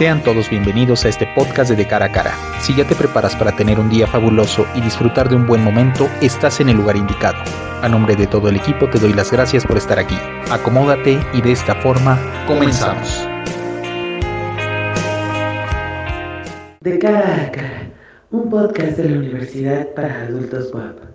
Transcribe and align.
Sean 0.00 0.22
todos 0.22 0.48
bienvenidos 0.48 1.04
a 1.04 1.10
este 1.10 1.26
podcast 1.26 1.68
de 1.68 1.76
De 1.76 1.86
Cara 1.86 2.06
a 2.06 2.10
Cara. 2.10 2.32
Si 2.62 2.74
ya 2.74 2.86
te 2.86 2.94
preparas 2.94 3.36
para 3.36 3.54
tener 3.54 3.78
un 3.78 3.90
día 3.90 4.06
fabuloso 4.06 4.66
y 4.74 4.80
disfrutar 4.80 5.28
de 5.28 5.36
un 5.36 5.46
buen 5.46 5.62
momento, 5.62 6.08
estás 6.22 6.58
en 6.60 6.70
el 6.70 6.78
lugar 6.78 6.96
indicado. 6.96 7.36
A 7.82 7.86
nombre 7.86 8.16
de 8.16 8.26
todo 8.26 8.48
el 8.48 8.56
equipo 8.56 8.88
te 8.88 8.98
doy 8.98 9.12
las 9.12 9.30
gracias 9.30 9.66
por 9.66 9.76
estar 9.76 9.98
aquí. 9.98 10.16
Acomódate 10.50 11.20
y 11.34 11.42
de 11.42 11.52
esta 11.52 11.74
forma 11.82 12.18
comenzamos. 12.46 13.28
De 16.80 16.98
Cara 16.98 17.44
a 17.44 17.52
Cara, 17.52 17.90
un 18.30 18.48
podcast 18.48 18.96
de 18.96 19.10
la 19.10 19.18
Universidad 19.18 19.92
para 19.92 20.22
Adultos 20.22 20.72
WAP. 20.72 21.09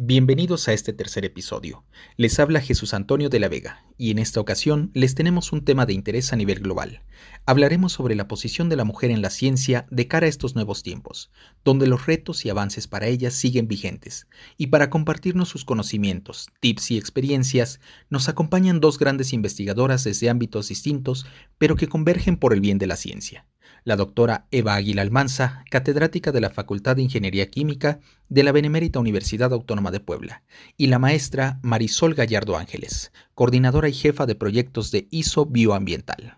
Bienvenidos 0.00 0.68
a 0.68 0.74
este 0.74 0.92
tercer 0.92 1.24
episodio. 1.24 1.84
Les 2.16 2.38
habla 2.38 2.60
Jesús 2.60 2.94
Antonio 2.94 3.30
de 3.30 3.40
la 3.40 3.48
Vega 3.48 3.84
y 3.96 4.12
en 4.12 4.20
esta 4.20 4.38
ocasión 4.38 4.92
les 4.94 5.16
tenemos 5.16 5.50
un 5.50 5.64
tema 5.64 5.86
de 5.86 5.92
interés 5.92 6.32
a 6.32 6.36
nivel 6.36 6.60
global. 6.60 7.02
Hablaremos 7.46 7.94
sobre 7.94 8.14
la 8.14 8.28
posición 8.28 8.68
de 8.68 8.76
la 8.76 8.84
mujer 8.84 9.10
en 9.10 9.22
la 9.22 9.30
ciencia 9.30 9.88
de 9.90 10.06
cara 10.06 10.26
a 10.26 10.28
estos 10.28 10.54
nuevos 10.54 10.84
tiempos, 10.84 11.32
donde 11.64 11.88
los 11.88 12.06
retos 12.06 12.44
y 12.44 12.48
avances 12.48 12.86
para 12.86 13.08
ella 13.08 13.32
siguen 13.32 13.66
vigentes. 13.66 14.28
Y 14.56 14.68
para 14.68 14.88
compartirnos 14.88 15.48
sus 15.48 15.64
conocimientos, 15.64 16.46
tips 16.60 16.92
y 16.92 16.96
experiencias, 16.96 17.80
nos 18.08 18.28
acompañan 18.28 18.78
dos 18.78 19.00
grandes 19.00 19.32
investigadoras 19.32 20.04
desde 20.04 20.30
ámbitos 20.30 20.68
distintos, 20.68 21.26
pero 21.58 21.74
que 21.74 21.88
convergen 21.88 22.36
por 22.36 22.52
el 22.52 22.60
bien 22.60 22.78
de 22.78 22.86
la 22.86 22.94
ciencia 22.94 23.46
la 23.88 23.96
doctora 23.96 24.44
Eva 24.50 24.74
Águila 24.74 25.00
Almanza, 25.00 25.64
catedrática 25.70 26.30
de 26.30 26.42
la 26.42 26.50
Facultad 26.50 26.96
de 26.96 27.02
Ingeniería 27.02 27.48
Química 27.48 28.00
de 28.28 28.42
la 28.42 28.52
Benemérita 28.52 28.98
Universidad 28.98 29.50
Autónoma 29.54 29.90
de 29.90 29.98
Puebla, 29.98 30.42
y 30.76 30.88
la 30.88 30.98
maestra 30.98 31.58
Marisol 31.62 32.12
Gallardo 32.12 32.58
Ángeles, 32.58 33.12
coordinadora 33.34 33.88
y 33.88 33.94
jefa 33.94 34.26
de 34.26 34.34
proyectos 34.34 34.90
de 34.90 35.08
ISO 35.10 35.46
Bioambiental. 35.46 36.37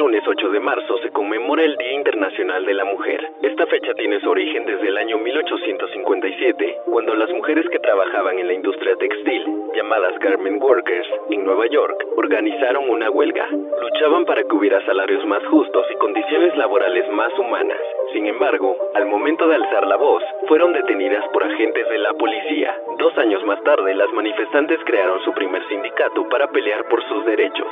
Lunes 0.00 0.24
8 0.26 0.48
de 0.48 0.60
marzo 0.60 0.96
se 1.02 1.10
conmemora 1.10 1.62
el 1.62 1.76
Día 1.76 1.92
Internacional 1.92 2.64
de 2.64 2.72
la 2.72 2.86
Mujer. 2.86 3.20
Esta 3.42 3.66
fecha 3.66 3.92
tiene 3.92 4.18
su 4.20 4.30
origen 4.30 4.64
desde 4.64 4.88
el 4.88 4.96
año 4.96 5.18
1857, 5.18 6.78
cuando 6.86 7.14
las 7.14 7.28
mujeres 7.28 7.68
que 7.68 7.78
trabajaban 7.80 8.38
en 8.38 8.46
la 8.46 8.54
industria 8.54 8.96
textil, 8.96 9.44
llamadas 9.76 10.18
garment 10.20 10.62
workers, 10.62 11.06
en 11.28 11.44
Nueva 11.44 11.66
York, 11.66 12.02
organizaron 12.16 12.88
una 12.88 13.10
huelga. 13.10 13.46
Luchaban 13.50 14.24
para 14.24 14.42
que 14.42 14.56
hubiera 14.56 14.82
salarios 14.86 15.26
más 15.26 15.44
justos 15.48 15.84
y 15.92 15.98
condiciones 15.98 16.56
laborales 16.56 17.06
más 17.12 17.38
humanas. 17.38 17.80
Sin 18.14 18.26
embargo, 18.26 18.74
al 18.94 19.04
momento 19.04 19.46
de 19.48 19.56
alzar 19.56 19.86
la 19.86 19.96
voz, 19.96 20.22
fueron 20.48 20.72
detenidas 20.72 21.28
por 21.28 21.44
agentes 21.44 21.86
de 21.90 21.98
la 21.98 22.14
policía. 22.14 22.74
Dos 22.96 23.18
años 23.18 23.44
más 23.44 23.62
tarde, 23.64 23.94
las 23.94 24.10
manifestantes 24.14 24.80
crearon 24.86 25.22
su 25.26 25.34
primer 25.34 25.62
sindicato 25.68 26.26
para 26.30 26.48
pelear 26.48 26.88
por 26.88 27.06
sus 27.06 27.26
derechos. 27.26 27.68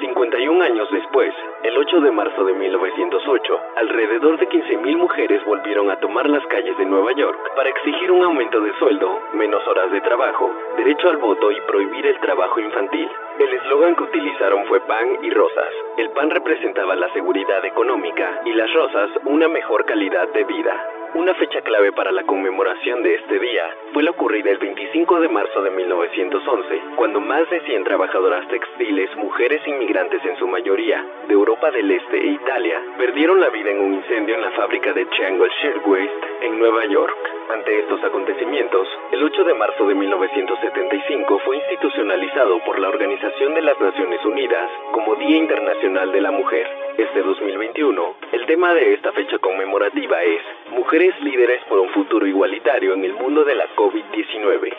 51 0.00 0.62
años 0.62 0.88
después, 0.90 1.32
el 1.62 1.76
8 1.76 2.00
de 2.00 2.10
marzo 2.10 2.44
de 2.44 2.52
1908, 2.52 3.60
alrededor 3.76 4.38
de 4.38 4.48
15.000 4.48 4.96
mujeres 4.96 5.44
volvieron 5.44 5.90
a 5.90 5.96
tomar 5.96 6.28
las 6.28 6.44
calles 6.46 6.76
de 6.78 6.84
Nueva 6.84 7.12
York 7.12 7.38
para 7.56 7.70
exigir 7.70 8.10
un 8.10 8.22
aumento 8.22 8.60
de 8.60 8.72
sueldo, 8.78 9.20
menos 9.34 9.66
horas 9.66 9.90
de 9.92 10.00
trabajo, 10.00 10.50
derecho 10.76 11.08
al 11.08 11.18
voto 11.18 11.50
y 11.50 11.60
prohibir 11.62 12.06
el 12.06 12.18
trabajo 12.20 12.60
infantil. 12.60 13.08
El 13.38 13.52
eslogan 13.52 13.94
que 13.96 14.04
utilizaron 14.04 14.64
fue 14.66 14.80
pan 14.80 15.18
y 15.22 15.30
rosas. 15.30 15.72
El 15.96 16.10
pan 16.10 16.30
representaba 16.30 16.94
la 16.96 17.12
seguridad 17.12 17.64
económica 17.64 18.40
y 18.44 18.52
las 18.52 18.72
rosas 18.72 19.10
una 19.24 19.48
mejor 19.48 19.84
calidad 19.84 20.28
de 20.28 20.44
vida. 20.44 21.03
Una 21.14 21.32
fecha 21.34 21.60
clave 21.60 21.92
para 21.92 22.10
la 22.10 22.24
conmemoración 22.24 23.04
de 23.04 23.14
este 23.14 23.38
día 23.38 23.70
fue 23.92 24.02
la 24.02 24.10
ocurrida 24.10 24.50
el 24.50 24.58
25 24.58 25.20
de 25.20 25.28
marzo 25.28 25.62
de 25.62 25.70
1911, 25.70 26.82
cuando 26.96 27.20
más 27.20 27.48
de 27.50 27.60
100 27.60 27.84
trabajadoras 27.84 28.48
textiles, 28.48 29.08
mujeres 29.14 29.62
inmigrantes 29.64 30.24
en 30.24 30.36
su 30.38 30.48
mayoría, 30.48 31.06
de 31.28 31.34
Europa 31.34 31.70
del 31.70 31.88
Este 31.92 32.18
e 32.18 32.32
Italia, 32.32 32.82
perdieron 32.98 33.40
la 33.40 33.48
vida 33.50 33.70
en 33.70 33.80
un 33.80 33.94
incendio 33.94 34.34
en 34.34 34.42
la 34.42 34.50
fábrica 34.50 34.92
de 34.92 35.04
Triangle 35.06 35.50
Shirtwaist 35.62 36.24
en 36.40 36.58
Nueva 36.58 36.84
York. 36.86 37.33
Ante 37.52 37.78
estos 37.78 38.02
acontecimientos, 38.02 38.88
el 39.12 39.22
8 39.22 39.44
de 39.44 39.54
marzo 39.54 39.86
de 39.86 39.94
1975 39.94 41.38
fue 41.44 41.58
institucionalizado 41.58 42.58
por 42.64 42.78
la 42.78 42.88
Organización 42.88 43.54
de 43.54 43.60
las 43.60 43.78
Naciones 43.78 44.24
Unidas 44.24 44.70
como 44.92 45.14
Día 45.16 45.36
Internacional 45.36 46.10
de 46.10 46.22
la 46.22 46.30
Mujer. 46.30 46.66
Este 46.96 47.20
2021, 47.20 48.16
el 48.32 48.46
tema 48.46 48.72
de 48.72 48.94
esta 48.94 49.12
fecha 49.12 49.38
conmemorativa 49.40 50.22
es 50.22 50.40
Mujeres 50.72 51.14
líderes 51.20 51.60
por 51.68 51.80
un 51.80 51.90
futuro 51.90 52.26
igualitario 52.26 52.94
en 52.94 53.04
el 53.04 53.12
mundo 53.12 53.44
de 53.44 53.54
la 53.54 53.66
COVID-19. 53.76 54.74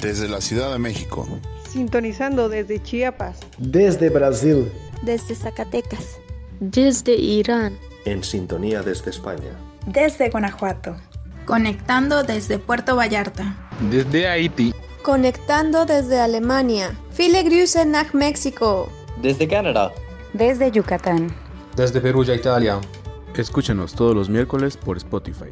Desde 0.00 0.28
la 0.28 0.40
Ciudad 0.40 0.72
de 0.72 0.78
México. 0.78 1.26
Sintonizando 1.66 2.48
desde 2.48 2.80
Chiapas. 2.80 3.40
Desde 3.58 4.10
Brasil. 4.10 4.70
Desde 5.02 5.34
Zacatecas. 5.34 6.20
Desde 6.60 7.14
Irán 7.14 7.76
en 8.04 8.22
sintonía 8.22 8.82
desde 8.82 9.10
España. 9.10 9.50
Desde 9.86 10.30
Guanajuato. 10.30 10.96
Conectando 11.46 12.22
desde 12.22 12.58
Puerto 12.58 12.96
Vallarta. 12.96 13.56
Desde 13.90 14.28
Haití. 14.28 14.74
Conectando 15.02 15.84
desde 15.84 16.20
Alemania. 16.20 16.96
Viele 17.16 17.42
Grüße 17.42 17.84
nach 17.84 18.14
México. 18.14 18.88
Desde 19.20 19.46
Canadá. 19.46 19.92
Desde 20.32 20.70
Yucatán. 20.70 21.34
Desde 21.76 22.00
Perugia, 22.00 22.34
Italia. 22.34 22.80
Escúchenos 23.36 23.94
todos 23.94 24.14
los 24.14 24.28
miércoles 24.28 24.76
por 24.76 24.96
Spotify. 24.96 25.50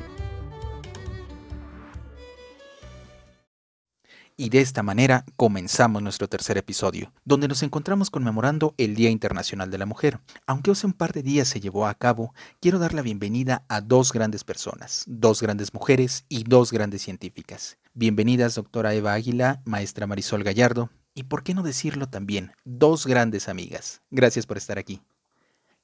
Y 4.37 4.49
de 4.49 4.61
esta 4.61 4.83
manera 4.83 5.25
comenzamos 5.37 6.03
nuestro 6.03 6.27
tercer 6.27 6.57
episodio, 6.57 7.13
donde 7.25 7.49
nos 7.49 7.63
encontramos 7.63 8.09
conmemorando 8.09 8.75
el 8.79 8.95
Día 8.95 9.11
Internacional 9.11 9.71
de 9.71 9.79
la 9.79 9.87
Mujer. 9.87 10.21
Aunque 10.47 10.71
hace 10.71 10.87
un 10.87 10.95
par 10.95 11.13
de 11.13 11.23
días 11.23 11.49
se 11.49 11.61
llevó 11.61 11.87
a 11.87 11.95
cabo, 11.95 12.33
quiero 12.61 12.79
dar 12.79 12.95
la 12.95 13.03
bienvenida 13.03 13.65
a 13.69 13.83
dos 13.83 14.13
grandes 14.13 14.43
personas, 14.43 15.05
dos 15.07 15.43
grandes 15.43 15.75
mujeres 15.75 16.25
y 16.31 16.45
dos 16.45 16.73
grandes 16.73 17.03
científicas. 17.03 17.77
Bienvenidas, 17.93 18.55
doctora 18.55 18.95
Eva 18.95 19.13
Águila, 19.13 19.61
maestra 19.67 20.07
Marisol 20.07 20.45
Gallardo, 20.45 20.89
y 21.15 21.25
por 21.25 21.43
qué 21.43 21.53
no 21.53 21.63
decirlo 21.63 22.09
también, 22.09 22.53
dos 22.65 23.07
grandes 23.07 23.51
amigas. 23.51 24.01
Gracias 24.11 24.47
por 24.47 24.57
estar 24.57 24.79
aquí. 24.79 25.03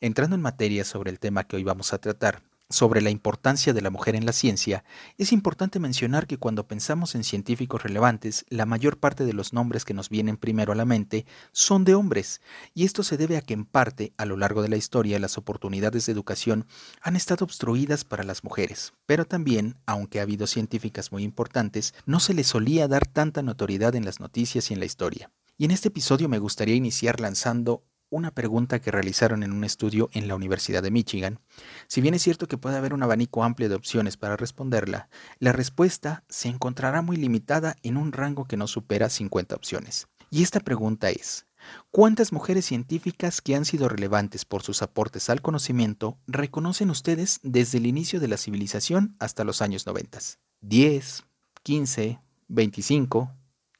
Entrando 0.00 0.36
en 0.36 0.42
materia 0.42 0.84
sobre 0.84 1.10
el 1.10 1.18
tema 1.18 1.44
que 1.44 1.56
hoy 1.56 1.64
vamos 1.64 1.92
a 1.92 1.98
tratar, 1.98 2.42
sobre 2.70 3.00
la 3.00 3.10
importancia 3.10 3.72
de 3.72 3.80
la 3.80 3.90
mujer 3.90 4.14
en 4.14 4.26
la 4.26 4.32
ciencia, 4.32 4.84
es 5.16 5.32
importante 5.32 5.78
mencionar 5.78 6.26
que 6.26 6.36
cuando 6.36 6.68
pensamos 6.68 7.14
en 7.14 7.24
científicos 7.24 7.82
relevantes, 7.82 8.44
la 8.48 8.66
mayor 8.66 8.98
parte 8.98 9.24
de 9.24 9.32
los 9.32 9.52
nombres 9.52 9.84
que 9.84 9.94
nos 9.94 10.08
vienen 10.08 10.36
primero 10.36 10.72
a 10.72 10.74
la 10.74 10.84
mente 10.84 11.26
son 11.52 11.84
de 11.84 11.94
hombres, 11.94 12.40
y 12.74 12.84
esto 12.84 13.02
se 13.02 13.16
debe 13.16 13.36
a 13.36 13.42
que 13.42 13.54
en 13.54 13.64
parte, 13.64 14.12
a 14.18 14.26
lo 14.26 14.36
largo 14.36 14.62
de 14.62 14.68
la 14.68 14.76
historia, 14.76 15.18
las 15.18 15.38
oportunidades 15.38 16.06
de 16.06 16.12
educación 16.12 16.66
han 17.00 17.16
estado 17.16 17.44
obstruidas 17.44 18.04
para 18.04 18.24
las 18.24 18.44
mujeres, 18.44 18.92
pero 19.06 19.24
también, 19.24 19.76
aunque 19.86 20.20
ha 20.20 20.22
habido 20.22 20.46
científicas 20.46 21.12
muy 21.12 21.22
importantes, 21.22 21.94
no 22.06 22.20
se 22.20 22.34
les 22.34 22.48
solía 22.48 22.88
dar 22.88 23.06
tanta 23.06 23.42
notoriedad 23.42 23.94
en 23.94 24.04
las 24.04 24.20
noticias 24.20 24.70
y 24.70 24.74
en 24.74 24.80
la 24.80 24.86
historia. 24.86 25.30
Y 25.56 25.64
en 25.64 25.72
este 25.72 25.88
episodio 25.88 26.28
me 26.28 26.38
gustaría 26.38 26.76
iniciar 26.76 27.18
lanzando 27.18 27.82
una 28.10 28.30
pregunta 28.30 28.80
que 28.80 28.90
realizaron 28.90 29.42
en 29.42 29.52
un 29.52 29.64
estudio 29.64 30.08
en 30.12 30.28
la 30.28 30.34
Universidad 30.34 30.82
de 30.82 30.90
Michigan. 30.90 31.40
Si 31.86 32.00
bien 32.00 32.14
es 32.14 32.22
cierto 32.22 32.48
que 32.48 32.58
puede 32.58 32.76
haber 32.76 32.94
un 32.94 33.02
abanico 33.02 33.44
amplio 33.44 33.68
de 33.68 33.74
opciones 33.74 34.16
para 34.16 34.36
responderla, 34.36 35.08
la 35.38 35.52
respuesta 35.52 36.24
se 36.28 36.48
encontrará 36.48 37.02
muy 37.02 37.16
limitada 37.16 37.76
en 37.82 37.96
un 37.96 38.12
rango 38.12 38.46
que 38.46 38.56
no 38.56 38.66
supera 38.66 39.08
50 39.08 39.54
opciones. 39.54 40.08
Y 40.30 40.42
esta 40.42 40.60
pregunta 40.60 41.10
es, 41.10 41.46
¿cuántas 41.90 42.32
mujeres 42.32 42.66
científicas 42.66 43.40
que 43.40 43.54
han 43.54 43.64
sido 43.64 43.88
relevantes 43.88 44.44
por 44.44 44.62
sus 44.62 44.82
aportes 44.82 45.30
al 45.30 45.42
conocimiento 45.42 46.18
reconocen 46.26 46.90
ustedes 46.90 47.40
desde 47.42 47.78
el 47.78 47.86
inicio 47.86 48.20
de 48.20 48.28
la 48.28 48.36
civilización 48.36 49.16
hasta 49.18 49.44
los 49.44 49.62
años 49.62 49.86
90? 49.86 50.18
¿10, 50.62 51.24
15, 51.62 52.20
25, 52.48 53.32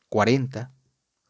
40? 0.09 0.73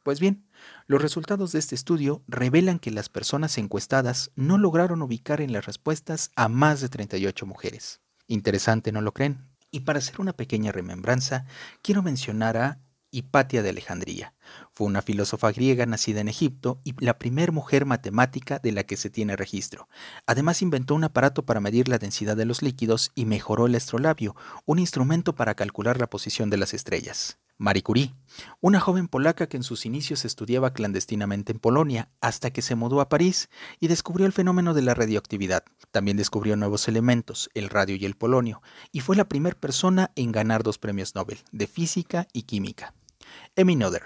Pues 0.05 0.21
bien, 0.21 0.48
los 0.87 1.03
resultados 1.03 1.53
de 1.53 1.59
este 1.59 1.75
estudio 1.75 2.23
revelan 2.29 2.79
que 2.79 2.91
las 2.91 3.09
personas 3.09 3.59
encuestadas 3.59 4.31
no 4.37 4.59
lograron 4.59 5.03
ubicar 5.03 5.41
en 5.41 5.53
las 5.53 5.67
respuestas 5.67 6.31
a 6.37 6.49
más 6.49 6.81
de 6.81 6.89
38 6.89 7.47
mujeres. 7.47 8.01
Interesante, 8.27 8.93
¿no 8.93 9.01
lo 9.01 9.13
creen? 9.13 9.47
Y 9.71 9.81
para 9.81 9.99
hacer 9.99 10.21
una 10.21 10.33
pequeña 10.33 10.73
remembranza, 10.73 11.45
quiero 11.83 12.03
mencionar 12.03 12.57
a 12.57 12.81
Hipatia 13.11 13.63
de 13.63 13.71
Alejandría. 13.71 14.35
Fue 14.73 14.87
una 14.87 15.03
filósofa 15.03 15.51
griega 15.53 15.87
nacida 15.87 16.21
en 16.21 16.29
Egipto 16.29 16.81
y 16.85 16.95
la 17.03 17.19
primera 17.19 17.53
mujer 17.53 17.87
matemática 17.87 18.59
de 18.59 18.73
la 18.73 18.85
que 18.85 18.97
se 18.97 19.11
tiene 19.11 19.37
registro. 19.37 19.89
Además 20.27 20.63
inventó 20.63 20.95
un 20.95 21.05
aparato 21.05 21.45
para 21.45 21.61
medir 21.61 21.89
la 21.89 21.99
densidad 21.99 22.37
de 22.37 22.45
los 22.45 22.63
líquidos 22.63 23.11
y 23.15 23.25
mejoró 23.25 23.67
el 23.67 23.75
astrolabio, 23.75 24.37
un 24.67 24.79
instrumento 24.79 25.35
para 25.35 25.55
calcular 25.55 25.99
la 25.99 26.11
posición 26.11 26.51
de 26.51 26.59
las 26.59 26.75
estrellas. 26.75 27.39
Marie 27.61 27.83
Curie, 27.83 28.15
una 28.61 28.79
joven 28.79 29.09
polaca 29.09 29.49
que 29.49 29.57
en 29.57 29.65
sus 29.65 29.85
inicios 29.85 30.25
estudiaba 30.25 30.73
clandestinamente 30.73 31.51
en 31.51 31.59
Polonia 31.59 32.09
hasta 32.21 32.53
que 32.53 32.63
se 32.63 32.77
mudó 32.77 33.01
a 33.01 33.09
París 33.09 33.49
y 33.81 33.89
descubrió 33.89 34.27
el 34.27 34.33
fenómeno 34.33 34.75
de 34.75 34.83
la 34.83 34.95
radioactividad. 34.95 35.65
También 35.91 36.17
descubrió 36.17 36.55
nuevos 36.55 36.87
elementos, 36.87 37.51
el 37.55 37.69
radio 37.69 37.97
y 37.97 38.05
el 38.05 38.15
polonio, 38.15 38.63
y 38.93 39.01
fue 39.01 39.17
la 39.17 39.29
primera 39.29 39.59
persona 39.59 40.13
en 40.15 40.31
ganar 40.31 40.63
dos 40.63 40.79
premios 40.79 41.17
Nobel, 41.17 41.41
de 41.51 41.67
física 41.67 42.29
y 42.33 42.43
química. 42.43 42.95
Emmy 43.57 43.75
Noether, 43.75 44.05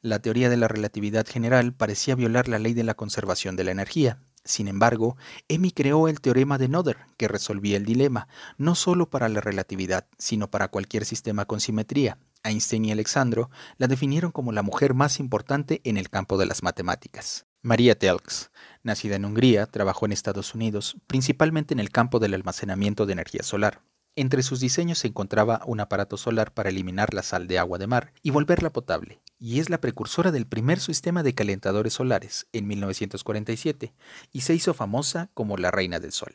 La 0.00 0.20
teoría 0.20 0.48
de 0.48 0.56
la 0.56 0.68
relatividad 0.68 1.26
general 1.26 1.74
parecía 1.74 2.14
violar 2.14 2.48
la 2.48 2.58
ley 2.58 2.72
de 2.72 2.84
la 2.84 2.94
conservación 2.94 3.56
de 3.56 3.64
la 3.64 3.72
energía. 3.72 4.20
Sin 4.42 4.68
embargo, 4.68 5.16
Emi 5.48 5.70
creó 5.72 6.08
el 6.08 6.20
teorema 6.20 6.56
de 6.56 6.68
Noether, 6.68 6.98
que 7.18 7.28
resolvía 7.28 7.76
el 7.76 7.84
dilema, 7.84 8.28
no 8.56 8.74
solo 8.74 9.10
para 9.10 9.28
la 9.28 9.42
relatividad, 9.42 10.06
sino 10.16 10.50
para 10.50 10.68
cualquier 10.68 11.04
sistema 11.04 11.44
con 11.44 11.60
simetría. 11.60 12.16
Einstein 12.42 12.84
y 12.84 12.92
Alexandro 12.92 13.50
la 13.78 13.86
definieron 13.86 14.32
como 14.32 14.52
la 14.52 14.62
mujer 14.62 14.94
más 14.94 15.20
importante 15.20 15.80
en 15.84 15.96
el 15.96 16.10
campo 16.10 16.38
de 16.38 16.46
las 16.46 16.62
matemáticas. 16.62 17.46
María 17.62 17.98
Telks, 17.98 18.52
nacida 18.82 19.16
en 19.16 19.24
Hungría, 19.24 19.66
trabajó 19.66 20.06
en 20.06 20.12
Estados 20.12 20.54
Unidos, 20.54 20.96
principalmente 21.06 21.74
en 21.74 21.80
el 21.80 21.90
campo 21.90 22.20
del 22.20 22.34
almacenamiento 22.34 23.06
de 23.06 23.14
energía 23.14 23.42
solar. 23.42 23.82
Entre 24.14 24.42
sus 24.42 24.60
diseños 24.60 24.98
se 24.98 25.08
encontraba 25.08 25.60
un 25.66 25.80
aparato 25.80 26.16
solar 26.16 26.54
para 26.54 26.70
eliminar 26.70 27.12
la 27.12 27.22
sal 27.22 27.48
de 27.48 27.58
agua 27.58 27.78
de 27.78 27.86
mar 27.86 28.12
y 28.22 28.30
volverla 28.30 28.70
potable, 28.70 29.20
y 29.38 29.58
es 29.60 29.68
la 29.68 29.80
precursora 29.80 30.30
del 30.30 30.46
primer 30.46 30.80
sistema 30.80 31.22
de 31.22 31.34
calentadores 31.34 31.94
solares 31.94 32.46
en 32.52 32.66
1947, 32.66 33.94
y 34.32 34.40
se 34.42 34.54
hizo 34.54 34.72
famosa 34.72 35.30
como 35.34 35.56
la 35.56 35.70
reina 35.70 35.98
del 35.98 36.12
sol. 36.12 36.34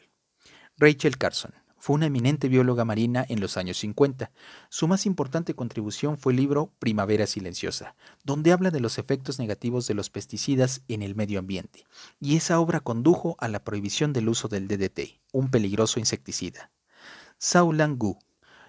Rachel 0.78 1.18
Carson 1.18 1.54
fue 1.82 1.96
una 1.96 2.06
eminente 2.06 2.48
bióloga 2.48 2.86
marina 2.86 3.26
en 3.28 3.40
los 3.40 3.58
años 3.58 3.80
50. 3.80 4.32
Su 4.70 4.88
más 4.88 5.08
importante 5.08 5.56
contribución 5.56 6.20
fue 6.20 6.32
el 6.32 6.38
libro 6.38 6.72
Primavera 6.78 7.26
Silenciosa, 7.26 7.96
donde 8.24 8.52
habla 8.52 8.70
de 8.70 8.80
los 8.80 9.00
efectos 9.00 9.40
negativos 9.40 9.88
de 9.88 9.96
los 9.96 10.12
pesticidas 10.12 10.84
en 10.88 11.02
el 11.02 11.16
medio 11.16 11.40
ambiente, 11.40 11.88
y 12.20 12.36
esa 12.36 12.60
obra 12.60 12.82
condujo 12.82 13.36
a 13.40 13.48
la 13.48 13.64
prohibición 13.64 14.14
del 14.14 14.30
uso 14.30 14.48
del 14.48 14.68
DDT, 14.68 15.22
un 15.32 15.50
peligroso 15.50 16.00
insecticida. 16.00 16.70
Saulan 17.40 17.98
Gu 17.98 18.20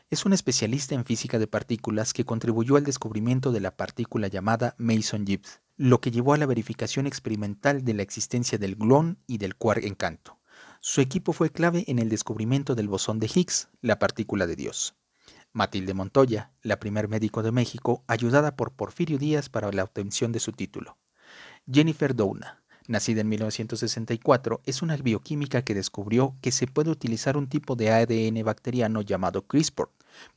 es 0.08 0.24
un 0.24 0.32
especialista 0.32 0.94
en 0.94 1.04
física 1.04 1.38
de 1.38 1.46
partículas 1.46 2.14
que 2.14 2.24
contribuyó 2.24 2.76
al 2.76 2.84
descubrimiento 2.84 3.52
de 3.52 3.60
la 3.60 3.76
partícula 3.76 4.28
llamada 4.28 4.74
Mason-Gibbs, 4.78 5.60
lo 5.76 6.00
que 6.00 6.10
llevó 6.10 6.32
a 6.32 6.38
la 6.38 6.46
verificación 6.46 7.06
experimental 7.06 7.84
de 7.84 7.92
la 7.92 8.02
existencia 8.02 8.56
del 8.56 8.76
gluón 8.76 9.18
y 9.26 9.36
del 9.36 9.54
quark 9.54 9.84
en 9.84 9.96
canto. 9.96 10.38
Su 10.84 11.00
equipo 11.00 11.32
fue 11.32 11.50
clave 11.50 11.84
en 11.86 12.00
el 12.00 12.08
descubrimiento 12.08 12.74
del 12.74 12.88
bosón 12.88 13.20
de 13.20 13.30
Higgs, 13.32 13.68
la 13.82 14.00
partícula 14.00 14.48
de 14.48 14.56
Dios. 14.56 14.96
Matilde 15.52 15.94
Montoya, 15.94 16.50
la 16.60 16.80
primer 16.80 17.06
médico 17.06 17.44
de 17.44 17.52
México, 17.52 18.02
ayudada 18.08 18.56
por 18.56 18.72
Porfirio 18.72 19.16
Díaz 19.16 19.48
para 19.48 19.70
la 19.70 19.84
obtención 19.84 20.32
de 20.32 20.40
su 20.40 20.50
título. 20.50 20.98
Jennifer 21.70 22.16
Doudna, 22.16 22.64
nacida 22.88 23.20
en 23.20 23.28
1964, 23.28 24.60
es 24.66 24.82
una 24.82 24.96
bioquímica 24.96 25.62
que 25.62 25.76
descubrió 25.76 26.34
que 26.40 26.50
se 26.50 26.66
puede 26.66 26.90
utilizar 26.90 27.36
un 27.36 27.48
tipo 27.48 27.76
de 27.76 27.92
ADN 27.92 28.44
bacteriano 28.44 29.02
llamado 29.02 29.46
CRISPR 29.46 29.88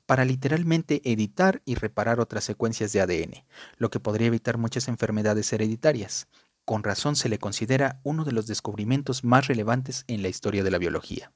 para 0.05 0.25
literalmente 0.25 1.01
editar 1.11 1.63
y 1.65 1.73
reparar 1.73 2.19
otras 2.19 2.43
secuencias 2.43 2.93
de 2.93 3.01
ADN, 3.01 3.43
lo 3.79 3.89
que 3.89 3.99
podría 3.99 4.27
evitar 4.27 4.59
muchas 4.59 4.89
enfermedades 4.89 5.51
hereditarias. 5.51 6.27
Con 6.65 6.83
razón 6.83 7.15
se 7.15 7.29
le 7.29 7.37
considera 7.37 7.99
uno 8.03 8.25
de 8.25 8.31
los 8.31 8.47
descubrimientos 8.47 9.23
más 9.23 9.47
relevantes 9.47 10.03
en 10.07 10.21
la 10.21 10.29
historia 10.29 10.63
de 10.63 10.71
la 10.71 10.79
biología. 10.79 11.31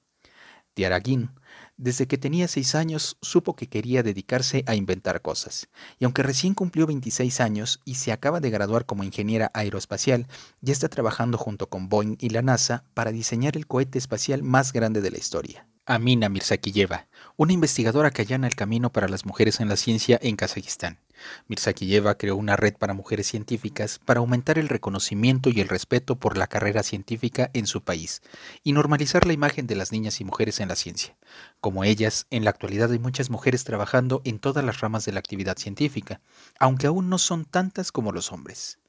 Tiaraguín, 0.74 1.32
desde 1.78 2.08
que 2.08 2.18
tenía 2.18 2.48
seis 2.48 2.74
años, 2.74 3.18
supo 3.22 3.56
que 3.56 3.68
quería 3.68 4.02
dedicarse 4.02 4.64
a 4.66 4.76
inventar 4.76 5.22
cosas, 5.22 5.68
y 5.98 6.06
aunque 6.06 6.24
recién 6.24 6.54
cumplió 6.54 6.88
26 6.88 7.42
años 7.42 7.82
y 7.86 7.96
se 7.96 8.12
acaba 8.12 8.40
de 8.40 8.50
graduar 8.50 8.86
como 8.86 9.04
ingeniera 9.04 9.52
aeroespacial, 9.54 10.28
ya 10.62 10.74
está 10.74 10.90
trabajando 10.90 11.38
junto 11.38 11.70
con 11.70 11.90
Boeing 11.90 12.18
y 12.20 12.30
la 12.30 12.42
NASA 12.42 12.84
para 12.94 13.12
diseñar 13.12 13.56
el 13.58 13.68
cohete 13.68 13.98
espacial 13.98 14.44
más 14.44 14.74
grande 14.74 15.02
de 15.02 15.12
la 15.12 15.18
historia. 15.18 15.68
Amina 15.86 16.30
Mirzakiyeva, 16.30 17.08
una 17.36 17.54
investigadora 17.54 18.12
que 18.12 18.22
allana 18.22 18.48
el 18.48 18.56
camino 18.56 18.92
para 18.92 19.10
las 19.10 19.26
mujeres 19.26 19.60
en 19.60 19.70
la 19.70 19.76
ciencia 19.76 20.20
en 20.22 20.36
Kazajistán. 20.36 21.00
Mirzakiyeva 21.48 22.18
creó 22.18 22.36
una 22.36 22.56
red 22.56 22.74
para 22.76 22.94
mujeres 22.94 23.28
científicas 23.28 24.00
para 24.04 24.20
aumentar 24.20 24.58
el 24.58 24.70
reconocimiento 24.70 25.50
y 25.50 25.62
el 25.62 25.68
respeto 25.68 26.16
por 26.16 26.38
la 26.38 26.48
carrera 26.48 26.84
científica 26.84 27.50
en 27.54 27.68
su 27.68 27.82
país 27.82 28.22
y 28.64 28.74
normalizar 28.74 29.26
la 29.26 29.34
imagen 29.34 29.68
de 29.68 29.76
las 29.76 29.92
niñas 29.92 30.22
y 30.22 30.26
mujeres 30.26 30.60
en 30.60 30.70
la 30.70 30.76
ciencia. 30.76 31.16
Como 31.62 31.84
ellas, 31.84 32.28
en 32.30 32.44
la 32.44 32.50
actualidad 32.50 32.92
hay 32.92 33.00
muchas 33.00 33.30
mujeres 33.30 33.64
trabajando 33.64 34.22
en 34.24 34.40
todas 34.40 34.64
las 34.64 34.80
ramas 34.80 35.06
de 35.06 35.12
la 35.12 35.20
actividad 35.20 35.58
científica, 35.58 36.22
aunque 36.60 36.88
aún 36.88 37.10
no 37.10 37.18
son 37.18 37.46
tantas 37.46 37.92
como 37.92 38.12
los 38.12 38.32
hombres. 38.32 38.80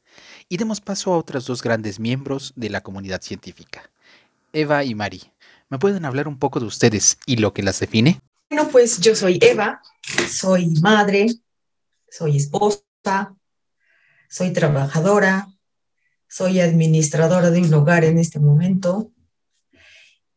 Y 0.49 0.57
demos 0.57 0.81
paso 0.81 1.13
a 1.13 1.19
otras 1.19 1.47
dos 1.47 1.63
grandes 1.63 2.01
miembros 2.01 2.53
de 2.57 2.71
la 2.71 2.83
comunidad 2.83 3.23
científica, 3.23 3.91
Eva 4.53 4.85
y 4.85 4.95
Mari. 4.95 5.23
¿Me 5.69 5.79
pueden 5.79 6.05
hablar 6.05 6.27
un 6.27 6.39
poco 6.39 6.59
de 6.59 6.67
ustedes 6.67 7.19
y 7.27 7.37
lo 7.37 7.55
que 7.55 7.63
las 7.63 7.79
define? 7.79 8.21
Bueno, 8.51 8.69
pues 8.69 9.01
yo 9.01 9.15
soy 9.15 9.39
Eva, 9.41 9.81
soy 10.29 10.67
madre, 10.83 11.27
soy 12.11 12.37
esposa, 12.37 12.85
soy 14.29 14.53
trabajadora, 14.53 15.49
soy 16.29 16.61
administradora 16.61 17.51
de 17.51 17.61
un 17.61 17.75
hogar 17.75 18.05
en 18.05 18.19
este 18.19 18.39
momento. 18.39 19.11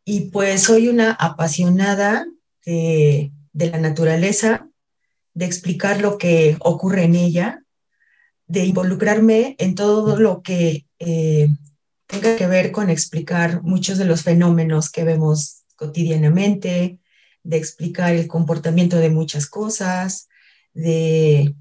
Y 0.05 0.31
pues 0.31 0.63
soy 0.63 0.89
una 0.89 1.11
apasionada 1.11 2.25
de, 2.65 3.31
la 3.53 3.77
naturaleza, 3.77 4.67
de 5.33 5.45
explicar 5.45 6.01
lo 6.01 6.17
que 6.17 6.57
ocurre 6.59 7.03
en 7.03 7.15
ella, 7.15 7.63
de 8.47 8.65
involucrarme 8.65 9.55
en 9.59 9.75
todo 9.75 10.19
lo 10.19 10.41
que 10.41 10.85
eh, 10.99 11.47
tenga 12.07 12.35
que 12.35 12.47
ver 12.47 12.71
con 12.71 12.89
explicar 12.89 13.63
muchos 13.63 13.97
de 13.97 14.05
los 14.05 14.23
fenómenos 14.23 14.91
que 14.91 15.03
vemos 15.03 15.63
cotidianamente, 15.75 16.99
de 17.43 17.57
explicar 17.57 18.13
el 18.13 18.27
comportamiento 18.27 18.97
de 18.97 19.09
muchas 19.09 19.47
cosas, 19.47 20.27
de, 20.73 21.55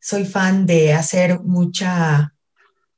soy 0.00 0.24
fan 0.24 0.66
de 0.66 0.92
hacer 0.92 1.40
mucha 1.40 2.34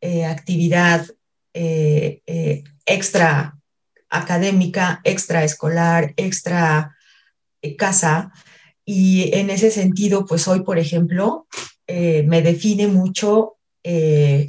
eh, 0.00 0.24
actividad 0.24 1.06
eh, 1.52 2.22
eh, 2.26 2.64
extra 2.86 3.58
académica, 4.08 5.00
extra 5.04 5.44
escolar, 5.44 6.14
extra 6.16 6.96
casa. 7.76 8.32
Y 8.84 9.30
en 9.34 9.50
ese 9.50 9.70
sentido, 9.70 10.24
pues 10.24 10.48
hoy, 10.48 10.62
por 10.62 10.78
ejemplo, 10.78 11.46
me 11.86 12.42
define 12.42 12.88
mucho 12.88 13.56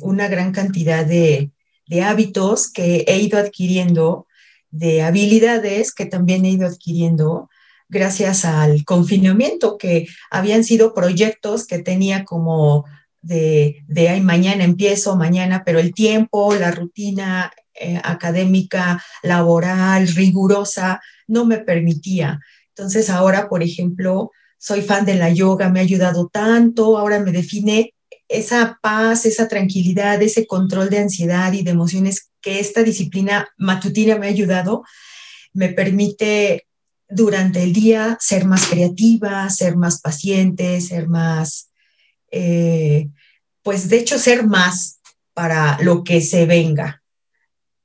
una 0.02 0.28
gran 0.28 0.52
cantidad 0.52 1.06
de, 1.06 1.52
de 1.86 2.02
hábitos 2.02 2.72
que 2.72 3.04
he 3.08 3.20
ido 3.20 3.38
adquiriendo, 3.38 4.26
de 4.72 5.04
habilidades 5.04 5.94
que 5.94 6.06
también 6.06 6.46
he 6.46 6.52
ido 6.52 6.66
adquiriendo 6.66 7.50
gracias 7.92 8.46
al 8.46 8.86
confinamiento, 8.86 9.78
que 9.78 10.08
habían 10.32 10.64
sido 10.64 10.94
proyectos 10.94 11.68
que 11.68 11.80
tenía 11.80 12.24
como 12.24 12.86
de, 13.22 13.84
de 13.88 14.10
ay, 14.10 14.22
mañana 14.22 14.64
empiezo, 14.64 15.18
mañana, 15.18 15.64
pero 15.66 15.78
el 15.80 15.94
tiempo, 15.94 16.56
la 16.56 16.72
rutina 16.72 17.52
eh, 17.74 18.00
académica, 18.04 19.04
laboral, 19.24 20.08
rigurosa, 20.08 21.02
no 21.28 21.46
me 21.46 21.58
permitía. 21.60 22.40
Entonces 22.70 23.10
ahora, 23.10 23.50
por 23.50 23.62
ejemplo, 23.62 24.32
soy 24.58 24.82
fan 24.82 25.06
de 25.06 25.16
la 25.16 25.30
yoga, 25.30 25.70
me 25.70 25.82
ha 25.82 25.84
ayudado 25.84 26.30
tanto, 26.32 26.98
ahora 26.98 27.20
me 27.20 27.34
define 27.34 27.94
esa 28.30 28.80
paz, 28.82 29.26
esa 29.26 29.50
tranquilidad, 29.50 30.22
ese 30.22 30.48
control 30.48 30.90
de 30.90 31.00
ansiedad 31.00 31.52
y 31.52 31.64
de 31.64 31.72
emociones 31.72 32.32
que 32.40 32.62
esta 32.62 32.84
disciplina 32.84 33.50
matutina 33.58 34.18
me 34.18 34.28
ha 34.28 34.30
ayudado, 34.30 34.84
me 35.54 35.70
permite 35.70 36.68
durante 37.12 37.62
el 37.62 37.74
día 37.74 38.18
ser 38.20 38.46
más 38.46 38.66
creativa, 38.66 39.50
ser 39.50 39.76
más 39.76 40.02
paciente, 40.02 40.80
ser 40.82 41.08
más, 41.08 41.72
eh, 42.32 43.10
pues 43.62 43.90
de 43.90 44.00
hecho 44.00 44.18
ser 44.18 44.48
más 44.48 45.02
para 45.34 45.78
lo 45.82 46.04
que 46.04 46.22
se 46.22 46.46
venga. 46.46 47.04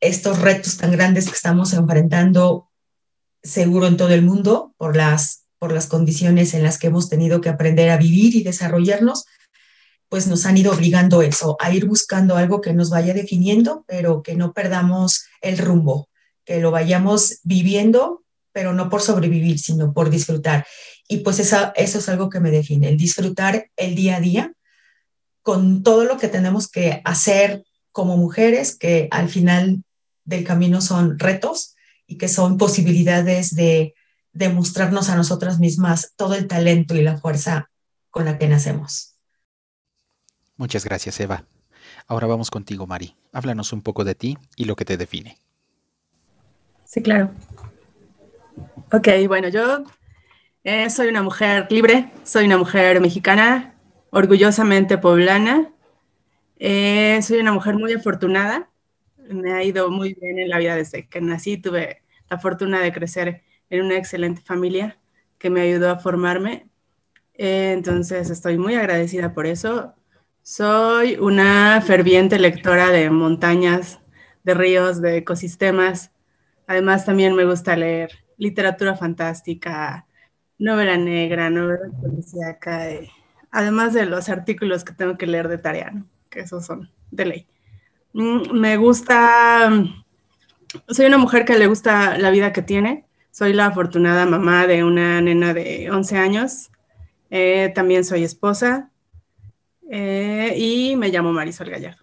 Estos 0.00 0.40
retos 0.40 0.76
tan 0.76 0.92
grandes 0.92 1.26
que 1.26 1.34
estamos 1.34 1.72
enfrentando 1.72 2.70
seguro 3.42 3.86
en 3.86 3.96
todo 3.96 4.10
el 4.10 4.22
mundo 4.22 4.74
por 4.76 4.96
las, 4.96 5.44
por 5.58 5.72
las 5.72 5.86
condiciones 5.86 6.54
en 6.54 6.62
las 6.62 6.78
que 6.78 6.88
hemos 6.88 7.08
tenido 7.08 7.40
que 7.40 7.48
aprender 7.48 7.90
a 7.90 7.96
vivir 7.96 8.36
y 8.36 8.42
desarrollarnos, 8.42 9.24
pues 10.08 10.28
nos 10.28 10.46
han 10.46 10.56
ido 10.56 10.72
obligando 10.72 11.22
eso, 11.22 11.56
a 11.58 11.72
ir 11.72 11.86
buscando 11.86 12.36
algo 12.36 12.60
que 12.60 12.72
nos 12.72 12.90
vaya 12.90 13.12
definiendo, 13.12 13.84
pero 13.88 14.22
que 14.22 14.36
no 14.36 14.52
perdamos 14.52 15.24
el 15.40 15.58
rumbo, 15.58 16.08
que 16.44 16.60
lo 16.60 16.70
vayamos 16.70 17.40
viviendo, 17.42 18.22
pero 18.56 18.72
no 18.72 18.88
por 18.88 19.02
sobrevivir, 19.02 19.58
sino 19.58 19.92
por 19.92 20.08
disfrutar. 20.08 20.66
Y 21.08 21.18
pues 21.18 21.40
eso 21.40 21.74
es 21.74 22.08
algo 22.08 22.30
que 22.30 22.40
me 22.40 22.50
define, 22.50 22.88
el 22.88 22.96
disfrutar 22.96 23.68
el 23.76 23.94
día 23.94 24.16
a 24.16 24.20
día 24.20 24.54
con 25.42 25.82
todo 25.82 26.04
lo 26.04 26.16
que 26.16 26.28
tenemos 26.28 26.66
que 26.66 27.02
hacer 27.04 27.64
como 27.92 28.16
mujeres, 28.16 28.74
que 28.74 29.08
al 29.10 29.28
final 29.28 29.84
del 30.24 30.42
camino 30.42 30.80
son 30.80 31.18
retos 31.18 31.76
y 32.06 32.16
que 32.16 32.28
son 32.28 32.56
posibilidades 32.56 33.54
de 33.54 33.94
demostrarnos 34.32 35.10
a 35.10 35.16
nosotras 35.16 35.58
mismas 35.58 36.14
todo 36.16 36.34
el 36.34 36.46
talento 36.46 36.96
y 36.96 37.02
la 37.02 37.18
fuerza 37.18 37.68
con 38.08 38.24
la 38.24 38.38
que 38.38 38.48
nacemos. 38.48 39.18
Muchas 40.56 40.82
gracias, 40.82 41.20
Eva. 41.20 41.44
Ahora 42.06 42.26
vamos 42.26 42.50
contigo, 42.50 42.86
Mari. 42.86 43.14
Háblanos 43.34 43.74
un 43.74 43.82
poco 43.82 44.02
de 44.02 44.14
ti 44.14 44.38
y 44.56 44.64
lo 44.64 44.76
que 44.76 44.86
te 44.86 44.96
define. 44.96 45.36
Sí, 46.86 47.02
claro. 47.02 47.30
Ok, 48.92 49.08
bueno, 49.28 49.48
yo 49.48 49.84
eh, 50.64 50.90
soy 50.90 51.08
una 51.08 51.22
mujer 51.22 51.66
libre, 51.70 52.12
soy 52.24 52.46
una 52.46 52.58
mujer 52.58 53.00
mexicana, 53.00 53.74
orgullosamente 54.10 54.98
poblana, 54.98 55.72
Eh, 56.58 57.20
soy 57.22 57.40
una 57.40 57.52
mujer 57.52 57.74
muy 57.76 57.92
afortunada. 57.94 58.70
Me 59.30 59.52
ha 59.54 59.64
ido 59.64 59.90
muy 59.90 60.14
bien 60.14 60.38
en 60.38 60.48
la 60.50 60.58
vida 60.58 60.76
desde 60.76 61.08
que 61.08 61.20
nací. 61.20 61.58
Tuve 61.58 62.02
la 62.30 62.38
fortuna 62.38 62.80
de 62.82 62.92
crecer 62.92 63.42
en 63.70 63.82
una 63.84 63.96
excelente 63.98 64.42
familia 64.42 64.98
que 65.38 65.50
me 65.50 65.62
ayudó 65.62 65.90
a 65.90 65.98
formarme. 65.98 66.68
Eh, 67.34 67.72
entonces 67.74 68.30
estoy 68.30 68.58
muy 68.58 68.74
agradecida 68.76 69.34
por 69.34 69.46
eso. 69.46 69.94
Soy 70.42 71.16
una 71.16 71.82
ferviente 71.82 72.38
lectora 72.38 72.90
de 72.90 73.10
montañas, 73.10 74.00
de 74.44 74.54
ríos, 74.54 75.00
de 75.02 75.18
ecosistemas. 75.18 76.12
Además 76.66 77.04
también 77.06 77.34
me 77.34 77.44
gusta 77.44 77.76
leer 77.76 78.10
literatura 78.38 78.96
fantástica, 78.96 80.06
novela 80.58 80.96
negra, 80.96 81.50
novela 81.50 81.90
policíaca, 82.00 82.90
eh, 82.90 83.10
además 83.50 83.92
de 83.94 84.06
los 84.06 84.28
artículos 84.28 84.84
que 84.84 84.92
tengo 84.92 85.16
que 85.16 85.26
leer 85.26 85.48
de 85.48 85.58
tarea, 85.58 85.92
que 86.30 86.40
esos 86.40 86.66
son 86.66 86.90
de 87.10 87.26
ley. 87.26 87.46
Mm, 88.12 88.52
me 88.52 88.76
gusta, 88.76 89.70
soy 90.88 91.06
una 91.06 91.18
mujer 91.18 91.44
que 91.44 91.58
le 91.58 91.66
gusta 91.66 92.18
la 92.18 92.30
vida 92.30 92.52
que 92.52 92.62
tiene, 92.62 93.06
soy 93.30 93.52
la 93.52 93.66
afortunada 93.66 94.24
mamá 94.24 94.66
de 94.66 94.82
una 94.82 95.20
nena 95.20 95.52
de 95.52 95.90
11 95.90 96.16
años. 96.16 96.70
Eh, 97.28 97.70
también 97.74 98.02
soy 98.04 98.24
esposa 98.24 98.90
eh, 99.90 100.54
y 100.56 100.96
me 100.96 101.08
llamo 101.08 101.32
Marisol 101.32 101.68
Gallardo. 101.68 102.02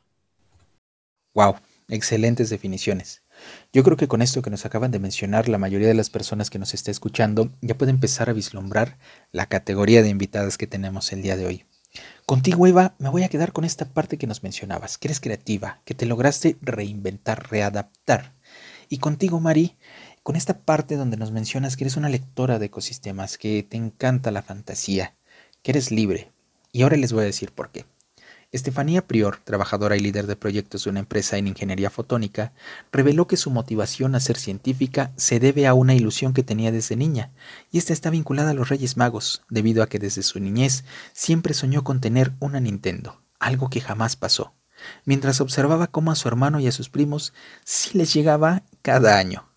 Wow, 1.33 1.55
excelentes 1.87 2.51
definiciones. 2.51 3.22
Yo 3.71 3.83
creo 3.83 3.97
que 3.97 4.07
con 4.07 4.21
esto 4.21 4.41
que 4.41 4.50
nos 4.50 4.65
acaban 4.65 4.91
de 4.91 5.00
mencionar, 5.00 5.50
la 5.50 5.57
mayoría 5.57 5.88
de 5.88 5.93
las 5.93 6.09
personas 6.09 6.50
que 6.50 6.59
nos 6.59 6.73
está 6.73 6.91
escuchando 6.91 7.51
ya 7.62 7.77
puede 7.77 7.91
empezar 7.91 8.29
a 8.29 8.33
vislumbrar 8.33 8.97
la 9.31 9.47
categoría 9.47 10.01
de 10.01 10.09
invitadas 10.09 10.57
que 10.57 10.67
tenemos 10.67 11.12
el 11.12 11.21
día 11.21 11.35
de 11.35 11.45
hoy. 11.45 11.65
Contigo, 12.25 12.65
Eva, 12.67 12.95
me 13.00 13.09
voy 13.09 13.23
a 13.23 13.29
quedar 13.29 13.51
con 13.51 13.65
esta 13.65 13.85
parte 13.85 14.17
que 14.17 14.27
nos 14.27 14.43
mencionabas, 14.43 14.97
que 14.97 15.07
eres 15.07 15.19
creativa, 15.19 15.81
que 15.85 15.93
te 15.93 16.05
lograste 16.05 16.57
reinventar, 16.62 17.51
readaptar. 17.51 18.33
Y 18.89 18.97
contigo, 18.97 19.39
Mari, 19.39 19.77
con 20.23 20.35
esta 20.35 20.59
parte 20.59 20.95
donde 20.95 21.17
nos 21.17 21.31
mencionas 21.31 21.75
que 21.75 21.83
eres 21.83 21.97
una 21.97 22.09
lectora 22.09 22.59
de 22.59 22.67
ecosistemas, 22.67 23.38
que 23.38 23.63
te 23.63 23.77
encanta 23.77 24.31
la 24.31 24.41
fantasía, 24.41 25.15
que 25.62 25.71
eres 25.71 25.91
libre. 25.91 26.31
Y 26.71 26.83
ahora 26.83 26.97
les 26.97 27.13
voy 27.13 27.23
a 27.23 27.25
decir 27.25 27.51
por 27.51 27.71
qué. 27.71 27.85
Estefanía 28.53 29.07
Prior, 29.07 29.38
trabajadora 29.43 29.98
y 29.98 30.00
líder 30.00 30.27
de 30.27 30.36
proyectos 30.36 30.83
de 30.83 30.91
una 30.91 31.00
empresa 31.00 31.38
en 31.38 31.48
ingeniería 31.48 31.89
fotónica, 31.89 32.53
reveló 32.91 33.25
que 33.25 33.36
su 33.36 33.50
motivación 33.50 34.13
a 34.13 34.19
ser 34.19 34.38
científica 34.38 35.12
se 35.17 35.39
debe 35.39 35.65
a 35.65 35.74
una 35.74 35.95
ilusión 35.95 36.33
que 36.33 36.43
tenía 36.43 36.72
desde 36.72 36.95
niña, 36.95 37.31
y 37.72 37.79
esta 37.79 37.93
está 37.93 38.12
vinculada 38.12 38.51
a 38.51 38.53
los 38.53 38.69
Reyes 38.69 38.95
Magos, 38.95 39.41
debido 39.50 39.81
a 39.81 39.88
que 39.88 39.98
desde 39.98 40.22
su 40.22 40.39
niñez 40.39 40.86
siempre 41.13 41.55
soñó 41.55 41.83
con 41.83 42.00
tener 42.00 42.31
una 42.39 42.60
Nintendo, 42.60 43.24
algo 43.39 43.72
que 43.72 43.81
jamás 43.81 44.15
pasó, 44.15 44.53
mientras 45.03 45.41
observaba 45.41 45.88
cómo 45.88 46.12
a 46.12 46.15
su 46.15 46.27
hermano 46.27 46.60
y 46.60 46.67
a 46.67 46.72
sus 46.72 46.89
primos 46.89 47.33
sí 47.65 47.98
les 47.98 48.13
llegaba 48.13 48.62
cada 48.83 49.17
año 49.17 49.50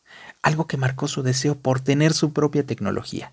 algo 0.46 0.68
que 0.68 0.76
marcó 0.76 1.08
su 1.08 1.24
deseo 1.24 1.58
por 1.58 1.80
tener 1.80 2.12
su 2.12 2.32
propia 2.32 2.64
tecnología. 2.64 3.32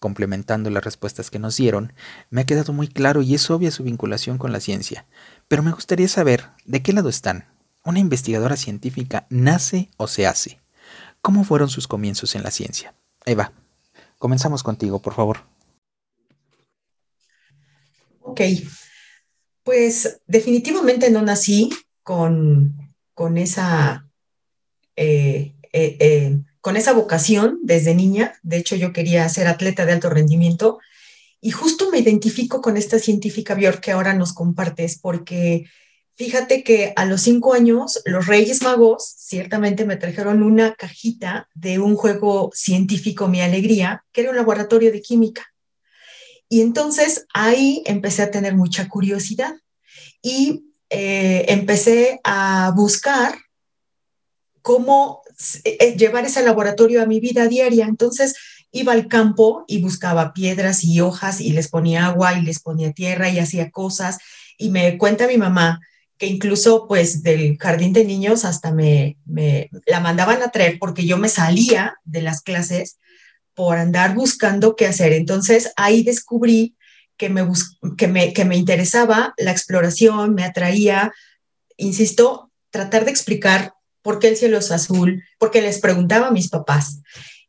Complementando 0.00 0.70
las 0.70 0.82
respuestas 0.82 1.30
que 1.30 1.38
nos 1.38 1.56
dieron, 1.58 1.92
me 2.30 2.40
ha 2.40 2.46
quedado 2.46 2.72
muy 2.72 2.88
claro 2.88 3.20
y 3.20 3.34
es 3.34 3.50
obvia 3.50 3.70
su 3.70 3.84
vinculación 3.84 4.38
con 4.38 4.50
la 4.50 4.58
ciencia, 4.60 5.06
pero 5.46 5.62
me 5.62 5.72
gustaría 5.72 6.08
saber 6.08 6.48
de 6.64 6.82
qué 6.82 6.94
lado 6.94 7.10
están. 7.10 7.44
¿Una 7.84 7.98
investigadora 7.98 8.56
científica 8.56 9.26
nace 9.28 9.90
o 9.98 10.08
se 10.08 10.26
hace? 10.26 10.58
¿Cómo 11.20 11.44
fueron 11.44 11.68
sus 11.68 11.86
comienzos 11.86 12.34
en 12.34 12.42
la 12.42 12.50
ciencia? 12.50 12.94
Eva, 13.26 13.52
comenzamos 14.18 14.62
contigo, 14.62 15.00
por 15.00 15.12
favor. 15.12 15.44
Ok, 18.20 18.40
pues 19.62 20.22
definitivamente 20.26 21.10
no 21.10 21.20
nací 21.20 21.70
con, 22.02 22.94
con 23.12 23.36
esa 23.36 24.08
eh, 24.96 25.54
eh, 25.72 25.96
eh, 26.00 26.42
con 26.60 26.76
esa 26.76 26.92
vocación 26.92 27.58
desde 27.62 27.94
niña. 27.94 28.38
De 28.42 28.58
hecho, 28.58 28.76
yo 28.76 28.92
quería 28.92 29.28
ser 29.28 29.46
atleta 29.46 29.86
de 29.86 29.92
alto 29.92 30.10
rendimiento 30.10 30.78
y 31.40 31.50
justo 31.52 31.90
me 31.90 31.98
identifico 31.98 32.60
con 32.60 32.76
esta 32.76 32.98
científica 32.98 33.54
Björk 33.54 33.80
que 33.80 33.92
ahora 33.92 34.12
nos 34.14 34.32
compartes 34.32 34.98
porque 34.98 35.64
fíjate 36.16 36.62
que 36.62 36.92
a 36.96 37.06
los 37.06 37.22
cinco 37.22 37.54
años 37.54 38.02
los 38.04 38.26
Reyes 38.26 38.62
Magos 38.62 39.04
ciertamente 39.16 39.86
me 39.86 39.96
trajeron 39.96 40.42
una 40.42 40.74
cajita 40.74 41.48
de 41.54 41.78
un 41.78 41.96
juego 41.96 42.50
científico, 42.54 43.26
Mi 43.26 43.40
Alegría, 43.40 44.04
que 44.12 44.20
era 44.20 44.30
un 44.30 44.36
laboratorio 44.36 44.92
de 44.92 45.00
química. 45.00 45.46
Y 46.50 46.60
entonces 46.60 47.26
ahí 47.32 47.82
empecé 47.86 48.22
a 48.22 48.30
tener 48.30 48.54
mucha 48.54 48.88
curiosidad 48.88 49.54
y 50.20 50.64
eh, 50.90 51.46
empecé 51.48 52.20
a 52.24 52.72
buscar 52.76 53.34
cómo 54.60 55.19
llevar 55.96 56.24
ese 56.24 56.42
laboratorio 56.42 57.02
a 57.02 57.06
mi 57.06 57.20
vida 57.20 57.48
diaria. 57.48 57.86
Entonces 57.86 58.34
iba 58.72 58.92
al 58.92 59.08
campo 59.08 59.64
y 59.66 59.80
buscaba 59.80 60.32
piedras 60.32 60.84
y 60.84 61.00
hojas 61.00 61.40
y 61.40 61.50
les 61.50 61.68
ponía 61.68 62.06
agua 62.06 62.38
y 62.38 62.42
les 62.42 62.60
ponía 62.60 62.92
tierra 62.92 63.28
y 63.28 63.38
hacía 63.38 63.70
cosas. 63.70 64.18
Y 64.58 64.70
me 64.70 64.98
cuenta 64.98 65.26
mi 65.26 65.38
mamá 65.38 65.80
que 66.18 66.26
incluso 66.26 66.86
pues 66.86 67.22
del 67.22 67.56
jardín 67.58 67.94
de 67.94 68.04
niños 68.04 68.44
hasta 68.44 68.72
me, 68.72 69.16
me 69.24 69.70
la 69.86 70.00
mandaban 70.00 70.42
a 70.42 70.50
traer 70.50 70.78
porque 70.78 71.06
yo 71.06 71.16
me 71.16 71.30
salía 71.30 71.96
de 72.04 72.20
las 72.20 72.42
clases 72.42 72.98
por 73.54 73.78
andar 73.78 74.14
buscando 74.14 74.76
qué 74.76 74.86
hacer. 74.86 75.12
Entonces 75.12 75.72
ahí 75.76 76.02
descubrí 76.02 76.76
que 77.16 77.28
me, 77.28 77.46
que 77.96 78.08
me, 78.08 78.32
que 78.32 78.44
me 78.44 78.56
interesaba 78.56 79.34
la 79.36 79.50
exploración, 79.50 80.34
me 80.34 80.44
atraía, 80.44 81.12
insisto, 81.76 82.50
tratar 82.70 83.04
de 83.04 83.10
explicar 83.10 83.74
¿por 84.02 84.18
qué 84.18 84.28
el 84.28 84.36
cielo 84.36 84.58
es 84.58 84.70
azul? 84.70 85.22
Porque 85.38 85.62
les 85.62 85.80
preguntaba 85.80 86.28
a 86.28 86.32
mis 86.32 86.48
papás. 86.48 87.00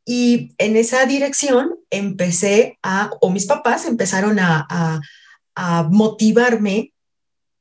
Y 0.06 0.54
en 0.58 0.76
esa 0.76 1.06
dirección 1.06 1.76
empecé 1.90 2.80
a, 2.82 3.12
o 3.22 3.30
mis 3.30 3.46
papás 3.46 3.86
empezaron 3.86 4.40
a, 4.40 5.00
motivarme 5.92 6.94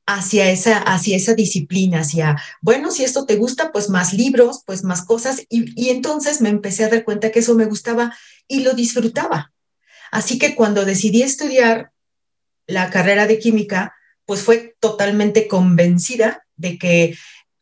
hacia 0.07 0.49
esa, 0.49 0.79
hacia 0.79 1.15
esa 1.15 1.35
disciplina, 1.35 1.99
hacia, 1.99 2.35
bueno, 2.61 2.89
si 2.89 3.03
esto 3.03 3.25
te 3.25 3.35
gusta, 3.35 3.71
pues 3.71 3.89
más 3.89 4.13
libros, 4.13 4.63
pues 4.65 4.83
más 4.83 5.03
cosas. 5.03 5.43
Y, 5.49 5.79
y 5.79 5.89
entonces 5.89 6.41
me 6.41 6.49
empecé 6.49 6.83
a 6.83 6.89
dar 6.89 7.03
cuenta 7.03 7.31
que 7.31 7.39
eso 7.39 7.53
me 7.53 7.65
gustaba 7.65 8.15
y 8.47 8.61
lo 8.61 8.73
disfrutaba. 8.73 9.53
Así 10.11 10.39
que 10.39 10.55
cuando 10.55 10.83
decidí 10.83 11.21
estudiar 11.21 11.91
la 12.65 12.89
carrera 12.89 13.27
de 13.27 13.37
química, 13.37 13.93
pues 14.25 14.41
fue 14.41 14.75
totalmente 14.79 15.47
convencida 15.47 16.45
de 16.55 16.77
que 16.77 17.15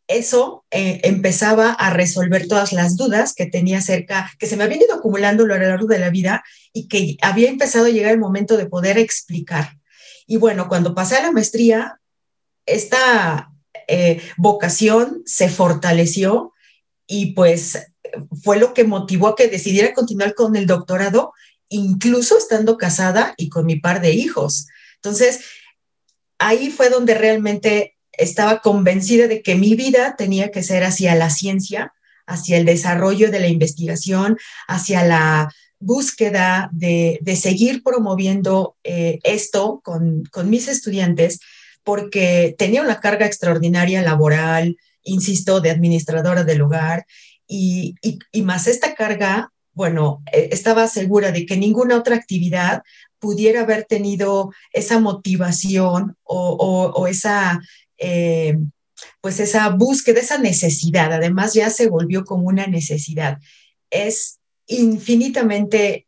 eso 0.10 0.66
eh, 0.72 1.02
empezaba 1.04 1.72
a 1.72 1.92
resolver 1.92 2.48
todas 2.48 2.74
las 2.74 2.98
dudas 2.98 3.36
que 3.36 3.46
tenía 3.46 3.78
acerca, 3.78 4.32
que 4.40 4.48
se 4.48 4.58
me 4.58 4.64
habían 4.64 4.82
ido 4.82 4.96
acumulando 4.96 5.44
a 5.44 5.48
lo 5.48 5.58
largo 5.58 5.88
de 5.88 6.00
la 6.00 6.10
vida 6.10 6.44
y 6.74 6.88
que 6.88 7.16
había 7.22 7.48
empezado 7.48 7.86
a 7.86 7.90
llegar 7.90 8.12
el 8.12 8.20
momento 8.20 8.58
de 8.58 8.66
poder 8.66 8.98
explicar. 8.98 9.78
Y 10.26 10.38
bueno, 10.38 10.68
cuando 10.68 10.96
pasé 10.96 11.18
a 11.18 11.22
la 11.22 11.32
maestría, 11.32 12.02
esta 12.66 13.52
eh, 13.88 14.20
vocación 14.36 15.22
se 15.26 15.48
fortaleció 15.48 16.54
y 17.06 17.34
pues 17.34 17.78
fue 18.44 18.58
lo 18.58 18.74
que 18.74 18.86
motivó 18.86 19.28
a 19.28 19.36
que 19.36 19.48
decidiera 19.48 19.94
continuar 19.94 20.34
con 20.34 20.56
el 20.56 20.66
doctorado, 20.66 21.34
incluso 21.70 22.36
estando 22.36 22.78
casada 22.78 23.36
y 23.38 23.50
con 23.50 23.68
mi 23.68 23.76
par 23.76 24.02
de 24.02 24.12
hijos. 24.12 24.68
Entonces, 24.96 25.42
ahí 26.40 26.72
fue 26.72 26.90
donde 26.90 27.14
realmente 27.14 27.96
estaba 28.20 28.60
convencida 28.60 29.28
de 29.28 29.42
que 29.42 29.56
mi 29.56 29.76
vida 29.76 30.16
tenía 30.18 30.52
que 30.52 30.62
ser 30.62 30.84
hacia 30.84 31.16
la 31.16 31.30
ciencia, 31.30 31.94
hacia 32.28 32.58
el 32.58 32.66
desarrollo 32.66 33.32
de 33.32 33.40
la 33.40 33.48
investigación, 33.48 34.38
hacia 34.68 35.04
la 35.04 35.50
búsqueda 35.80 36.70
de, 36.74 37.20
seguir 37.36 37.82
promoviendo 37.84 38.76
eh, 38.84 39.20
esto 39.24 39.82
con, 39.84 40.30
mis 40.46 40.68
estudiantes, 40.68 41.40
porque 41.84 42.56
tenía 42.58 42.82
una 42.82 43.00
carga 43.00 43.26
extraordinaria 43.26 44.02
laboral, 44.02 44.78
insisto, 45.04 45.62
de 45.62 45.72
administradora 45.72 46.44
del 46.44 46.62
hogar, 46.62 47.06
y, 47.48 47.96
más 48.44 48.68
esta 48.68 48.94
carga, 48.94 49.52
bueno, 49.74 50.22
eh, 50.32 50.50
estaba 50.52 50.88
segura 50.88 51.32
de 51.32 51.46
que 51.46 51.58
ninguna 51.58 51.96
otra 51.96 52.16
actividad 52.16 52.84
pudiera 53.18 53.62
haber 53.62 53.86
tenido 53.86 54.52
esa 54.72 55.00
motivación 55.00 56.16
o 56.24 57.08
esa 57.08 57.60
eh, 58.00 58.58
pues 59.22 59.40
esa 59.40 59.70
búsqueda, 59.70 60.20
esa 60.20 60.38
necesidad, 60.38 61.14
además 61.14 61.54
ya 61.54 61.70
se 61.70 61.88
volvió 61.88 62.26
como 62.26 62.48
una 62.48 62.68
necesidad. 62.68 63.40
Es 63.90 64.40
infinitamente 64.68 66.08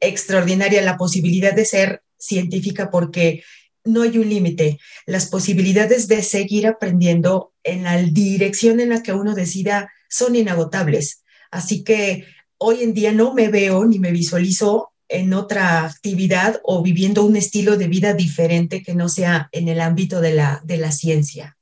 extraordinaria 0.00 0.82
la 0.82 0.96
posibilidad 0.96 1.54
de 1.54 1.64
ser 1.64 2.02
científica 2.18 2.90
porque 2.90 3.42
no 3.84 4.02
hay 4.02 4.18
un 4.18 4.28
límite. 4.28 4.78
Las 5.06 5.26
posibilidades 5.26 6.08
de 6.08 6.22
seguir 6.22 6.66
aprendiendo 6.66 7.52
en 7.62 7.84
la 7.84 7.96
dirección 7.98 8.80
en 8.80 8.90
la 8.90 9.02
que 9.02 9.12
uno 9.12 9.34
decida 9.34 9.92
son 10.08 10.36
inagotables. 10.36 11.24
Así 11.50 11.84
que 11.84 12.24
hoy 12.58 12.82
en 12.82 12.94
día 12.94 13.12
no 13.12 13.34
me 13.34 13.48
veo 13.48 13.84
ni 13.84 13.98
me 13.98 14.10
visualizo 14.10 14.93
en 15.08 15.34
otra 15.34 15.84
actividad 15.84 16.60
o 16.62 16.82
viviendo 16.82 17.24
un 17.24 17.36
estilo 17.36 17.76
de 17.76 17.88
vida 17.88 18.14
diferente 18.14 18.82
que 18.82 18.94
no 18.94 19.08
sea 19.08 19.48
en 19.52 19.68
el 19.68 19.80
ámbito 19.80 20.20
de 20.20 20.34
la, 20.34 20.60
de 20.64 20.78
la 20.78 20.92
ciencia. 20.92 21.56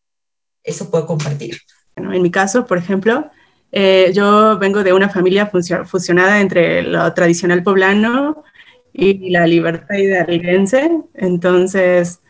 Eso 0.62 0.90
puedo 0.90 1.06
compartir. 1.06 1.58
En 1.96 2.22
mi 2.22 2.30
caso, 2.30 2.66
por 2.66 2.78
ejemplo, 2.78 3.30
eh, 3.72 4.12
yo 4.14 4.58
vengo 4.58 4.82
de 4.82 4.92
una 4.92 5.08
familia 5.08 5.50
fusionada 5.84 6.40
entre 6.40 6.82
lo 6.82 7.12
tradicional 7.14 7.62
poblano 7.62 8.44
y 8.92 9.30
la 9.30 9.46
libertad 9.46 9.96
hidalguense, 9.96 10.90
entonces 11.14 12.20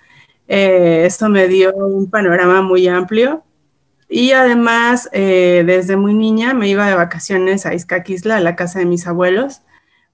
eh, 0.49 1.05
eso 1.07 1.29
me 1.29 1.49
dio 1.49 1.75
un 1.75 2.09
panorama 2.11 2.63
muy 2.63 2.87
amplio. 2.89 3.45
Y 4.09 4.33
además, 4.33 5.09
eh, 5.13 5.65
desde 5.67 5.97
muy 5.97 6.15
niña 6.15 6.53
me 6.53 6.69
iba 6.69 6.87
de 6.87 6.95
vacaciones 6.95 7.65
a 7.65 7.75
Izcaquisla, 7.75 8.37
a 8.37 8.41
la 8.41 8.57
casa 8.57 8.79
de 8.79 8.85
mis 8.85 9.07
abuelos. 9.07 9.63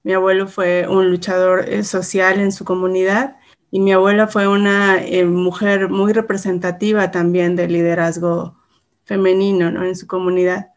Mi 0.03 0.13
abuelo 0.13 0.47
fue 0.47 0.87
un 0.87 1.09
luchador 1.11 1.83
social 1.83 2.39
en 2.39 2.51
su 2.51 2.65
comunidad 2.65 3.37
y 3.71 3.79
mi 3.79 3.91
abuela 3.91 4.27
fue 4.27 4.47
una 4.47 4.97
mujer 5.25 5.89
muy 5.89 6.13
representativa 6.13 7.11
también 7.11 7.55
del 7.55 7.73
liderazgo 7.73 8.59
femenino 9.03 9.71
¿no? 9.71 9.83
en 9.83 9.95
su 9.95 10.07
comunidad. 10.07 10.71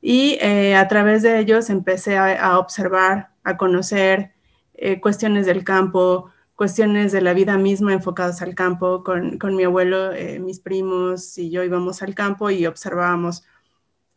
Y 0.00 0.38
eh, 0.40 0.74
a 0.74 0.88
través 0.88 1.22
de 1.22 1.38
ellos 1.38 1.70
empecé 1.70 2.16
a, 2.18 2.58
observar, 2.58 3.30
a 3.44 3.56
conocer 3.56 4.32
eh, 4.74 5.00
cuestiones 5.00 5.46
del 5.46 5.62
campo, 5.64 6.30
cuestiones 6.56 7.12
de 7.12 7.20
la 7.20 7.34
vida 7.34 7.56
misma 7.56 7.92
enfocadas 7.92 8.42
al 8.42 8.54
campo. 8.56 9.04
Con, 9.04 9.38
con 9.38 9.54
mi 9.54 9.62
abuelo, 9.62 10.12
eh, 10.12 10.40
mis 10.40 10.58
primos 10.58 11.38
y 11.38 11.50
yo 11.50 11.62
íbamos 11.62 12.02
al 12.02 12.14
campo 12.14 12.50
y 12.50 12.66
observábamos 12.66 13.44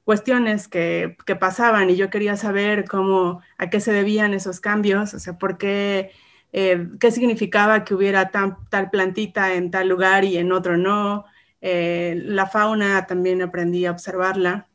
cuestiones 0.06 0.68
que, 0.68 1.18
que, 1.26 1.36
pasaban 1.36 1.90
y 1.90 1.98
yo 1.98 2.10
quería 2.10 2.38
saber 2.38 2.86
cómo, 2.86 3.42
a 3.58 3.70
qué 3.70 3.82
se 3.82 3.92
debían 3.92 4.34
esos 4.34 4.60
cambios, 4.62 5.14
o 5.14 5.20
sea, 5.20 5.38
por 5.38 5.58
qué, 5.58 6.12
qué 6.52 7.12
significaba 7.12 7.84
que 7.84 7.96
hubiera 7.96 8.32
tal 8.32 8.90
plantita 8.92 9.56
en 9.56 9.72
tal 9.72 9.90
lugar 9.90 10.24
y 10.24 10.38
en 10.38 10.52
otro 10.54 10.78
no. 10.78 11.26
la 11.62 12.46
fauna 12.48 13.06
también 13.08 13.42
aprendí 13.42 13.86
a 13.86 13.92
observarla 13.92 14.68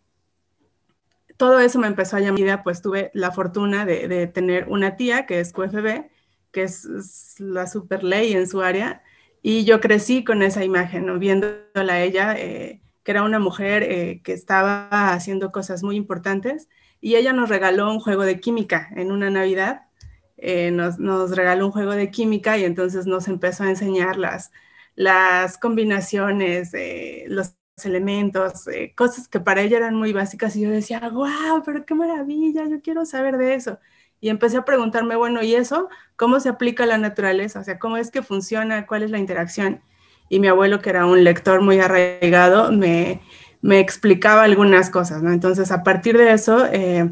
todo 1.41 1.59
eso 1.59 1.79
me 1.79 1.87
empezó 1.87 2.19
a 2.19 2.21
llamar, 2.21 2.63
pues 2.63 2.83
tuve 2.83 3.11
la 3.15 3.31
fortuna 3.31 3.87
de, 3.87 4.27
tener 4.27 4.69
una 4.69 4.97
tía 4.97 5.25
que 5.25 5.41
es 5.41 5.55
QFB, 5.55 6.11
que 6.53 6.65
es, 6.65 6.87
la 7.39 7.67
super 7.67 8.05
ley 8.05 8.35
en 8.35 8.47
su 8.47 8.61
área, 8.61 9.03
y 9.41 9.65
yo 9.65 9.81
crecí 9.81 10.23
con 10.23 10.43
esa 10.43 10.65
imagen, 10.65 11.19
viéndola 11.19 11.95
a 11.95 12.03
ella, 12.03 12.35
eh, 12.37 12.83
que 13.05 13.13
era 13.13 13.23
una 13.23 13.39
mujer 13.39 13.83
eh, 13.85 14.21
que 14.23 14.33
estaba 14.33 15.13
haciendo 15.13 15.53
cosas 15.53 15.83
muy 15.83 15.97
importantes, 15.97 16.69
y 17.01 17.17
ella 17.17 17.33
nos 17.33 17.49
regaló 17.49 17.91
un 17.91 18.01
juego 18.01 18.23
de 18.25 18.41
química 18.41 18.89
en 18.97 19.13
una 19.13 19.31
Navidad, 19.31 19.83
eh, 20.37 20.71
nos, 20.71 20.99
regaló 21.37 21.67
un 21.67 21.73
juego 21.73 21.93
de 21.93 22.11
química 22.11 22.59
y 22.59 22.65
entonces 22.65 23.07
nos 23.07 23.29
empezó 23.29 23.65
a 23.65 23.71
enseñar 23.71 24.17
las, 24.17 24.51
las 24.97 25.59
combinaciones, 25.59 26.73
los 27.29 27.55
elementos, 27.85 28.67
eh, 28.69 28.95
cosas 28.97 29.29
que 29.29 29.41
para 29.41 29.63
ella 29.63 29.79
eran 29.79 29.95
muy 29.95 30.13
básicas 30.13 30.57
y 30.57 30.63
yo 30.63 30.71
decía, 30.71 31.01
wow, 31.09 31.63
pero 31.65 31.85
qué 31.85 31.95
maravilla, 31.95 32.67
yo 32.69 32.81
quiero 32.83 33.05
saber 33.05 33.37
de 33.39 33.55
eso. 33.55 33.79
Y 34.21 34.29
empecé 34.29 34.59
a 34.59 34.65
preguntarme, 34.65 35.17
bueno, 35.17 35.43
¿y 35.43 35.55
eso? 35.55 35.89
¿Cómo 36.17 36.41
se 36.41 36.51
aplica 36.51 36.85
a 36.85 36.87
la 36.87 36.99
naturaleza? 36.99 37.61
O 37.61 37.65
sea, 37.65 37.79
¿cómo 37.79 37.97
es 37.97 38.11
que 38.11 38.23
funciona? 38.23 38.87
¿Cuál 38.87 39.03
es 39.03 39.11
la 39.11 39.19
interacción? 39.19 39.83
Y 40.31 40.41
mi 40.41 40.47
abuelo, 40.47 40.81
que 40.81 40.89
era 40.89 41.05
un 41.05 41.23
lector 41.23 41.61
muy 41.61 41.79
arraigado, 41.79 42.73
me, 42.73 43.21
me 43.61 43.81
explicaba 43.81 44.45
algunas 44.45 44.89
cosas, 44.89 45.23
¿no? 45.23 45.31
Entonces, 45.31 45.71
a 45.71 45.83
partir 45.83 46.17
de 46.17 46.33
eso, 46.33 46.67
eh, 46.73 47.11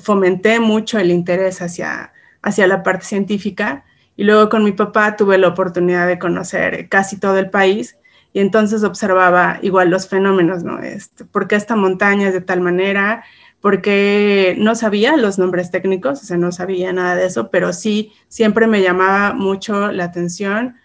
fomenté 0.00 0.60
mucho 0.60 1.00
el 1.00 1.10
interés 1.10 1.60
hacia, 1.60 2.12
hacia 2.42 2.68
la 2.68 2.84
parte 2.84 3.04
científica. 3.06 3.84
Y 4.16 4.22
luego 4.22 4.48
con 4.48 4.62
mi 4.62 4.70
papá 4.70 5.16
tuve 5.16 5.38
la 5.38 5.48
oportunidad 5.48 6.06
de 6.06 6.20
conocer 6.20 6.88
casi 6.88 7.18
todo 7.18 7.38
el 7.38 7.50
país 7.50 7.96
y 8.34 8.40
entonces 8.40 8.82
observaba 8.82 9.58
igual 9.62 9.90
los 9.90 10.08
fenómenos, 10.08 10.64
¿no? 10.64 10.80
Este, 10.80 11.24
¿Por 11.24 11.46
qué 11.46 11.54
esta 11.54 11.76
montaña 11.76 12.28
es 12.28 12.34
de 12.34 12.40
tal 12.40 12.60
manera? 12.60 13.24
Porque 13.60 14.56
no 14.58 14.74
sabía 14.74 15.16
los 15.16 15.38
nombres 15.38 15.70
técnicos, 15.70 16.20
o 16.20 16.24
sea, 16.26 16.36
no 16.36 16.50
sabía 16.50 16.92
nada 16.92 17.14
de 17.14 17.26
eso, 17.26 17.48
pero 17.50 17.72
sí 17.72 18.12
siempre 18.28 18.66
me 18.66 18.82
llamaba 18.82 19.34
mucho 19.34 19.92
la 19.92 20.04
atención 20.04 20.76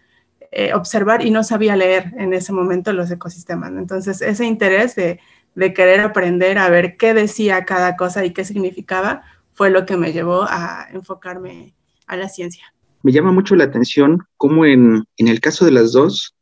eh, 0.52 0.74
observar 0.74 1.26
y 1.26 1.32
no 1.32 1.44
sabía 1.44 1.76
leer 1.76 2.14
en 2.18 2.34
ese 2.34 2.54
momento 2.54 2.94
los 2.94 3.12
ecosistemas. 3.12 3.72
Entonces, 3.72 4.22
ese 4.22 4.46
interés 4.46 4.96
de, 4.96 5.20
de 5.56 5.74
querer 5.74 6.00
aprender 6.00 6.58
a 6.58 6.70
ver 6.70 6.98
qué 6.98 7.14
decía 7.14 7.66
cada 7.66 7.96
cosa 7.96 8.26
y 8.26 8.32
qué 8.32 8.46
significaba 8.46 9.24
fue 9.54 9.70
lo 9.70 9.86
que 9.86 9.98
me 9.98 10.14
llevó 10.14 10.44
a 10.44 10.88
enfocarme 10.92 11.74
a 12.08 12.16
la 12.16 12.30
ciencia. 12.30 12.64
Me 13.04 13.12
llama 13.12 13.32
mucho 13.32 13.56
la 13.56 13.66
atención 13.66 14.24
cómo 14.38 14.66
en, 14.66 15.04
en 15.18 15.28
el 15.28 15.40
caso 15.40 15.66
de 15.66 15.72
las 15.72 15.92
dos, 15.92 16.36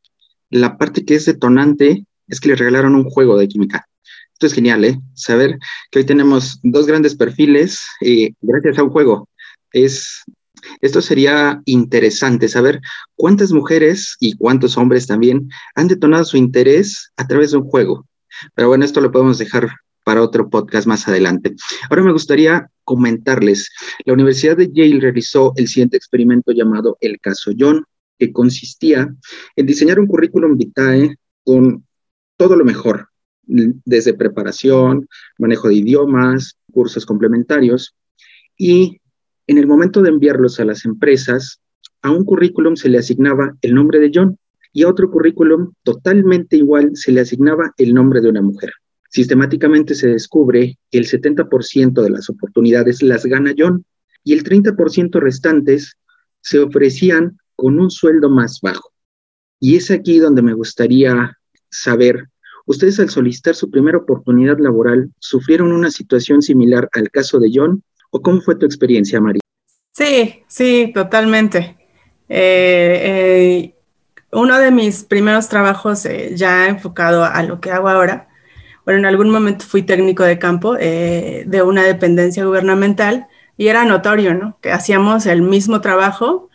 la 0.49 0.77
parte 0.77 1.05
que 1.05 1.15
es 1.15 1.25
detonante 1.25 2.05
es 2.27 2.39
que 2.39 2.49
le 2.49 2.55
regalaron 2.55 2.95
un 2.95 3.09
juego 3.09 3.37
de 3.37 3.47
química. 3.47 3.87
Esto 4.33 4.45
es 4.45 4.53
genial, 4.53 4.85
¿eh? 4.85 4.99
Saber 5.15 5.57
que 5.89 5.99
hoy 5.99 6.05
tenemos 6.05 6.59
dos 6.61 6.85
grandes 6.85 7.15
perfiles 7.15 7.83
eh, 8.01 8.33
gracias 8.41 8.77
a 8.77 8.83
un 8.83 8.91
juego. 8.91 9.27
Es, 9.71 10.23
esto 10.81 11.01
sería 11.01 11.61
interesante, 11.65 12.47
saber 12.47 12.81
cuántas 13.15 13.51
mujeres 13.51 14.15
y 14.19 14.33
cuántos 14.33 14.77
hombres 14.77 15.07
también 15.07 15.49
han 15.75 15.87
detonado 15.87 16.23
su 16.25 16.37
interés 16.37 17.11
a 17.17 17.27
través 17.27 17.51
de 17.51 17.57
un 17.57 17.63
juego. 17.63 18.07
Pero 18.55 18.67
bueno, 18.67 18.85
esto 18.85 19.01
lo 19.01 19.11
podemos 19.11 19.37
dejar 19.37 19.69
para 20.03 20.21
otro 20.21 20.49
podcast 20.49 20.87
más 20.87 21.07
adelante. 21.07 21.55
Ahora 21.89 22.03
me 22.03 22.13
gustaría 22.13 22.69
comentarles, 22.83 23.69
la 24.05 24.13
Universidad 24.13 24.55
de 24.55 24.71
Yale 24.71 25.01
realizó 25.01 25.51
el 25.57 25.67
siguiente 25.67 25.97
experimento 25.97 26.53
llamado 26.53 26.97
el 27.01 27.19
caso 27.19 27.51
John, 27.57 27.83
que 28.17 28.31
consistía 28.31 29.13
en 29.55 29.65
diseñar 29.65 29.99
un 29.99 30.07
currículum 30.07 30.57
vitae 30.57 31.17
con 31.43 31.85
todo 32.37 32.55
lo 32.55 32.63
mejor, 32.63 33.09
desde 33.43 34.13
preparación, 34.13 35.07
manejo 35.37 35.67
de 35.67 35.75
idiomas, 35.75 36.57
cursos 36.71 37.05
complementarios, 37.05 37.95
y 38.57 38.99
en 39.47 39.57
el 39.57 39.67
momento 39.67 40.01
de 40.01 40.09
enviarlos 40.09 40.59
a 40.59 40.65
las 40.65 40.85
empresas, 40.85 41.61
a 42.01 42.11
un 42.11 42.25
currículum 42.25 42.75
se 42.75 42.89
le 42.89 42.97
asignaba 42.97 43.55
el 43.61 43.73
nombre 43.73 43.99
de 43.99 44.11
John 44.13 44.37
y 44.73 44.83
a 44.83 44.89
otro 44.89 45.09
currículum 45.09 45.73
totalmente 45.83 46.57
igual 46.57 46.91
se 46.93 47.11
le 47.11 47.21
asignaba 47.21 47.73
el 47.77 47.93
nombre 47.93 48.21
de 48.21 48.29
una 48.29 48.41
mujer. 48.41 48.71
Sistemáticamente 49.09 49.95
se 49.95 50.09
descubre 50.09 50.77
que 50.91 50.97
el 50.97 51.05
70% 51.07 52.01
de 52.01 52.09
las 52.09 52.29
oportunidades 52.29 53.01
las 53.01 53.25
gana 53.25 53.53
John 53.57 53.85
y 54.23 54.33
el 54.33 54.43
30% 54.43 55.19
restantes 55.19 55.95
se 56.41 56.59
ofrecían 56.59 57.37
con 57.55 57.79
un 57.79 57.89
sueldo 57.89 58.29
más 58.29 58.59
bajo. 58.61 58.91
Y 59.59 59.77
es 59.77 59.89
aquí 59.89 60.19
donde 60.19 60.41
me 60.41 60.53
gustaría 60.53 61.37
saber, 61.71 62.27
ustedes 62.65 62.99
al 62.99 63.09
solicitar 63.09 63.55
su 63.55 63.71
primera 63.71 63.97
oportunidad 63.97 64.59
laboral, 64.59 65.11
¿sufrieron 65.19 65.71
una 65.71 65.89
situación 65.89 66.41
similar 66.41 66.89
al 66.91 67.09
caso 67.09 67.39
de 67.39 67.49
John? 67.53 67.83
¿O 68.09 68.21
cómo 68.21 68.41
fue 68.41 68.55
tu 68.55 68.65
experiencia, 68.65 69.19
María? 69.19 69.41
Sí, 69.93 70.43
sí, 70.47 70.91
totalmente. 70.93 71.75
Eh, 72.29 73.01
eh, 73.03 73.73
uno 74.31 74.59
de 74.59 74.71
mis 74.71 75.03
primeros 75.03 75.49
trabajos 75.49 76.05
eh, 76.05 76.33
ya 76.35 76.67
enfocado 76.67 77.23
a 77.23 77.41
lo 77.43 77.59
que 77.59 77.71
hago 77.71 77.89
ahora, 77.89 78.27
bueno, 78.85 78.99
en 78.99 79.05
algún 79.05 79.29
momento 79.29 79.65
fui 79.65 79.81
técnico 79.81 80.23
de 80.23 80.39
campo 80.39 80.75
de 80.75 81.61
una 81.65 81.83
dependencia 81.83 82.45
gubernamental 82.45 83.27
y 83.57 83.67
era 83.67 83.83
notorio, 83.83 84.33
¿no? 84.33 84.57
Que 84.61 84.71
hacíamos 84.71 85.25
el 85.25 85.41
mismo 85.41 85.81
trabajo, 85.81 86.47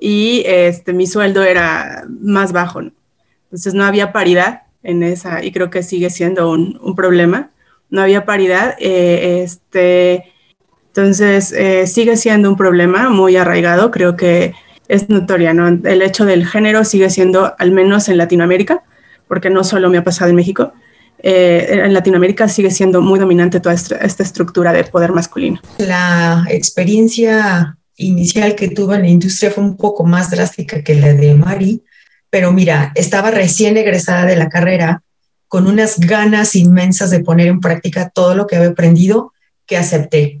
y 0.00 0.42
este, 0.46 0.94
mi 0.94 1.06
sueldo 1.06 1.42
era 1.42 2.04
más 2.08 2.52
bajo. 2.52 2.80
Entonces 2.80 3.74
no 3.74 3.84
había 3.84 4.12
paridad 4.12 4.62
en 4.82 5.02
esa 5.02 5.44
y 5.44 5.52
creo 5.52 5.68
que 5.70 5.82
sigue 5.82 6.08
siendo 6.10 6.50
un, 6.50 6.78
un 6.82 6.94
problema. 6.94 7.50
No 7.90 8.00
había 8.00 8.24
paridad. 8.24 8.76
Eh, 8.80 9.42
este, 9.42 10.32
entonces 10.94 11.52
eh, 11.52 11.86
sigue 11.86 12.16
siendo 12.16 12.50
un 12.50 12.56
problema 12.56 13.10
muy 13.10 13.36
arraigado. 13.36 13.92
Creo 13.92 14.16
que 14.16 14.54
es 14.88 15.08
notoria, 15.08 15.54
¿no? 15.54 15.68
El 15.68 16.02
hecho 16.02 16.24
del 16.24 16.44
género 16.44 16.84
sigue 16.84 17.10
siendo, 17.10 17.54
al 17.58 17.70
menos 17.70 18.08
en 18.08 18.18
Latinoamérica, 18.18 18.82
porque 19.28 19.50
no 19.50 19.62
solo 19.62 19.88
me 19.88 19.98
ha 19.98 20.04
pasado 20.04 20.30
en 20.30 20.36
México, 20.36 20.72
eh, 21.22 21.82
en 21.84 21.94
Latinoamérica 21.94 22.48
sigue 22.48 22.72
siendo 22.72 23.00
muy 23.00 23.20
dominante 23.20 23.60
toda 23.60 23.74
esta, 23.74 23.96
estructura 24.22 24.72
de 24.72 24.82
poder 24.82 25.12
masculino. 25.12 25.60
La 25.78 26.44
experiencia 26.48 27.76
inicial 27.96 28.56
que 28.56 28.68
tuve 28.68 28.96
en 28.96 29.02
la 29.02 29.08
industria 29.08 29.52
fue 29.52 29.62
un 29.62 29.76
poco 29.76 30.04
más 30.04 30.30
drástica 30.30 30.82
que 30.82 30.96
la 30.96 31.12
de 31.12 31.34
Mari, 31.34 31.84
pero 32.30 32.50
mira, 32.50 32.90
estaba 32.96 33.30
recién 33.30 33.76
egresada 33.76 34.24
de 34.24 34.36
la 34.36 34.48
carrera 34.48 35.02
con 35.46 35.68
unas 35.68 36.00
ganas 36.00 36.56
inmensas 36.56 37.10
de 37.10 37.20
poner 37.20 37.46
en 37.46 37.60
práctica 37.60 38.08
todo 38.08 38.34
lo 38.34 38.48
que 38.48 38.56
había 38.56 38.70
aprendido 38.70 39.32
que 39.66 39.76
acepté. 39.76 40.40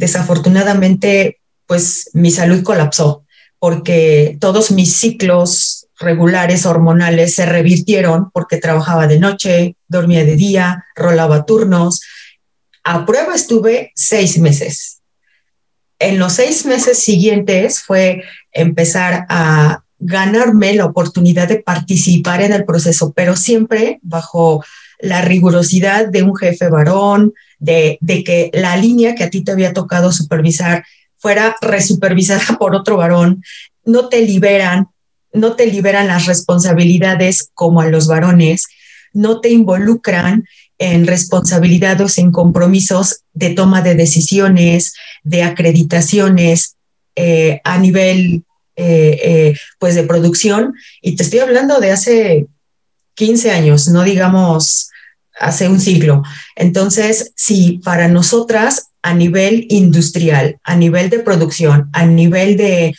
Desafortunadamente, 0.00 1.40
pues 1.66 2.10
mi 2.14 2.30
salud 2.30 2.62
colapsó 2.62 3.24
porque 3.58 4.38
todos 4.40 4.70
mis 4.70 4.96
ciclos 4.96 5.86
regulares 5.98 6.64
hormonales 6.64 7.34
se 7.34 7.44
revirtieron 7.44 8.30
porque 8.30 8.56
trabajaba 8.56 9.06
de 9.06 9.18
noche, 9.18 9.76
dormía 9.86 10.24
de 10.24 10.36
día, 10.36 10.86
rolaba 10.96 11.44
turnos. 11.44 12.00
A 12.82 13.04
prueba 13.04 13.34
estuve 13.34 13.92
seis 13.94 14.38
meses 14.38 15.00
en 16.00 16.18
los 16.18 16.32
seis 16.32 16.66
meses 16.66 16.98
siguientes 16.98 17.82
fue 17.82 18.24
empezar 18.52 19.26
a 19.28 19.84
ganarme 19.98 20.74
la 20.74 20.86
oportunidad 20.86 21.46
de 21.46 21.60
participar 21.60 22.40
en 22.40 22.52
el 22.52 22.64
proceso, 22.64 23.12
pero 23.14 23.36
siempre 23.36 24.00
bajo 24.02 24.64
la 24.98 25.20
rigurosidad 25.20 26.08
de 26.08 26.22
un 26.22 26.34
jefe 26.34 26.68
varón, 26.68 27.34
de, 27.60 27.98
que 28.24 28.50
la 28.52 28.76
línea 28.76 29.14
que 29.14 29.24
a 29.24 29.30
ti 29.30 29.42
te 29.44 29.52
había 29.52 29.72
tocado 29.72 30.12
supervisar 30.12 30.84
fuera 31.16 31.54
resupervisada 31.60 32.56
por 32.58 32.74
otro 32.74 32.96
varón, 32.96 33.44
no 33.84 34.08
te 34.08 34.22
liberan, 34.22 34.88
no 35.32 35.54
te 35.54 35.66
liberan 35.66 36.08
las 36.08 36.26
responsabilidades 36.26 37.50
como 37.54 37.80
a 37.80 37.86
los 37.86 38.08
varones, 38.08 38.66
no 39.12 39.40
te 39.40 39.50
involucran 39.50 40.44
en 40.78 41.06
responsabilidades, 41.06 42.18
en 42.18 42.32
compromisos 42.32 43.20
de 43.34 43.50
toma 43.50 43.82
de 43.82 43.94
decisiones, 43.94 44.94
de 45.22 45.42
acreditaciones 45.42 46.76
eh, 47.16 47.60
a 47.64 47.78
nivel 47.78 48.44
eh, 48.76 49.20
eh, 49.22 49.54
pues 49.78 49.94
de 49.94 50.04
producción. 50.04 50.74
Y 51.02 51.16
te 51.16 51.22
estoy 51.22 51.40
hablando 51.40 51.80
de 51.80 51.90
hace 51.90 52.46
15 53.14 53.50
años, 53.50 53.88
no 53.88 54.04
digamos 54.04 54.90
hace 55.40 55.68
un 55.68 55.80
siglo. 55.80 56.22
Entonces, 56.54 57.32
sí, 57.34 57.80
para 57.82 58.06
nosotras 58.08 58.90
a 59.02 59.14
nivel 59.14 59.66
industrial, 59.70 60.58
a 60.62 60.76
nivel 60.76 61.10
de 61.10 61.20
producción, 61.20 61.90
a 61.92 62.06
nivel 62.06 62.56
de 62.56 62.94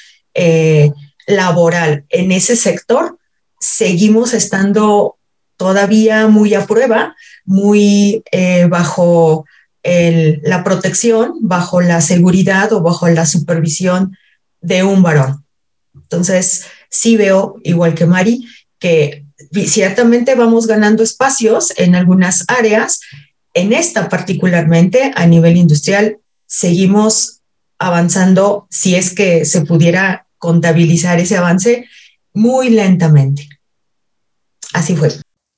laboral 1.27 2.05
en 2.09 2.31
ese 2.31 2.55
sector, 2.55 3.17
seguimos 3.59 4.33
estando 4.33 5.17
todavía 5.55 6.27
muy 6.27 6.55
a 6.55 6.65
prueba, 6.65 7.15
muy 7.45 8.23
eh, 8.31 8.65
bajo 8.65 9.45
la 9.83 10.63
protección, 10.63 11.33
bajo 11.41 11.81
la 11.81 12.01
seguridad 12.01 12.71
o 12.73 12.81
bajo 12.81 13.07
la 13.09 13.25
supervisión 13.25 14.15
de 14.61 14.83
un 14.83 15.01
varón. 15.01 15.43
Entonces, 15.95 16.65
sí 16.89 17.17
veo, 17.17 17.55
igual 17.63 17.95
que 17.95 18.05
Mari, 18.05 18.47
que 18.77 19.20
ciertamente 19.51 20.35
vamos 20.35 20.67
ganando 20.67 21.03
espacios 21.03 21.73
en 21.77 21.95
algunas 21.95 22.45
áreas. 22.47 23.01
En 23.53 23.73
esta 23.73 24.09
particularmente, 24.09 25.11
a 25.15 25.25
nivel 25.25 25.57
industrial, 25.57 26.19
seguimos 26.45 27.41
avanzando, 27.77 28.67
si 28.69 28.95
es 28.95 29.13
que 29.13 29.45
se 29.45 29.61
pudiera 29.61 30.27
contabilizar 30.37 31.19
ese 31.19 31.37
avance, 31.37 31.85
muy 32.33 32.69
lentamente. 32.69 33.49
Así 34.73 34.95
fue. 34.95 35.09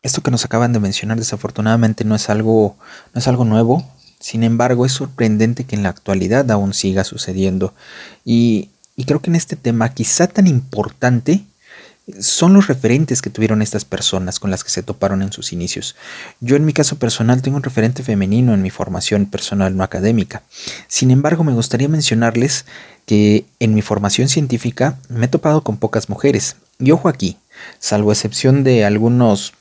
Esto 0.02 0.22
que 0.22 0.32
nos 0.32 0.44
acaban 0.44 0.74
de 0.74 0.80
mencionar 0.80 1.18
desafortunadamente 1.18 2.04
no 2.04 2.16
es 2.16 2.30
algo, 2.30 2.78
no 3.14 3.20
es 3.20 3.28
algo 3.28 3.46
nuevo, 3.46 3.88
sin 4.20 4.44
embargo 4.44 4.86
es 4.86 4.92
sorprendente 4.92 5.66
que 5.66 5.76
en 5.76 5.84
la 5.84 5.90
actualidad 5.90 6.50
aún 6.52 6.74
siga 6.74 7.04
sucediendo. 7.04 7.74
Y, 8.26 8.70
y 8.96 9.06
creo 9.06 9.22
que 9.22 9.30
en 9.30 9.36
este 9.36 9.56
tema 9.56 9.94
quizá 9.94 10.28
tan 10.28 10.48
importante 10.48 11.44
son 12.20 12.54
los 12.54 12.68
referentes 12.68 13.22
que 13.22 13.30
tuvieron 13.30 13.62
estas 13.62 13.86
personas 13.86 14.40
con 14.40 14.52
las 14.52 14.64
que 14.64 14.70
se 14.70 14.84
toparon 14.84 15.22
en 15.22 15.32
sus 15.32 15.54
inicios. 15.54 15.96
Yo 16.42 16.56
en 16.56 16.66
mi 16.66 16.74
caso 16.74 16.98
personal 16.98 17.42
tengo 17.42 17.58
un 17.58 17.64
referente 17.64 18.04
femenino 18.04 18.54
en 18.54 18.62
mi 18.62 18.70
formación 18.70 19.26
personal 19.26 19.78
no 19.78 19.84
académica. 19.84 20.44
Sin 20.88 21.12
embargo, 21.12 21.44
me 21.44 21.54
gustaría 21.54 21.88
mencionarles 21.88 22.66
que 23.06 23.46
en 23.60 23.74
mi 23.74 23.82
formación 23.82 24.28
científica 24.28 24.98
me 25.08 25.26
he 25.26 25.30
topado 25.30 25.64
con 25.64 25.78
pocas 25.78 26.10
mujeres. 26.10 26.58
Y 26.80 26.92
ojo 26.92 27.08
aquí, 27.08 27.38
salvo 27.80 28.12
excepción 28.12 28.64
de 28.64 28.84
algunos 28.84 29.54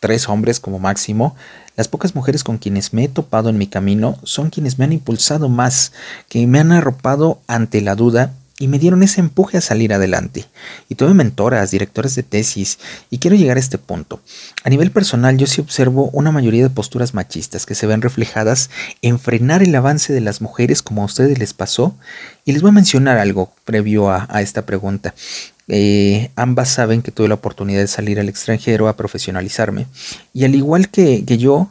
tres 0.00 0.28
hombres 0.28 0.60
como 0.60 0.78
máximo, 0.78 1.36
las 1.76 1.88
pocas 1.88 2.14
mujeres 2.14 2.44
con 2.44 2.58
quienes 2.58 2.92
me 2.92 3.04
he 3.04 3.08
topado 3.08 3.48
en 3.48 3.56
mi 3.56 3.66
camino 3.66 4.18
son 4.24 4.50
quienes 4.50 4.78
me 4.78 4.84
han 4.84 4.92
impulsado 4.92 5.48
más, 5.48 5.92
que 6.28 6.46
me 6.46 6.58
han 6.58 6.72
arropado 6.72 7.40
ante 7.46 7.80
la 7.80 7.94
duda 7.94 8.34
y 8.62 8.68
me 8.68 8.78
dieron 8.78 9.02
ese 9.02 9.20
empuje 9.20 9.58
a 9.58 9.60
salir 9.60 9.92
adelante. 9.92 10.44
Y 10.88 10.94
tuve 10.94 11.14
mentoras, 11.14 11.72
directores 11.72 12.14
de 12.14 12.22
tesis, 12.22 12.78
y 13.10 13.18
quiero 13.18 13.34
llegar 13.34 13.56
a 13.56 13.60
este 13.60 13.76
punto. 13.76 14.20
A 14.62 14.70
nivel 14.70 14.92
personal, 14.92 15.36
yo 15.36 15.48
sí 15.48 15.60
observo 15.60 16.10
una 16.12 16.30
mayoría 16.30 16.62
de 16.62 16.70
posturas 16.70 17.12
machistas 17.12 17.66
que 17.66 17.74
se 17.74 17.88
ven 17.88 18.02
reflejadas 18.02 18.70
en 19.02 19.18
frenar 19.18 19.64
el 19.64 19.74
avance 19.74 20.12
de 20.12 20.20
las 20.20 20.40
mujeres 20.40 20.80
como 20.80 21.02
a 21.02 21.06
ustedes 21.06 21.40
les 21.40 21.54
pasó. 21.54 21.96
Y 22.44 22.52
les 22.52 22.62
voy 22.62 22.68
a 22.68 22.74
mencionar 22.74 23.18
algo 23.18 23.52
previo 23.64 24.12
a, 24.12 24.28
esta 24.40 24.64
pregunta. 24.64 25.12
Eh, 25.66 26.30
ambas 26.36 26.68
saben 26.68 27.02
que 27.02 27.10
tuve 27.10 27.26
la 27.26 27.34
oportunidad 27.34 27.80
de 27.80 27.88
salir 27.88 28.20
al 28.20 28.28
extranjero 28.28 28.86
a 28.86 28.96
profesionalizarme. 28.96 29.88
Y 30.32 30.44
al 30.44 30.54
igual 30.54 30.88
que, 30.88 31.24
yo, 31.24 31.68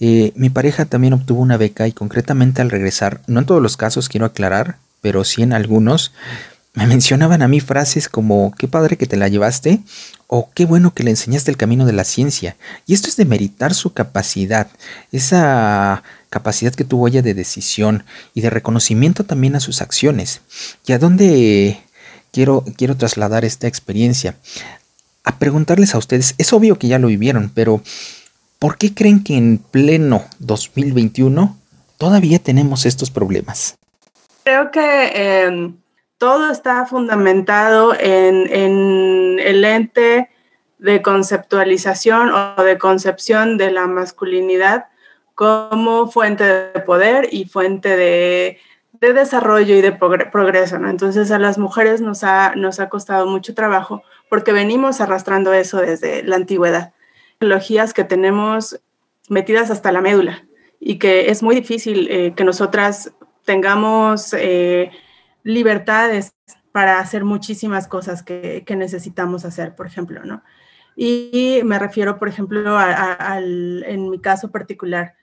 eh, 0.00 0.32
mi 0.34 0.50
pareja 0.50 0.86
también 0.86 1.12
obtuvo 1.12 1.40
una 1.40 1.56
beca 1.56 1.86
y 1.86 1.92
concretamente 1.92 2.62
al 2.62 2.70
regresar, 2.70 3.20
no 3.28 3.38
en 3.38 3.46
todos 3.46 3.62
los 3.62 3.76
casos 3.76 4.08
quiero 4.08 4.26
aclarar, 4.26 4.78
pero 5.02 5.24
sí 5.24 5.42
en 5.42 5.52
algunos, 5.52 6.12
me 6.72 6.86
mencionaban 6.86 7.42
a 7.42 7.48
mí 7.48 7.60
frases 7.60 8.08
como 8.08 8.54
qué 8.56 8.66
padre 8.66 8.96
que 8.96 9.06
te 9.06 9.18
la 9.18 9.28
llevaste 9.28 9.80
o 10.26 10.48
qué 10.54 10.64
bueno 10.64 10.94
que 10.94 11.02
le 11.02 11.10
enseñaste 11.10 11.50
el 11.50 11.58
camino 11.58 11.84
de 11.84 11.92
la 11.92 12.04
ciencia. 12.04 12.56
Y 12.86 12.94
esto 12.94 13.08
es 13.08 13.16
de 13.16 13.26
meritar 13.26 13.74
su 13.74 13.92
capacidad, 13.92 14.68
esa 15.12 16.02
capacidad 16.30 16.72
que 16.72 16.84
tuvo 16.84 17.08
ella 17.08 17.20
de 17.20 17.34
decisión 17.34 18.04
y 18.32 18.40
de 18.40 18.48
reconocimiento 18.48 19.24
también 19.24 19.54
a 19.54 19.60
sus 19.60 19.82
acciones. 19.82 20.40
¿Y 20.86 20.92
a 20.92 20.98
dónde 20.98 21.82
quiero, 22.32 22.64
quiero 22.76 22.96
trasladar 22.96 23.44
esta 23.44 23.68
experiencia. 23.68 24.36
A 25.22 25.38
preguntarles 25.38 25.94
a 25.94 25.98
ustedes, 25.98 26.34
es 26.38 26.52
obvio 26.52 26.78
que 26.78 26.88
ya 26.88 26.98
lo 26.98 27.06
vivieron, 27.06 27.52
pero 27.54 27.82
¿por 28.58 28.76
qué 28.76 28.92
creen 28.92 29.22
que 29.22 29.36
en 29.36 29.58
pleno 29.58 30.24
2021 30.40 31.56
todavía 31.96 32.40
tenemos 32.40 32.86
estos 32.86 33.12
problemas? 33.12 33.76
Creo 34.44 34.70
que 34.70 35.44
em, 35.44 35.76
todo 36.18 36.50
está 36.50 36.86
fundamentado 36.86 37.94
en, 37.98 39.38
el 39.40 39.64
ente 39.64 40.30
de 40.78 41.02
conceptualización 41.02 42.30
o 42.30 42.62
de 42.62 42.78
concepción 42.78 43.56
de 43.56 43.70
la 43.70 43.86
masculinidad 43.86 44.86
como 45.34 46.08
fuente 46.08 46.44
de 46.44 46.80
poder 46.80 47.28
y 47.30 47.44
fuente 47.46 47.96
de 47.96 48.58
de 49.02 49.12
desarrollo 49.12 49.74
y 49.74 49.80
de 49.80 49.90
progreso. 49.90 50.76
Entonces 50.76 51.32
a 51.32 51.38
las 51.40 51.58
mujeres 51.58 52.00
nos 52.00 52.22
ha, 52.22 52.54
nos 52.54 52.78
ha 52.78 52.88
costado 52.88 53.26
mucho 53.26 53.52
trabajo 53.52 54.04
porque 54.30 54.52
venimos 54.52 55.00
arrastrando 55.00 55.52
eso 55.52 55.78
desde 55.78 56.22
la 56.22 56.36
antigüedad. 56.36 56.92
Tecnologías 57.40 57.94
que 57.94 58.04
tenemos 58.04 58.80
metidas 59.28 59.72
hasta 59.72 59.90
la 59.90 60.00
médula 60.00 60.46
y 60.78 61.00
que 61.00 61.30
es 61.30 61.42
muy 61.42 61.56
difícil 61.56 62.06
eh, 62.12 62.32
que 62.36 62.44
nosotras 62.44 63.12
tengamos 63.44 64.34
eh, 64.34 64.90
libertades 65.42 66.34
para 66.72 66.98
hacer 66.98 67.24
muchísimas 67.24 67.88
cosas 67.88 68.22
que, 68.22 68.64
que, 68.66 68.76
necesitamos 68.76 69.44
hacer, 69.44 69.74
por 69.74 69.86
ejemplo, 69.86 70.24
¿no? 70.24 70.42
Y 70.96 71.60
me 71.64 71.78
refiero, 71.78 72.18
por 72.18 72.28
ejemplo, 72.28 72.76
al, 72.78 73.84
en 73.86 74.10
mi 74.10 74.20
caso 74.20 74.50
particular, 74.50 75.14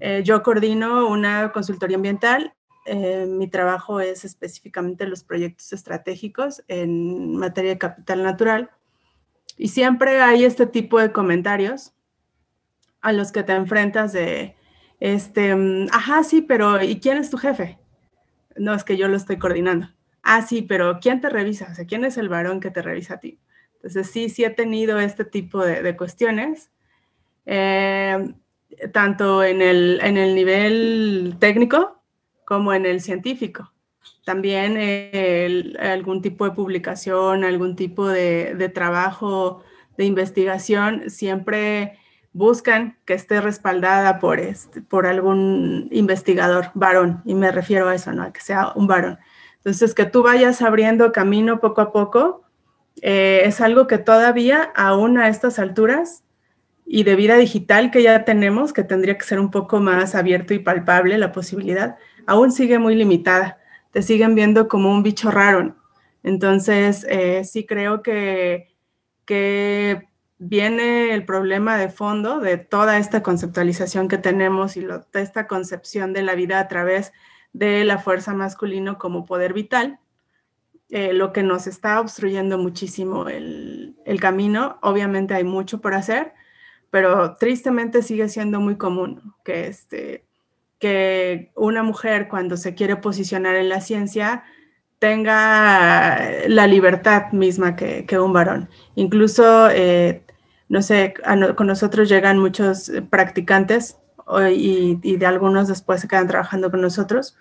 eh, 0.00 0.22
yo 0.24 0.42
coordino 0.42 1.08
una 1.08 1.52
consultoría 1.52 1.96
ambiental 1.96 2.54
eh, 2.86 3.26
mi 3.26 3.48
trabajo 3.48 4.00
es 4.00 4.24
específicamente 4.24 5.08
los 5.08 5.24
proyectos 5.24 5.72
estratégicos 5.72 6.62
en 6.68 7.36
materia 7.36 7.72
de 7.72 7.78
capital 7.78 8.22
natural. 8.22 8.70
Y 9.58 9.68
siempre 9.68 10.20
hay 10.22 10.44
este 10.44 10.66
tipo 10.66 11.00
de 11.00 11.12
comentarios 11.12 11.92
a 13.00 13.12
los 13.12 13.32
que 13.32 13.42
te 13.42 13.52
enfrentas 13.52 14.12
de, 14.12 14.55
este, 15.00 15.54
mm, 15.54 15.88
ajá, 15.92 16.24
sí, 16.24 16.42
pero 16.42 16.82
¿y 16.82 17.00
quién 17.00 17.18
es 17.18 17.30
tu 17.30 17.38
jefe? 17.38 17.78
No, 18.56 18.74
es 18.74 18.84
que 18.84 18.96
yo 18.96 19.08
lo 19.08 19.16
estoy 19.16 19.38
coordinando. 19.38 19.88
Ah, 20.22 20.42
sí, 20.42 20.62
pero 20.62 20.98
¿quién 21.00 21.20
te 21.20 21.30
revisa? 21.30 21.68
O 21.70 21.74
sea, 21.74 21.86
¿quién 21.86 22.04
es 22.04 22.16
el 22.16 22.28
varón 22.28 22.60
que 22.60 22.70
te 22.70 22.82
revisa 22.82 23.14
a 23.14 23.20
ti? 23.20 23.38
Entonces, 23.76 24.10
sí, 24.10 24.28
sí 24.28 24.44
he 24.44 24.50
tenido 24.50 24.98
este 24.98 25.24
tipo 25.24 25.64
de, 25.64 25.96
cuestiones, 25.96 26.70
eh, 27.44 28.34
tanto 28.92 29.44
en 29.44 29.62
el, 29.62 30.00
en 30.02 30.16
el 30.16 30.34
nivel 30.34 31.36
técnico, 31.38 32.02
como 32.44 32.72
en 32.72 32.86
el 32.86 33.00
científico. 33.00 33.72
También 34.24 34.76
algún 35.78 36.22
tipo 36.22 36.44
de 36.44 36.50
publicación, 36.50 37.44
algún 37.44 37.76
tipo 37.76 38.08
de, 38.08 38.70
trabajo 38.74 39.62
de 39.96 40.04
investigación, 40.04 41.10
siempre 41.10 41.98
buscan 42.36 42.98
que 43.06 43.14
esté 43.14 43.40
respaldada 43.40 44.18
por, 44.18 44.38
este, 44.38 44.82
por 44.82 45.06
algún 45.06 45.88
investigador 45.90 46.70
varón, 46.74 47.22
y 47.24 47.34
me 47.34 47.50
refiero 47.50 47.88
a 47.88 47.94
eso, 47.94 48.12
¿no? 48.12 48.24
A 48.24 48.32
que 48.32 48.40
sea 48.40 48.72
un 48.74 48.86
varón. 48.86 49.18
Entonces, 49.56 49.94
que 49.94 50.04
tú 50.04 50.22
vayas 50.22 50.60
abriendo 50.60 51.12
camino 51.12 51.60
poco 51.60 51.80
a 51.80 51.92
poco, 51.92 52.44
eh, 53.00 53.42
es 53.44 53.62
algo 53.62 53.86
que 53.86 53.96
todavía, 53.96 54.70
aún 54.76 55.16
a 55.16 55.28
estas 55.28 55.58
alturas, 55.58 56.24
y 56.84 57.04
de 57.04 57.16
vida 57.16 57.36
digital 57.36 57.90
que 57.90 58.02
ya 58.02 58.24
tenemos, 58.24 58.74
que 58.74 58.84
tendría 58.84 59.16
que 59.16 59.24
ser 59.24 59.40
un 59.40 59.50
poco 59.50 59.80
más 59.80 60.14
abierto 60.14 60.52
y 60.52 60.58
palpable 60.58 61.16
la 61.16 61.32
posibilidad, 61.32 61.96
aún 62.26 62.52
sigue 62.52 62.78
muy 62.78 62.94
limitada. 62.94 63.58
Te 63.92 64.02
siguen 64.02 64.34
viendo 64.34 64.68
como 64.68 64.92
un 64.92 65.02
bicho 65.02 65.30
raro. 65.30 65.74
Entonces, 66.22 67.06
eh, 67.08 67.44
sí 67.44 67.64
creo 67.64 68.02
que, 68.02 68.68
que 69.24 70.06
viene 70.38 71.14
el 71.14 71.24
problema 71.24 71.78
de 71.78 71.88
fondo 71.88 72.40
de 72.40 72.58
toda 72.58 72.98
esta 72.98 73.22
conceptualización 73.22 74.08
que 74.08 74.18
tenemos 74.18 74.76
y 74.76 74.82
de 74.82 75.00
esta 75.14 75.46
concepción 75.46 76.12
de 76.12 76.22
la 76.22 76.34
vida 76.34 76.60
a 76.60 76.68
través 76.68 77.12
de 77.52 77.84
la 77.84 77.98
fuerza 77.98 78.34
masculino 78.34 78.98
como 78.98 79.24
poder 79.24 79.54
vital, 79.54 79.98
eh, 80.90 81.12
lo 81.14 81.32
que 81.32 81.42
nos 81.42 81.66
está 81.66 82.00
obstruyendo 82.00 82.58
muchísimo 82.58 83.28
el, 83.28 83.96
camino. 84.20 84.78
Obviamente 84.82 85.34
hay 85.34 85.44
mucho 85.44 85.80
por 85.80 85.94
hacer, 85.94 86.32
pero 86.90 87.36
tristemente 87.36 88.02
sigue 88.02 88.28
siendo 88.28 88.60
muy 88.60 88.76
común 88.76 89.34
que, 89.44 89.66
este, 89.68 90.26
que 90.78 91.50
una 91.54 91.82
mujer 91.82 92.28
cuando 92.28 92.56
se 92.56 92.74
quiere 92.74 92.96
posicionar 92.96 93.56
en 93.56 93.68
la 93.68 93.80
ciencia 93.80 94.44
tenga 94.98 96.46
la 96.48 96.66
libertad 96.66 97.32
misma 97.32 97.76
que, 97.76 98.06
que 98.06 98.18
un 98.18 98.32
varón. 98.32 98.68
Incluso, 98.94 99.68
eh, 99.70 100.25
no 100.68 100.82
sé, 100.82 101.14
con 101.56 101.66
nosotros 101.66 102.08
llegan 102.08 102.38
muchos 102.38 102.90
practicantes 103.10 103.98
y, 104.52 105.16
de 105.16 105.26
algunos 105.26 105.68
después 105.68 106.00
se 106.00 106.08
quedan 106.08 106.26
trabajando 106.26 106.70
con 106.70 106.80
nosotros. 106.80 107.36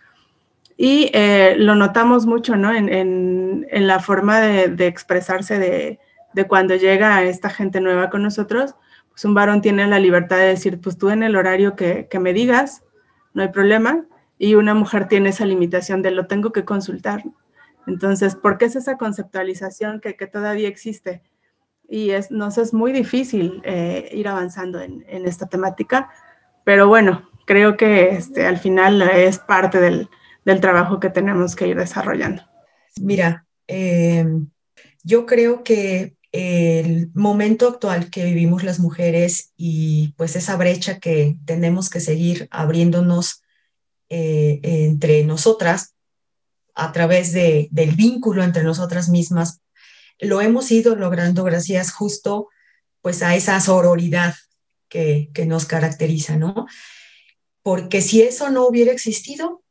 Y 0.78 1.10
eh, 1.14 1.56
lo 1.58 1.76
notamos 1.76 2.26
mucho, 2.26 2.56
¿no? 2.56 2.74
En, 2.74 3.66
la 3.72 4.00
forma 4.00 4.42
de, 4.42 4.88
expresarse 4.88 5.58
de, 5.60 6.00
cuando 6.48 6.76
llega 6.76 7.24
esta 7.24 7.50
gente 7.50 7.82
nueva 7.82 8.10
con 8.10 8.22
nosotros, 8.22 8.76
pues 9.10 9.26
un 9.26 9.34
varón 9.34 9.62
tiene 9.62 9.88
la 9.88 10.00
libertad 10.00 10.38
de 10.38 10.48
decir, 10.48 10.80
pues 10.80 10.98
tú 10.98 11.10
en 11.10 11.24
el 11.24 11.36
horario 11.36 11.76
que, 11.76 12.08
me 12.20 12.34
digas, 12.34 12.84
no 13.34 13.42
hay 13.42 13.50
problema, 13.50 14.06
y 14.38 14.56
una 14.56 14.74
mujer 14.76 15.08
tiene 15.08 15.30
esa 15.30 15.46
limitación 15.46 16.02
de 16.02 16.12
lo 16.12 16.28
tengo 16.28 16.52
que 16.52 16.66
consultar. 16.66 17.24
Entonces, 17.88 18.36
¿por 18.36 18.58
qué 18.58 18.66
es 18.66 18.76
esa 18.76 18.98
conceptualización 18.98 20.02
que 20.02 20.28
todavía 20.28 20.68
existe? 20.68 21.24
Y 21.88 22.12
es, 22.12 22.32
nos 22.32 22.58
es 22.58 22.74
muy 22.74 22.92
difícil 22.92 23.62
eh, 23.64 24.10
ir 24.12 24.28
avanzando 24.28 24.80
en, 24.82 25.06
en, 25.08 25.26
esta 25.28 25.48
temática, 25.48 26.10
pero 26.64 26.88
bueno, 26.88 27.30
creo 27.46 27.78
que 27.78 28.10
este, 28.10 28.48
al 28.48 28.58
final 28.58 29.02
es 29.02 29.40
parte 29.40 29.80
del, 29.80 30.10
del 30.46 30.62
trabajo 30.62 31.00
que 31.00 31.10
tenemos 31.10 31.56
que 31.56 31.68
ir 31.68 31.78
desarrollando. 31.78 32.44
Mira, 33.02 33.46
eh, 33.68 34.26
yo 35.04 35.26
creo 35.26 35.64
que 35.64 36.16
el 36.32 37.12
momento 37.14 37.70
actual 37.70 38.10
que 38.10 38.26
vivimos 38.26 38.64
las 38.64 38.80
mujeres 38.80 39.54
y 39.56 40.14
pues 40.18 40.36
esa 40.36 40.58
brecha 40.58 41.00
que 41.00 41.38
tenemos 41.46 41.90
que 41.90 42.02
seguir 42.02 42.48
abriéndonos 42.52 43.42
eh, 44.10 44.60
entre 44.64 45.24
nosotras 45.24 45.96
a 46.74 46.92
través 46.92 47.32
de, 47.32 47.70
del 47.72 47.96
vínculo 47.96 48.44
entre 48.44 48.64
nosotras 48.64 49.08
mismas, 49.10 49.62
lo 50.20 50.42
hemos 50.42 50.72
ido 50.72 50.96
logrando 50.96 51.44
gracias 51.44 51.92
justo 51.92 52.50
pues 53.02 53.22
a 53.22 53.36
esa 53.36 53.60
sororidad 53.60 54.36
que, 54.90 55.30
que 55.34 55.46
nos 55.46 55.66
caracteriza, 55.66 56.38
¿no? 56.38 56.68
Porque 57.62 58.02
si 58.02 58.22
eso 58.22 58.50
no 58.50 58.68
hubiera 58.68 58.92
existido, 58.92 59.64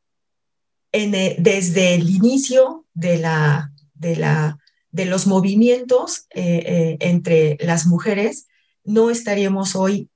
eh, 0.97 1.35
desde 1.41 1.97
el 1.97 2.09
inicio 2.09 2.87
de, 2.95 3.19
la, 3.19 3.73
de, 3.95 4.15
la, 4.15 4.59
de 4.93 5.07
los 5.07 5.27
movimientos 5.27 6.27
eh, 6.31 6.63
eh, 6.67 6.97
entre 7.01 7.57
las 7.59 7.87
mujeres, 7.87 8.47
no 8.85 9.11
estaríamos 9.11 9.75
hoy 9.75 10.09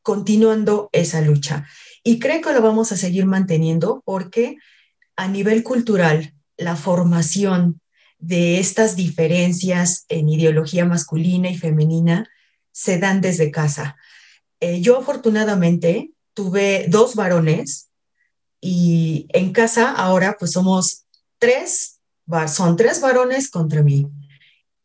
continuando 0.00 0.88
esa 0.92 1.20
lucha. 1.20 1.66
Y 2.02 2.18
creo 2.18 2.40
que 2.40 2.54
lo 2.54 2.62
vamos 2.62 2.92
a 2.92 2.96
seguir 2.96 3.26
manteniendo 3.26 4.02
porque 4.06 4.56
a 5.16 5.28
nivel 5.28 5.62
cultural, 5.62 6.34
la 6.56 6.76
formación 6.76 7.82
de 8.26 8.58
estas 8.58 8.96
diferencias 8.96 10.06
en 10.08 10.28
ideología 10.28 10.86
masculina 10.86 11.50
y 11.50 11.58
femenina 11.58 12.28
se 12.72 12.98
dan 12.98 13.20
desde 13.20 13.50
casa. 13.50 13.96
Eh, 14.60 14.80
yo 14.80 14.98
afortunadamente 14.98 16.12
tuve 16.32 16.86
dos 16.88 17.14
varones 17.14 17.90
y 18.60 19.26
en 19.30 19.52
casa 19.52 19.90
ahora 19.90 20.36
pues 20.38 20.52
somos 20.52 21.04
tres, 21.38 22.00
son 22.48 22.76
tres 22.76 23.00
varones 23.02 23.50
contra 23.50 23.82
mí. 23.82 24.06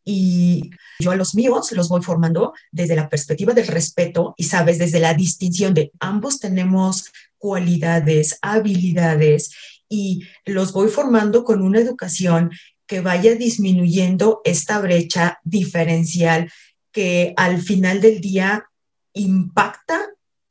Y 0.04 0.70
yo 0.98 1.10
a 1.10 1.16
los 1.16 1.34
míos 1.34 1.72
los 1.72 1.88
voy 1.88 2.02
formando 2.02 2.52
desde 2.70 2.96
la 2.96 3.08
perspectiva 3.08 3.54
del 3.54 3.68
respeto 3.68 4.34
y, 4.36 4.44
sabes, 4.44 4.78
desde 4.78 5.00
la 5.00 5.14
distinción 5.14 5.72
de 5.72 5.92
ambos 5.98 6.40
tenemos 6.40 7.10
cualidades, 7.38 8.38
habilidades 8.42 9.54
y 9.88 10.26
los 10.44 10.72
voy 10.72 10.88
formando 10.88 11.42
con 11.42 11.62
una 11.62 11.80
educación 11.80 12.50
que 12.90 13.00
vaya 13.00 13.36
disminuyendo 13.36 14.40
esta 14.44 14.80
brecha 14.80 15.38
diferencial 15.44 16.50
que 16.90 17.34
al 17.36 17.62
final 17.62 18.00
del 18.00 18.20
día 18.20 18.64
impacta 19.12 20.08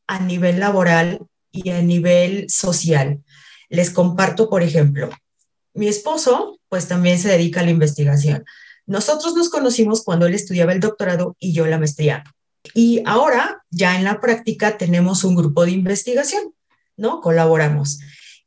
a 0.08 0.22
nivel 0.22 0.62
laboral 0.62 1.20
y 1.52 1.72
a 1.72 1.82
nivel 1.82 2.50
social. 2.50 3.22
Les 3.68 3.90
comparto, 3.90 4.50
por 4.50 4.64
ejemplo, 4.64 5.10
mi 5.74 5.90
esposo 5.90 6.62
pues 6.70 6.88
también 6.88 7.20
se 7.20 7.28
dedica 7.28 7.60
a 7.60 7.64
la 7.64 7.72
investigación. 7.72 8.46
Nosotros 8.86 9.36
nos 9.36 9.50
conocimos 9.50 10.06
cuando 10.06 10.26
él 10.26 10.34
estudiaba 10.34 10.72
el 10.72 10.80
doctorado 10.80 11.36
y 11.40 11.52
yo 11.52 11.66
la 11.66 11.78
maestría. 11.78 12.24
Y 12.74 13.04
ahora, 13.06 13.66
ya 13.70 13.98
en 13.98 14.06
la 14.06 14.22
práctica, 14.22 14.78
tenemos 14.78 15.26
un 15.26 15.36
grupo 15.36 15.66
de 15.66 15.72
investigación, 15.72 16.54
¿no? 16.96 17.20
Colaboramos. 17.20 18.00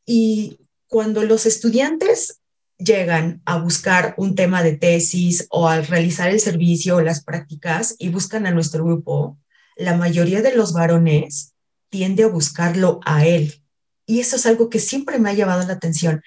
Y 0.06 0.60
cuando 0.86 1.24
los 1.24 1.44
estudiantes 1.44 2.38
llegan 2.78 3.42
a 3.44 3.58
buscar 3.58 4.14
un 4.16 4.34
tema 4.34 4.62
de 4.62 4.76
tesis 4.76 5.46
o 5.50 5.68
al 5.68 5.86
realizar 5.86 6.30
el 6.30 6.40
servicio 6.40 6.96
o 6.96 7.00
las 7.00 7.22
prácticas 7.24 7.94
y 7.98 8.08
buscan 8.08 8.46
a 8.46 8.50
nuestro 8.50 8.84
grupo, 8.84 9.38
la 9.76 9.96
mayoría 9.96 10.42
de 10.42 10.54
los 10.54 10.72
varones 10.72 11.54
tiende 11.90 12.24
a 12.24 12.28
buscarlo 12.28 13.00
a 13.04 13.26
él. 13.26 13.62
Y 14.06 14.20
eso 14.20 14.36
es 14.36 14.46
algo 14.46 14.68
que 14.68 14.80
siempre 14.80 15.18
me 15.18 15.30
ha 15.30 15.34
llevado 15.34 15.66
la 15.66 15.74
atención, 15.74 16.22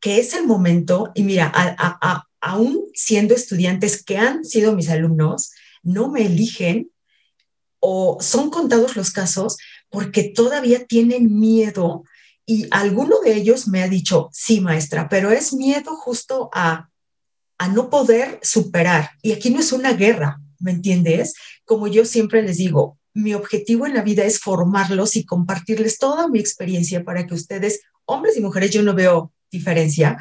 que 0.00 0.18
es 0.18 0.34
el 0.34 0.46
momento, 0.46 1.12
y 1.14 1.22
mira, 1.22 1.52
aún 2.40 2.86
siendo 2.94 3.34
estudiantes 3.34 4.02
que 4.02 4.18
han 4.18 4.44
sido 4.44 4.74
mis 4.74 4.90
alumnos, 4.90 5.52
no 5.82 6.10
me 6.10 6.26
eligen 6.26 6.90
o 7.78 8.18
son 8.20 8.50
contados 8.50 8.96
los 8.96 9.10
casos 9.10 9.56
porque 9.88 10.24
todavía 10.24 10.86
tienen 10.86 11.38
miedo 11.38 12.04
y 12.46 12.66
alguno 12.70 13.20
de 13.24 13.34
ellos 13.34 13.68
me 13.68 13.82
ha 13.82 13.88
dicho, 13.88 14.28
sí, 14.32 14.60
maestra, 14.60 15.08
pero 15.08 15.30
es 15.30 15.52
miedo 15.52 15.96
justo 15.96 16.50
a, 16.52 16.88
a 17.58 17.68
no 17.68 17.88
poder 17.90 18.40
superar. 18.42 19.10
Y 19.22 19.32
aquí 19.32 19.50
no 19.50 19.60
es 19.60 19.72
una 19.72 19.92
guerra, 19.92 20.40
¿me 20.58 20.72
entiendes? 20.72 21.34
Como 21.64 21.86
yo 21.86 22.04
siempre 22.04 22.42
les 22.42 22.56
digo, 22.56 22.98
mi 23.14 23.34
objetivo 23.34 23.86
en 23.86 23.94
la 23.94 24.02
vida 24.02 24.24
es 24.24 24.40
formarlos 24.40 25.16
y 25.16 25.24
compartirles 25.24 25.98
toda 25.98 26.28
mi 26.28 26.40
experiencia 26.40 27.04
para 27.04 27.26
que 27.26 27.34
ustedes, 27.34 27.80
hombres 28.06 28.36
y 28.36 28.40
mujeres, 28.40 28.70
yo 28.70 28.82
no 28.82 28.94
veo 28.94 29.32
diferencia, 29.50 30.18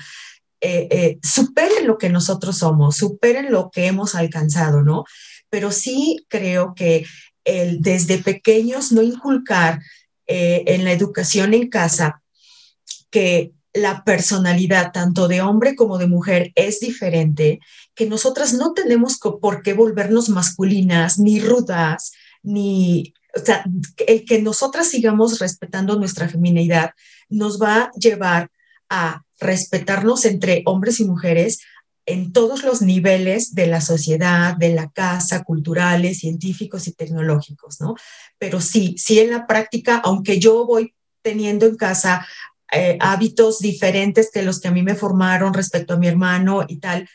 eh, 0.59 0.87
eh, 0.91 1.19
superen 1.23 1.87
lo 1.87 1.97
que 1.97 2.09
nosotros 2.09 2.57
somos, 2.59 2.97
superen 2.97 3.51
lo 3.51 3.71
que 3.71 3.87
hemos 3.87 4.13
alcanzado, 4.13 4.83
¿no? 4.83 5.05
Pero 5.49 5.71
sí 5.71 6.25
creo 6.27 6.75
que 6.75 7.05
el, 7.45 7.81
desde 7.81 8.19
pequeños 8.19 8.91
no 8.91 9.01
inculcar 9.01 9.81
eh, 10.27 10.63
en 10.67 10.85
la 10.85 10.91
educación 10.91 11.53
en 11.53 11.69
casa 11.69 12.21
que 13.09 13.51
la 13.73 14.03
personalidad 14.03 14.91
tanto 14.91 15.27
de 15.27 15.41
hombre 15.41 15.75
como 15.75 15.97
de 15.97 16.07
mujer 16.07 16.51
es 16.55 16.79
diferente, 16.79 17.59
que 17.95 18.05
nosotras 18.05 18.53
no 18.53 18.73
tenemos 18.73 19.19
por 19.19 19.63
qué 19.63 19.73
volvernos 19.73 20.29
masculinas, 20.29 21.19
ni 21.19 21.39
rudas, 21.39 22.11
ni, 22.43 23.13
o 23.35 23.39
sea, 23.39 23.63
el 24.07 24.25
que 24.25 24.41
nosotras 24.41 24.89
sigamos 24.89 25.39
respetando 25.39 25.97
nuestra 25.97 26.27
feminidad 26.27 26.91
nos 27.29 27.61
va 27.61 27.83
a 27.83 27.91
llevar 27.91 28.49
a 28.89 29.23
respetarnos 29.39 30.25
entre 30.25 30.63
hombres 30.65 30.99
y 30.99 31.05
mujeres, 31.05 31.59
en 32.05 32.33
todos 32.33 32.63
los 32.63 32.81
niveles 32.81 33.53
de 33.53 33.67
la 33.67 33.81
sociedad, 33.81 34.55
de 34.57 34.73
la 34.73 34.89
casa, 34.89 35.43
culturales, 35.43 36.19
científicos 36.19 36.87
y 36.87 36.93
tecnológicos, 36.93 37.79
¿no? 37.79 37.95
Pero 38.37 38.59
sí, 38.59 38.95
sí 38.97 39.19
en 39.19 39.31
la 39.31 39.47
práctica, 39.47 40.01
aunque 40.03 40.39
yo 40.39 40.65
voy 40.65 40.95
teniendo 41.21 41.65
en 41.67 41.75
casa 41.75 42.25
eh, 42.71 42.97
hábitos 42.99 43.59
diferentes 43.59 44.31
que 44.31 44.43
los 44.43 44.59
que 44.59 44.69
a 44.69 44.71
mí 44.71 44.81
me 44.81 44.95
formaron 44.95 45.53
respecto 45.53 45.93
a 45.93 45.97
mi 45.97 46.07
hermano 46.07 46.65
y 46.67 46.77
tal, 46.77 47.07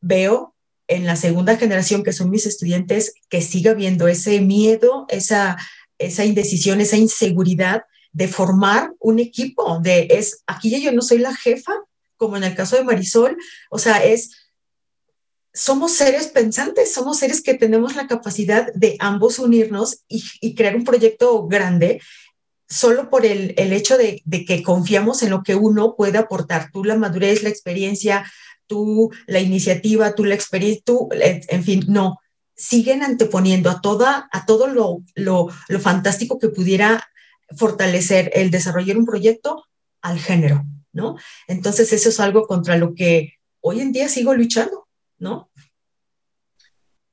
veo 0.00 0.54
en 0.88 1.06
la 1.06 1.16
segunda 1.16 1.56
generación 1.56 2.02
que 2.02 2.12
son 2.12 2.30
mis 2.30 2.46
estudiantes 2.46 3.14
que 3.28 3.40
sigue 3.40 3.70
habiendo 3.70 4.08
ese 4.08 4.40
miedo, 4.40 5.06
esa, 5.08 5.56
esa 5.98 6.24
indecisión, 6.24 6.80
esa 6.80 6.96
inseguridad 6.96 7.82
de 8.12 8.28
formar 8.28 8.92
un 8.98 9.18
equipo, 9.18 9.80
de 9.80 10.06
es, 10.10 10.42
aquí 10.46 10.70
ya 10.70 10.78
yo 10.78 10.92
no 10.92 11.02
soy 11.02 11.18
la 11.18 11.34
jefa, 11.34 11.72
como 12.22 12.36
en 12.36 12.44
el 12.44 12.54
caso 12.54 12.76
de 12.76 12.84
Marisol, 12.84 13.36
o 13.68 13.80
sea, 13.80 14.04
es, 14.04 14.30
somos 15.52 15.90
seres 15.90 16.28
pensantes, 16.28 16.94
somos 16.94 17.18
seres 17.18 17.42
que 17.42 17.54
tenemos 17.54 17.96
la 17.96 18.06
capacidad 18.06 18.72
de 18.74 18.94
ambos 19.00 19.40
unirnos 19.40 20.04
y, 20.06 20.22
y 20.40 20.54
crear 20.54 20.76
un 20.76 20.84
proyecto 20.84 21.48
grande 21.48 22.00
solo 22.68 23.10
por 23.10 23.26
el, 23.26 23.54
el 23.56 23.72
hecho 23.72 23.98
de, 23.98 24.22
que 24.46 24.62
confiamos 24.62 25.24
en 25.24 25.30
lo 25.30 25.42
que 25.42 25.56
uno 25.56 25.96
puede 25.96 26.16
aportar, 26.16 26.70
tú 26.72 26.84
la 26.84 26.94
madurez, 26.94 27.42
la 27.42 27.48
experiencia, 27.48 28.24
tú 28.68 29.10
la 29.26 29.40
iniciativa, 29.40 30.14
tú 30.14 30.24
la 30.24 30.36
experiencia, 30.36 30.94
en 31.10 31.64
fin, 31.64 31.84
no, 31.88 32.20
siguen 32.54 33.02
anteponiendo 33.02 33.68
a, 33.68 33.80
toda, 33.80 34.28
a 34.30 34.46
todo 34.46 34.68
lo, 34.68 35.02
lo, 35.16 35.48
lo 35.66 35.80
fantástico 35.80 36.38
que 36.38 36.50
pudiera 36.50 37.04
fortalecer 37.56 38.30
el 38.34 38.52
desarrollar 38.52 38.96
un 38.96 39.06
proyecto 39.06 39.64
al 40.02 40.20
género, 40.20 40.64
¿no? 40.92 41.16
Entonces 41.48 41.92
eso 41.92 42.08
es 42.08 42.20
algo 42.20 42.46
contra 42.46 42.76
lo 42.76 42.94
que 42.94 43.34
hoy 43.60 43.80
en 43.80 43.92
día 43.92 44.08
sigo 44.08 44.34
luchando, 44.34 44.86
¿no? 45.18 45.50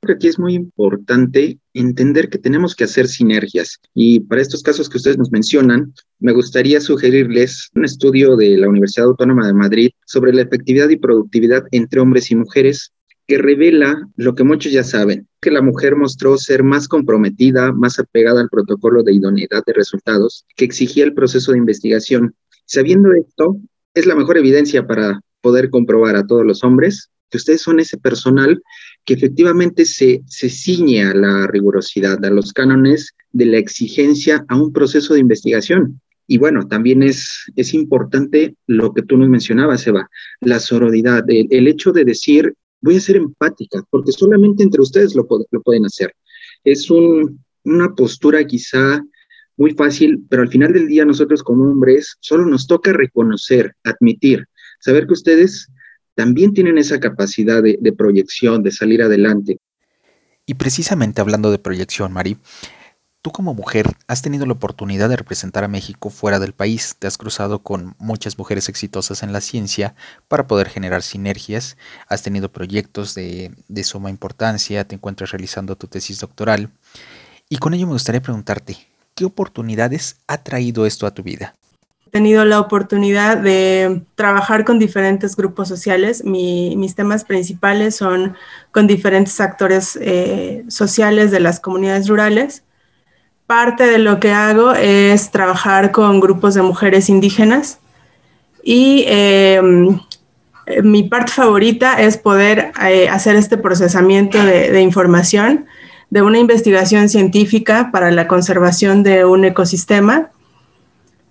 Creo 0.01 0.07
que 0.07 0.13
aquí 0.13 0.27
es 0.29 0.39
muy 0.39 0.53
importante 0.53 1.59
entender 1.73 2.29
que 2.29 2.37
tenemos 2.37 2.73
que 2.73 2.85
hacer 2.85 3.07
sinergias 3.07 3.79
y 3.93 4.21
para 4.21 4.41
estos 4.41 4.63
casos 4.63 4.89
que 4.89 4.97
ustedes 4.97 5.17
nos 5.17 5.31
mencionan, 5.31 5.93
me 6.19 6.31
gustaría 6.31 6.79
sugerirles 6.79 7.69
un 7.75 7.83
estudio 7.83 8.37
de 8.37 8.57
la 8.57 8.69
Universidad 8.69 9.07
Autónoma 9.07 9.45
de 9.45 9.53
Madrid 9.53 9.91
sobre 10.05 10.33
la 10.33 10.43
efectividad 10.43 10.87
y 10.89 10.95
productividad 10.95 11.63
entre 11.71 11.99
hombres 11.99 12.31
y 12.31 12.35
mujeres 12.35 12.93
que 13.29 13.37
revela 13.37 14.09
lo 14.15 14.33
que 14.33 14.43
muchos 14.43 14.71
ya 14.71 14.83
saben, 14.83 15.27
que 15.39 15.51
la 15.51 15.61
mujer 15.61 15.95
mostró 15.95 16.37
ser 16.37 16.63
más 16.63 16.87
comprometida, 16.87 17.71
más 17.71 17.99
apegada 17.99 18.41
al 18.41 18.49
protocolo 18.49 19.03
de 19.03 19.13
idoneidad 19.13 19.63
de 19.67 19.73
resultados 19.73 20.45
que 20.55 20.65
exigía 20.65 21.03
el 21.03 21.13
proceso 21.13 21.51
de 21.51 21.59
investigación. 21.59 22.35
Sabiendo 22.69 23.11
esto, 23.13 23.57
es 23.95 24.05
la 24.05 24.13
mejor 24.13 24.37
evidencia 24.37 24.85
para 24.85 25.19
poder 25.41 25.71
comprobar 25.71 26.15
a 26.15 26.27
todos 26.27 26.45
los 26.45 26.63
hombres 26.63 27.09
que 27.31 27.37
ustedes 27.37 27.61
son 27.61 27.79
ese 27.79 27.97
personal 27.97 28.61
que 29.05 29.15
efectivamente 29.15 29.85
se, 29.85 30.21
se 30.27 30.51
ciñe 30.51 31.03
a 31.03 31.15
la 31.15 31.47
rigurosidad, 31.47 32.23
a 32.23 32.29
los 32.29 32.53
cánones 32.53 33.15
de 33.31 33.47
la 33.47 33.57
exigencia 33.57 34.45
a 34.47 34.55
un 34.55 34.71
proceso 34.71 35.15
de 35.15 35.19
investigación. 35.19 35.99
Y 36.27 36.37
bueno, 36.37 36.67
también 36.67 37.01
es, 37.01 37.45
es 37.55 37.73
importante 37.73 38.55
lo 38.67 38.93
que 38.93 39.01
tú 39.01 39.17
nos 39.17 39.29
mencionabas, 39.29 39.87
Eva, 39.87 40.07
la 40.39 40.59
sororidad, 40.59 41.23
el, 41.27 41.67
hecho 41.67 41.91
de 41.91 42.05
decir, 42.05 42.53
voy 42.81 42.97
a 42.97 43.01
ser 43.01 43.15
empática, 43.15 43.83
porque 43.89 44.11
solamente 44.11 44.61
entre 44.61 44.81
ustedes 44.81 45.15
lo, 45.15 45.27
lo 45.49 45.61
pueden 45.61 45.85
hacer. 45.85 46.13
Es 46.63 46.91
un, 46.91 47.43
una 47.63 47.95
postura 47.95 48.45
quizá 48.45 49.03
muy 49.59 49.73
fácil, 49.73 50.25
pero 50.29 50.41
al 50.41 50.49
final 50.49 50.73
del 50.73 50.87
día 50.87 51.05
nosotros 51.05 51.43
como 51.43 51.69
hombres 51.69 52.17
solo 52.21 52.45
nos 52.45 52.65
toca 52.65 52.93
reconocer, 52.93 53.75
admitir, 53.83 54.47
saber 54.79 55.05
que 55.05 55.13
ustedes 55.13 55.67
también 56.15 56.53
tienen 56.53 56.77
esa 56.77 56.99
capacidad 56.99 57.61
de, 57.61 57.77
de 57.79 57.93
proyección, 57.93 58.63
de 58.63 58.71
salir 58.71 59.01
adelante. 59.01 59.57
Y 60.45 60.55
precisamente 60.55 61.21
hablando 61.21 61.51
de 61.51 61.59
proyección, 61.59 62.11
Mari, 62.11 62.37
Tú 63.21 63.31
como 63.31 63.53
mujer 63.53 63.97
has 64.07 64.21
tenido 64.21 64.45
la 64.45 64.53
oportunidad 64.53 65.09
de 65.09 65.17
representar 65.17 65.65
a 65.65 65.67
México 65.67 66.09
fuera 66.09 66.39
del 66.39 66.53
país, 66.53 66.95
te 66.97 67.05
has 67.05 67.17
cruzado 67.17 67.61
con 67.61 67.93
muchas 67.99 68.37
mujeres 68.37 68.69
exitosas 68.69 69.23
en 69.23 69.33
la 69.33 69.41
ciencia 69.41 69.93
para 70.29 70.47
poder 70.47 70.69
generar 70.69 71.01
sinergias, 71.01 71.75
has 72.07 72.23
tenido 72.23 72.49
proyectos 72.49 73.15
de, 73.15 73.53
de, 73.67 73.83
suma 73.83 74.09
importancia, 74.09 74.87
te 74.87 74.95
encuentras 74.95 75.31
realizando 75.31 75.75
tu 75.75 75.87
tesis 75.87 76.21
doctoral. 76.21 76.71
Y 77.49 77.57
con 77.57 77.73
ello 77.73 77.87
me 77.87 77.93
gustaría 77.93 78.21
preguntarte, 78.21 78.77
¿qué 79.19 79.25
oportunidades 79.25 80.15
ha 80.27 80.37
traído 80.37 80.85
esto 80.85 81.05
a 81.05 81.13
tu 81.13 81.23
vida? 81.23 81.53
He 82.07 82.09
tenido 82.09 82.45
la 82.45 82.61
oportunidad 82.61 83.35
de 83.35 84.01
trabajar 84.15 84.63
con 84.63 84.79
diferentes 84.79 85.35
grupos 85.35 85.67
sociales. 85.67 86.23
Mi, 86.23 86.77
mis 86.77 86.95
temas 86.95 87.25
principales 87.25 87.97
son 87.97 88.37
con 88.71 88.87
diferentes 88.87 89.41
actores 89.41 89.99
eh, 90.01 90.63
sociales 90.69 91.31
de 91.31 91.41
las 91.41 91.59
comunidades 91.59 92.07
rurales 92.07 92.63
parte 93.45 93.87
de 93.87 93.97
lo 93.97 94.19
que 94.19 94.31
hago 94.31 94.73
es 94.73 95.31
trabajar 95.31 95.91
con 95.91 96.19
grupos 96.19 96.53
de 96.53 96.61
mujeres 96.61 97.09
indígenas 97.09 97.79
y 98.63 99.05
eh, 99.07 99.59
mi 100.83 101.01
parte 101.01 101.31
favorita 101.31 101.99
es 101.99 102.15
poder 102.17 102.71
eh, 102.87 103.09
hacer 103.09 103.35
este 103.35 103.57
procesamiento 103.57 104.37
de, 104.37 104.71
de, 104.71 104.81
información 104.81 105.65
de 106.09 106.21
una 106.21 106.39
investigación 106.39 107.09
científica 107.09 107.89
para 107.91 108.11
la 108.11 108.27
conservación 108.27 109.03
de 109.03 109.25
un 109.25 109.45
ecosistema, 109.45 110.31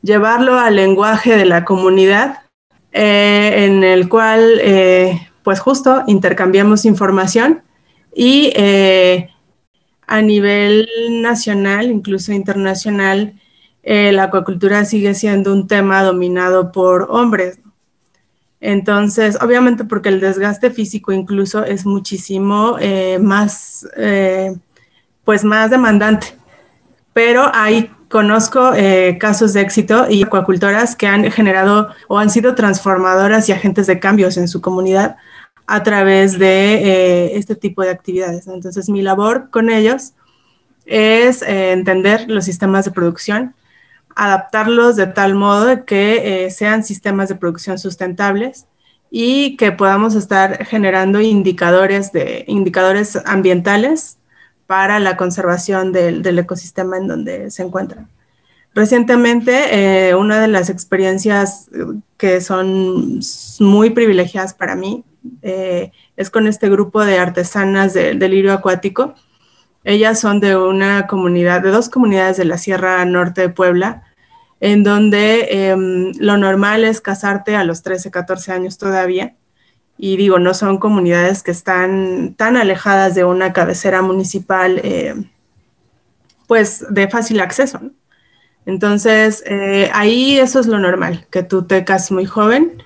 llevarlo 0.02 0.58
al 0.58 0.76
lenguaje 0.76 1.36
de 1.36 1.44
la 1.44 1.64
comunidad 1.64 2.42
eh, 2.92 3.64
en 3.66 3.84
el 3.84 4.08
cual 4.08 4.60
pues 5.42 5.60
justo 5.60 6.04
intercambiamos 6.06 6.84
información 6.84 7.62
y 8.14 8.52
a 10.08 10.22
nivel 10.22 10.88
nacional, 11.20 11.90
incluso 11.90 12.32
internacional, 12.32 13.34
eh, 13.82 14.10
la 14.12 14.24
acuacultura 14.24 14.84
sigue 14.84 15.14
siendo 15.14 15.52
un 15.52 15.68
tema 15.68 16.02
dominado 16.02 16.72
por 16.72 17.08
hombres. 17.10 17.60
Entonces, 18.60 19.38
obviamente 19.40 19.84
porque 19.84 20.08
el 20.08 20.20
desgaste 20.20 20.70
físico 20.70 21.12
incluso 21.12 21.64
es 21.64 21.86
muchísimo 21.86 22.76
eh, 22.80 23.18
más, 23.20 23.86
eh, 23.96 24.56
pues 25.28 25.44
más 25.44 25.68
demandante. 25.68 26.28
Pero 27.12 27.50
ahí 27.52 27.90
conozco 28.08 28.72
eh, 28.74 29.18
casos 29.20 29.52
de 29.52 29.60
éxito 29.60 30.06
y 30.08 30.22
acuacultoras 30.22 30.96
que 30.96 31.06
han 31.06 31.30
generado 31.30 31.90
o 32.08 32.16
han 32.18 32.30
sido 32.30 32.54
transformadoras 32.54 33.46
y 33.46 33.52
agentes 33.52 33.86
de 33.86 34.00
cambios 34.00 34.38
en 34.38 34.48
su 34.48 34.62
comunidad 34.62 35.18
a 35.66 35.82
través 35.82 36.38
de 36.38 36.76
eh, 36.76 37.36
este 37.36 37.54
tipo 37.56 37.82
de 37.82 37.90
actividades. 37.90 38.46
Entonces, 38.46 38.88
mi 38.88 39.02
labor 39.02 39.50
con 39.50 39.68
ellos 39.68 40.14
es 40.86 41.42
eh, 41.42 41.72
entender 41.72 42.24
los 42.30 42.46
sistemas 42.46 42.86
de 42.86 42.92
producción, 42.92 43.54
adaptarlos 44.16 44.96
de 44.96 45.08
tal 45.08 45.34
modo 45.34 45.84
que 45.84 46.48
sean 46.50 46.84
sistemas 46.84 47.28
de 47.28 47.34
producción 47.34 47.78
sustentables 47.78 48.66
y 49.10 49.58
que 49.58 49.72
podamos 49.72 50.14
estar 50.14 50.64
generando 50.64 51.20
indicadores, 51.20 52.12
de, 52.12 52.46
indicadores 52.48 53.18
ambientales 53.26 54.17
para 54.68 55.00
la 55.00 55.16
conservación 55.16 55.90
del, 55.90 56.38
ecosistema 56.38 56.96
en 56.98 57.08
donde 57.08 57.50
se 57.50 57.64
encuentran. 57.64 58.08
Recientemente, 58.74 60.14
una 60.14 60.40
de 60.40 60.46
las 60.46 60.70
experiencias 60.70 61.68
que 62.16 62.40
son 62.40 63.18
muy 63.58 63.90
privilegiadas 63.90 64.54
para 64.54 64.76
mí 64.76 65.04
eh, 65.42 65.92
es 66.16 66.30
con 66.30 66.46
este 66.46 66.68
grupo 66.68 67.04
de 67.04 67.18
artesanas 67.18 67.94
de, 67.94 68.14
del 68.14 68.30
lirio 68.30 68.52
acuático. 68.52 69.14
Ellas 69.84 70.20
son 70.20 70.40
de 70.40 70.56
una 70.56 71.06
comunidad, 71.06 71.62
de 71.62 71.70
dos 71.70 71.88
comunidades 71.88 72.36
de 72.36 72.44
la 72.44 72.58
Sierra 72.58 73.04
Norte 73.04 73.42
de 73.42 73.48
Puebla, 73.48 74.02
en 74.60 74.82
donde 74.82 75.48
eh, 75.50 75.76
lo 76.18 76.36
normal 76.36 76.84
es 76.84 77.00
casarte 77.00 77.56
a 77.56 77.64
los 77.64 77.82
13, 77.82 78.10
14 78.10 78.52
años 78.52 78.78
todavía. 78.78 79.34
Y 79.98 80.16
digo, 80.16 80.38
no 80.38 80.54
son 80.54 80.78
comunidades 80.78 81.42
que 81.42 81.50
están 81.50 82.34
tan 82.36 82.56
alejadas 82.56 83.14
de 83.14 83.24
una 83.24 83.52
cabecera 83.52 84.00
municipal, 84.00 84.80
eh, 84.84 85.14
pues 86.46 86.86
de 86.88 87.08
fácil 87.08 87.40
acceso. 87.40 87.80
Entonces, 88.64 89.42
eh, 89.46 89.90
ahí 89.92 90.38
eso 90.38 90.60
es 90.60 90.66
lo 90.66 90.78
normal, 90.78 91.26
que 91.30 91.42
tú 91.42 91.64
te 91.66 91.84
cases 91.84 92.12
muy 92.12 92.26
joven 92.26 92.82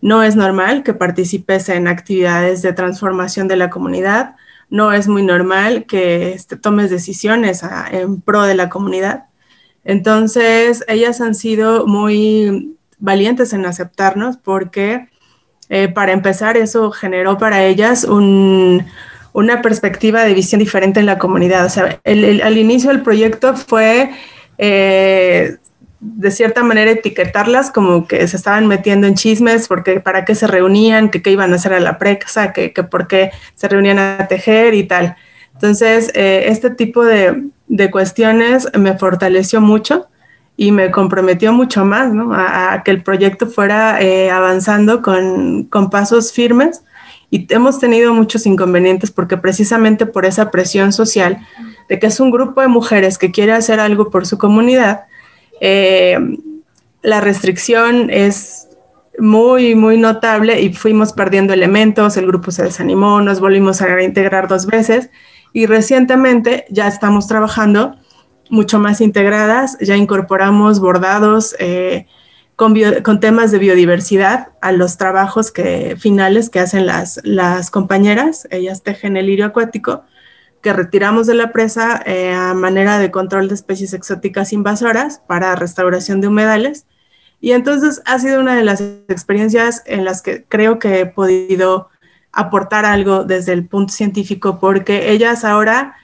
no 0.00 0.22
es 0.22 0.36
normal 0.36 0.82
que 0.82 0.94
participes 0.94 1.68
en 1.68 1.86
actividades 1.86 2.62
de 2.62 2.72
transformación 2.72 3.48
de 3.48 3.56
la 3.56 3.70
comunidad. 3.70 4.36
No 4.70 4.92
es 4.92 5.08
muy 5.08 5.22
normal 5.22 5.84
que 5.84 6.32
este, 6.32 6.56
tomes 6.56 6.90
decisiones 6.90 7.64
a, 7.64 7.86
en 7.90 8.20
pro 8.20 8.42
de 8.42 8.54
la 8.54 8.70
comunidad. 8.70 9.26
Entonces, 9.84 10.84
ellas 10.88 11.20
han 11.20 11.34
sido 11.34 11.86
muy 11.86 12.76
valientes 12.98 13.52
en 13.52 13.66
aceptarnos 13.66 14.36
porque, 14.36 15.08
eh, 15.70 15.88
para 15.88 16.12
empezar, 16.12 16.56
eso 16.56 16.90
generó 16.90 17.38
para 17.38 17.64
ellas 17.64 18.02
un, 18.04 18.84
una 19.32 19.62
perspectiva 19.62 20.24
de 20.24 20.34
visión 20.34 20.58
diferente 20.58 20.98
en 21.00 21.06
la 21.06 21.16
comunidad. 21.16 21.64
O 21.64 21.70
sea, 21.70 22.00
el, 22.04 22.24
el, 22.24 22.42
al 22.42 22.58
inicio 22.58 22.90
del 22.90 23.02
proyecto 23.02 23.56
fue 23.56 24.10
eh, 24.58 25.56
de 26.00 26.30
cierta 26.32 26.64
manera 26.64 26.90
etiquetarlas 26.90 27.70
como 27.70 28.08
que 28.08 28.26
se 28.26 28.36
estaban 28.36 28.66
metiendo 28.66 29.06
en 29.06 29.14
chismes, 29.14 29.68
porque 29.68 30.00
para 30.00 30.24
qué 30.24 30.34
se 30.34 30.48
reunían, 30.48 31.08
que 31.08 31.22
qué 31.22 31.30
iban 31.30 31.52
a 31.52 31.56
hacer 31.56 31.72
a 31.72 31.80
la 31.80 31.98
presa, 31.98 32.52
que, 32.52 32.72
que 32.72 32.82
por 32.82 33.06
qué 33.06 33.30
se 33.54 33.68
reunían 33.68 34.00
a 34.00 34.26
tejer 34.26 34.74
y 34.74 34.84
tal. 34.84 35.14
Entonces, 35.54 36.10
eh, 36.14 36.46
este 36.48 36.70
tipo 36.70 37.04
de, 37.04 37.44
de, 37.68 37.90
cuestiones 37.92 38.66
me 38.76 38.98
fortaleció 38.98 39.60
mucho 39.60 40.09
y 40.60 40.72
me 40.72 40.90
comprometió 40.90 41.54
mucho 41.54 41.86
más 41.86 42.12
¿no? 42.12 42.34
a, 42.34 42.74
a, 42.74 42.82
que 42.82 42.90
el 42.90 43.02
proyecto 43.02 43.46
fuera 43.46 43.98
eh, 44.02 44.30
avanzando 44.30 45.00
con, 45.00 45.64
con 45.64 45.88
pasos 45.88 46.34
firmes. 46.34 46.82
Y 47.30 47.46
hemos 47.48 47.78
tenido 47.78 48.12
muchos 48.12 48.44
inconvenientes 48.44 49.10
porque 49.10 49.38
precisamente 49.38 50.04
por 50.04 50.26
esa 50.26 50.50
presión 50.50 50.92
social 50.92 51.38
de 51.88 51.98
que 51.98 52.08
es 52.08 52.20
un 52.20 52.30
grupo 52.30 52.60
de 52.60 52.68
mujeres 52.68 53.16
que 53.16 53.30
quiere 53.30 53.52
hacer 53.52 53.80
algo 53.80 54.10
por 54.10 54.26
su 54.26 54.36
comunidad, 54.36 55.04
eh, 55.62 56.18
la 57.00 57.22
restricción 57.22 58.10
es 58.10 58.68
muy, 59.18 59.74
muy 59.74 59.96
notable 59.96 60.60
y 60.60 60.74
fuimos 60.74 61.14
perdiendo 61.14 61.54
elementos, 61.54 62.18
el 62.18 62.26
grupo 62.26 62.50
se 62.50 62.64
desanimó, 62.64 63.22
nos 63.22 63.40
volvimos 63.40 63.80
a 63.80 63.86
reintegrar 63.86 64.46
dos 64.46 64.66
veces 64.66 65.08
y 65.54 65.64
recientemente 65.64 66.66
ya 66.68 66.86
estamos 66.86 67.26
trabajando 67.26 67.96
mucho 68.50 68.78
más 68.78 69.00
integradas, 69.00 69.78
ya 69.80 69.96
incorporamos 69.96 70.80
bordados 70.80 71.54
eh, 71.58 72.06
con, 72.56 72.74
con, 73.02 73.20
temas 73.20 73.50
de 73.50 73.58
biodiversidad 73.58 74.48
a 74.60 74.72
los 74.72 74.96
trabajos 74.96 75.50
que, 75.50 75.96
finales 75.98 76.50
que 76.50 76.60
hacen 76.60 76.86
las, 76.86 77.20
las 77.24 77.70
compañeras, 77.70 78.46
ellas 78.50 78.82
tejen 78.82 79.16
el 79.16 79.26
lirio 79.26 79.46
acuático 79.46 80.02
que 80.62 80.72
retiramos 80.72 81.26
de 81.26 81.34
la 81.34 81.52
presa 81.52 82.02
eh, 82.04 82.32
a 82.32 82.54
manera 82.54 82.98
de 82.98 83.10
control 83.10 83.48
de 83.48 83.54
especies 83.54 83.94
exóticas 83.94 84.52
invasoras 84.52 85.22
para 85.26 85.56
restauración 85.56 86.20
de 86.20 86.28
humedales. 86.28 86.86
Y 87.40 87.52
entonces 87.52 88.02
ha 88.04 88.18
sido 88.18 88.40
una 88.40 88.54
de 88.56 88.64
las 88.64 88.82
experiencias 89.08 89.82
en 89.86 90.04
las 90.04 90.20
que 90.20 90.44
creo 90.44 90.78
que 90.78 91.00
he 91.00 91.06
podido 91.06 91.88
aportar 92.32 92.84
algo 92.84 93.24
desde 93.24 93.52
el 93.52 93.66
punto 93.66 93.92
científico 93.92 94.58
porque 94.60 95.10
ellas 95.10 95.44
ahora 95.44 95.96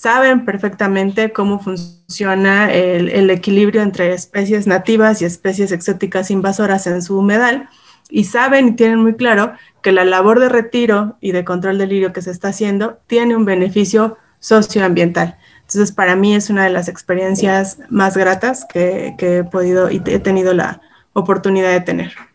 saben 0.00 0.44
perfectamente 0.44 1.32
cómo 1.32 1.58
funciona 1.58 2.72
el, 2.72 3.30
equilibrio 3.30 3.82
entre 3.82 4.12
especies 4.12 4.68
nativas 4.68 5.20
y 5.20 5.24
especies 5.24 5.72
exóticas 5.72 6.30
invasoras 6.30 6.86
en 6.86 7.02
su 7.02 7.18
humedal 7.18 7.68
y 8.08 8.24
saben 8.24 8.68
y 8.68 8.72
tienen 8.76 9.00
muy 9.00 9.16
claro 9.16 9.54
que 9.82 9.90
la 9.90 10.04
labor 10.04 10.38
de 10.38 10.48
retiro 10.48 11.16
y 11.20 11.32
de 11.32 11.44
control 11.44 11.78
del 11.78 11.88
lirio 11.88 12.12
que 12.12 12.22
se 12.22 12.30
está 12.30 12.48
haciendo 12.48 13.00
tiene 13.08 13.34
un 13.34 13.44
beneficio 13.44 14.18
socioambiental. 14.38 15.36
Entonces, 15.62 15.90
para 15.90 16.14
mí 16.14 16.32
es 16.32 16.48
una 16.48 16.62
de 16.62 16.70
las 16.70 16.88
experiencias 16.88 17.80
más 17.90 18.16
gratas 18.16 18.66
que, 18.66 19.16
que 19.18 19.38
he 19.38 19.44
podido 19.44 19.90
y 19.90 20.00
he 20.06 20.20
tenido 20.20 20.54
la 20.54 20.80
oportunidad 21.12 21.72
de 21.72 21.80
tener. 21.80 22.27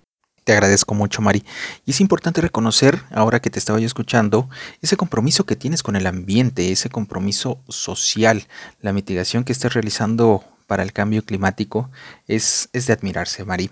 Te 0.43 0.51
agradezco 0.51 0.93
mucho, 0.93 1.21
Mari. 1.21 1.43
Y 1.85 1.91
es 1.91 2.01
importante 2.01 2.41
reconocer, 2.41 3.01
ahora 3.11 3.39
que 3.39 3.49
te 3.49 3.59
estaba 3.59 3.79
yo 3.79 3.85
escuchando, 3.85 4.49
ese 4.81 4.97
compromiso 4.97 5.45
que 5.45 5.55
tienes 5.55 5.83
con 5.83 5.95
el 5.95 6.05
ambiente, 6.05 6.71
ese 6.71 6.89
compromiso 6.89 7.61
social, 7.69 8.45
la 8.81 8.91
mitigación 8.91 9.45
que 9.45 9.53
estás 9.53 9.73
realizando 9.73 10.43
para 10.67 10.83
el 10.83 10.91
cambio 10.91 11.23
climático, 11.23 11.89
es, 12.27 12.69
es 12.73 12.87
de 12.87 12.93
admirarse, 12.93 13.45
Mari. 13.45 13.71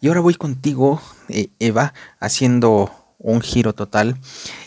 Y 0.00 0.08
ahora 0.08 0.20
voy 0.20 0.34
contigo, 0.34 1.00
eh, 1.28 1.50
Eva, 1.60 1.94
haciendo 2.18 2.92
un 3.18 3.40
giro 3.40 3.72
total, 3.74 4.16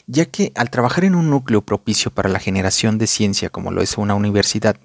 ya 0.08 0.26
que 0.26 0.52
al 0.56 0.70
trabajar 0.70 1.04
en 1.04 1.16
un 1.16 1.30
núcleo 1.30 1.62
propicio 1.62 2.12
para 2.12 2.30
la 2.30 2.39
generación 2.39 2.97
de 2.97 3.08
ciencia 3.08 3.49
como 3.49 3.72
lo 3.72 3.82
es 3.82 3.97
una 3.97 4.16
universidad, 4.16 4.78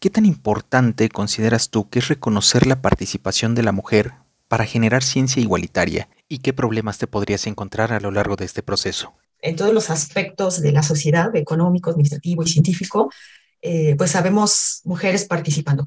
¿qué 0.00 0.10
tan 0.10 0.26
importante 0.26 1.08
consideras 1.08 1.70
tú 1.70 1.88
que 1.88 2.00
es 2.00 2.08
reconocer 2.08 2.66
la 2.66 2.82
participación 2.82 3.54
de 3.54 3.62
la 3.62 3.72
mujer 3.72 4.12
para 4.48 4.64
generar 4.64 5.02
ciencia 5.02 5.42
igualitaria 5.42 6.08
y 6.28 6.38
qué 6.38 6.52
problemas 6.52 6.98
te 6.98 7.06
podrías 7.06 7.46
encontrar 7.46 7.92
a 7.92 8.00
lo 8.00 8.10
largo 8.10 8.36
de 8.36 8.44
este 8.44 8.62
proceso? 8.62 9.14
En 9.40 9.56
todos 9.56 9.74
los 9.74 9.90
aspectos 9.90 10.60
de 10.60 10.72
la 10.72 10.82
sociedad, 10.82 11.34
económico, 11.36 11.90
administrativo 11.90 12.42
y 12.42 12.48
científico, 12.48 13.10
eh, 13.62 13.94
pues 13.96 14.12
sabemos 14.12 14.80
mujeres 14.84 15.24
participando. 15.24 15.86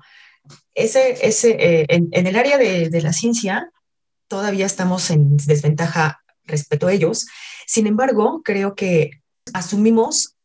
Ese, 0.74 1.26
ese, 1.28 1.52
eh, 1.60 1.86
en, 1.90 2.28
el 2.28 2.36
área 2.36 2.58
de, 2.58 2.90
de 2.90 3.02
la 3.02 3.14
ciencia 3.14 3.72
todavía 4.28 4.66
estamos 4.66 5.10
en 5.10 5.38
desventaja 5.38 6.22
respecto 6.46 6.88
a 6.88 6.94
ellos. 6.94 7.28
Sin 7.66 7.88
embargo, 7.88 8.42
creo 8.44 8.76
que 8.76 9.22
asumimos 9.54 10.36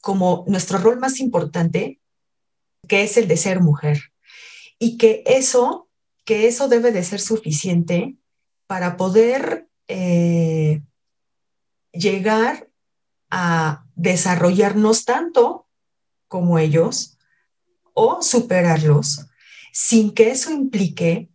como 0.00 0.44
nuestro 0.46 0.78
rol 0.78 0.98
más 0.98 1.20
importante, 1.20 2.00
que 2.86 3.02
es 3.02 3.16
el 3.16 3.26
de 3.26 3.36
ser 3.36 3.60
mujer, 3.60 4.00
y 4.78 4.98
que 4.98 5.24
eso 5.26 5.85
que 6.26 6.46
eso 6.48 6.68
debe 6.68 6.92
de 6.92 7.02
ser 7.04 7.20
suficiente 7.20 8.16
para 8.66 8.98
poder 8.98 9.68
eh, 9.88 10.82
llegar 11.92 12.68
a 13.30 13.86
desarrollarnos 13.94 15.04
tanto 15.04 15.68
como 16.28 16.58
ellos 16.58 17.16
o 17.94 18.20
superarlos 18.20 19.26
sin 19.72 20.14
que 20.14 20.30
eso 20.30 20.50
implique, 20.50 21.28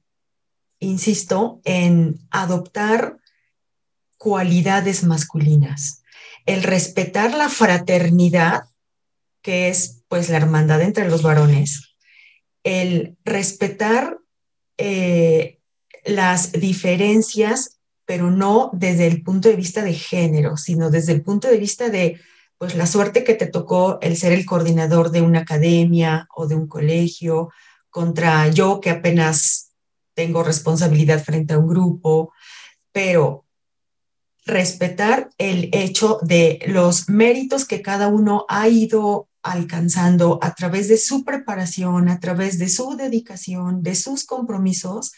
insisto, 0.79 1.61
en 1.63 2.19
adoptar 2.31 3.19
cualidades 4.17 5.03
masculinas, 5.03 6.01
el 6.47 6.63
respetar 6.63 7.35
la 7.35 7.49
fraternidad, 7.49 8.63
que 9.43 9.69
es 9.69 10.01
pues 10.07 10.29
la 10.29 10.37
hermandad 10.37 10.81
entre 10.81 11.07
los 11.07 11.21
varones, 11.21 11.95
el 12.63 13.15
respetar 13.23 14.20
eh, 14.81 15.59
las 16.03 16.53
diferencias, 16.53 17.79
pero 18.05 18.31
no 18.31 18.71
desde 18.73 19.05
el 19.05 19.21
punto 19.21 19.47
de 19.47 19.55
vista 19.55 19.83
de 19.83 19.93
género, 19.93 20.57
sino 20.57 20.89
desde 20.89 21.13
el 21.13 21.21
punto 21.21 21.47
de 21.47 21.57
vista 21.57 21.89
de 21.89 22.19
pues 22.57 22.75
la 22.75 22.85
suerte 22.85 23.23
que 23.23 23.35
te 23.35 23.47
tocó 23.47 23.99
el 24.01 24.17
ser 24.17 24.33
el 24.33 24.45
coordinador 24.45 25.11
de 25.11 25.21
una 25.21 25.39
academia 25.39 26.27
o 26.35 26.47
de 26.47 26.55
un 26.55 26.67
colegio 26.67 27.49
contra 27.89 28.47
yo 28.49 28.79
que 28.81 28.89
apenas 28.89 29.71
tengo 30.13 30.43
responsabilidad 30.43 31.23
frente 31.23 31.53
a 31.53 31.59
un 31.59 31.67
grupo, 31.67 32.33
pero 32.91 33.45
respetar 34.45 35.29
el 35.37 35.69
hecho 35.71 36.19
de 36.21 36.59
los 36.67 37.09
méritos 37.09 37.65
que 37.65 37.81
cada 37.81 38.07
uno 38.07 38.45
ha 38.49 38.67
ido 38.67 39.27
alcanzando 39.43 40.39
a 40.41 40.53
través 40.53 40.87
de 40.87 40.97
su 40.97 41.23
preparación, 41.23 42.09
a 42.09 42.19
través 42.19 42.59
de 42.59 42.69
su 42.69 42.95
dedicación, 42.95 43.81
de 43.83 43.95
sus 43.95 44.25
compromisos, 44.25 45.13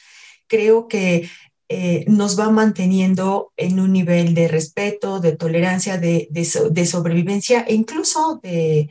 creo 0.48 0.88
que 0.88 1.30
eh, 1.70 2.06
nos 2.08 2.40
va 2.40 2.50
manteniendo 2.50 3.52
en 3.58 3.80
un 3.80 3.94
nivel 3.94 4.36
de 4.36 4.48
respeto, 4.48 5.20
de 5.20 5.36
tolerancia, 5.36 5.98
de, 5.98 6.86
sobrevivencia 6.86 7.62
e 7.62 7.74
incluso 7.74 8.40
de, 8.44 8.90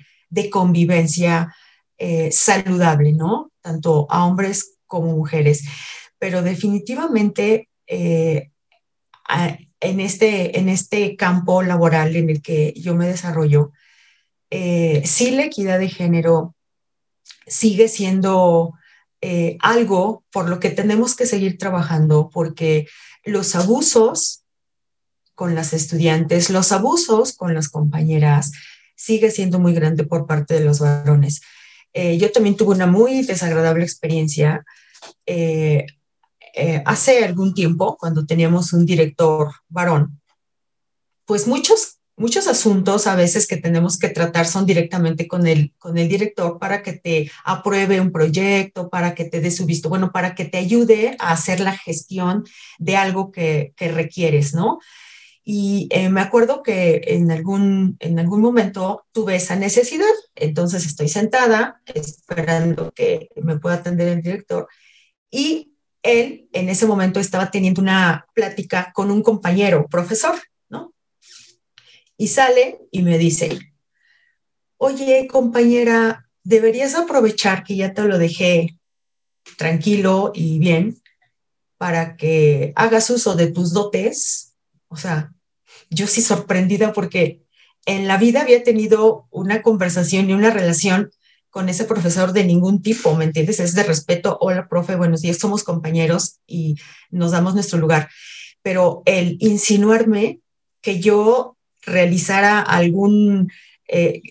convivencia 0.50 1.54
eh, 1.98 2.32
saludable, 2.32 3.12
¿no? 3.12 3.52
Tanto 3.60 4.06
a 4.10 4.24
hombres 4.24 4.78
como 4.86 5.14
mujeres. 5.14 5.62
Pero 6.18 6.42
definitivamente 6.42 7.68
eh, 7.86 8.50
en, 9.80 10.00
este, 10.00 10.58
en 10.58 10.68
este 10.68 11.16
campo 11.16 11.62
laboral 11.62 12.16
en 12.16 12.30
el 12.30 12.42
que 12.42 12.72
yo 12.76 12.94
me 12.94 13.06
desarrollo, 13.06 13.72
eh, 14.54 15.00
sí 15.06 15.30
la 15.30 15.44
equidad 15.44 15.78
de 15.78 15.88
género 15.88 16.54
sigue 17.46 17.88
siendo 17.88 18.74
eh, 19.22 19.56
algo 19.60 20.24
por 20.30 20.50
lo 20.50 20.60
que 20.60 20.68
tenemos 20.68 21.16
que 21.16 21.24
seguir 21.24 21.56
trabajando, 21.56 22.28
porque 22.30 22.86
los 23.24 23.54
abusos 23.54 24.44
con 25.34 25.54
las 25.54 25.72
estudiantes, 25.72 26.50
los 26.50 26.70
abusos 26.70 27.32
con 27.32 27.54
las 27.54 27.70
compañeras, 27.70 28.52
sigue 28.94 29.30
siendo 29.30 29.58
muy 29.58 29.72
grande 29.72 30.04
por 30.04 30.26
parte 30.26 30.52
de 30.52 30.64
los 30.64 30.80
varones. 30.80 31.40
Eh, 31.94 32.18
yo 32.18 32.30
también 32.30 32.54
tuve 32.54 32.74
una 32.74 32.86
muy 32.86 33.22
desagradable 33.22 33.84
experiencia 33.84 34.66
hace 36.84 37.24
algún 37.24 37.54
tiempo, 37.54 37.96
cuando 37.96 38.26
teníamos 38.26 38.74
un 38.74 38.84
director 38.84 39.50
varón, 39.70 40.20
pues 41.24 41.46
muchos 41.46 42.01
muchos 42.22 42.46
asuntos 42.46 43.08
a 43.08 43.16
veces 43.16 43.48
que 43.48 43.56
tenemos 43.56 43.98
que 43.98 44.08
tratar 44.08 44.46
son 44.46 44.64
directamente 44.64 45.26
con 45.26 45.44
el, 45.48 45.74
con 45.76 45.98
el 45.98 46.08
director 46.08 46.56
para 46.60 46.80
que 46.80 46.92
te 46.92 47.28
apruebe 47.44 48.00
un 48.00 48.12
proyecto, 48.12 48.88
para 48.88 49.16
que 49.16 49.24
te 49.24 49.40
dé 49.40 49.50
su 49.50 49.66
visto, 49.66 49.88
bueno, 49.88 50.12
para 50.12 50.36
que 50.36 50.44
te 50.44 50.58
ayude 50.58 51.16
a 51.18 51.32
hacer 51.32 51.58
la 51.58 51.76
gestión 51.76 52.44
de 52.78 52.96
algo 52.96 53.32
que, 53.32 53.72
que 53.76 53.90
requieres, 53.90 54.54
¿no? 54.54 54.78
Y 55.44 55.88
eh, 55.90 56.10
me 56.10 56.20
acuerdo 56.20 56.62
que 56.62 57.00
en 57.08 57.32
algún, 57.32 57.96
en 57.98 58.20
algún 58.20 58.40
momento 58.40 59.04
tuve 59.10 59.34
esa 59.34 59.56
necesidad, 59.56 60.14
entonces 60.36 60.86
estoy 60.86 61.08
sentada 61.08 61.80
esperando 61.92 62.92
que 62.92 63.30
me 63.42 63.58
pueda 63.58 63.76
atender 63.76 64.06
el 64.06 64.22
director 64.22 64.68
y 65.28 65.72
él 66.04 66.48
en 66.52 66.68
ese 66.68 66.86
momento 66.86 67.18
estaba 67.18 67.50
teniendo 67.50 67.82
una 67.82 68.26
plática 68.32 68.92
con 68.94 69.10
un 69.10 69.22
compañero, 69.24 69.88
profesor, 69.90 70.36
y 72.22 72.28
sale 72.28 72.78
y 72.92 73.02
me 73.02 73.18
dice, 73.18 73.58
oye 74.76 75.26
compañera, 75.26 76.30
deberías 76.44 76.94
aprovechar 76.94 77.64
que 77.64 77.74
ya 77.74 77.94
te 77.94 78.04
lo 78.04 78.16
dejé 78.16 78.78
tranquilo 79.58 80.30
y 80.32 80.60
bien 80.60 81.02
para 81.78 82.14
que 82.16 82.72
hagas 82.76 83.10
uso 83.10 83.34
de 83.34 83.50
tus 83.50 83.72
dotes. 83.72 84.54
O 84.86 84.96
sea, 84.96 85.32
yo 85.90 86.06
sí 86.06 86.22
sorprendida 86.22 86.92
porque 86.92 87.42
en 87.86 88.06
la 88.06 88.18
vida 88.18 88.42
había 88.42 88.62
tenido 88.62 89.26
una 89.32 89.60
conversación 89.60 90.30
y 90.30 90.34
una 90.34 90.50
relación 90.50 91.10
con 91.50 91.68
ese 91.68 91.86
profesor 91.86 92.32
de 92.32 92.44
ningún 92.44 92.82
tipo, 92.82 93.16
¿me 93.16 93.24
entiendes? 93.24 93.58
Es 93.58 93.74
de 93.74 93.82
respeto, 93.82 94.38
hola, 94.40 94.68
profe, 94.68 94.94
buenos 94.94 95.22
días, 95.22 95.38
somos 95.38 95.64
compañeros 95.64 96.38
y 96.46 96.76
nos 97.10 97.32
damos 97.32 97.54
nuestro 97.56 97.80
lugar. 97.80 98.08
Pero 98.62 99.02
el 99.06 99.38
insinuarme 99.40 100.38
que 100.80 101.00
yo 101.00 101.56
realizara 101.82 102.60
algún, 102.60 103.52
eh, 103.88 104.22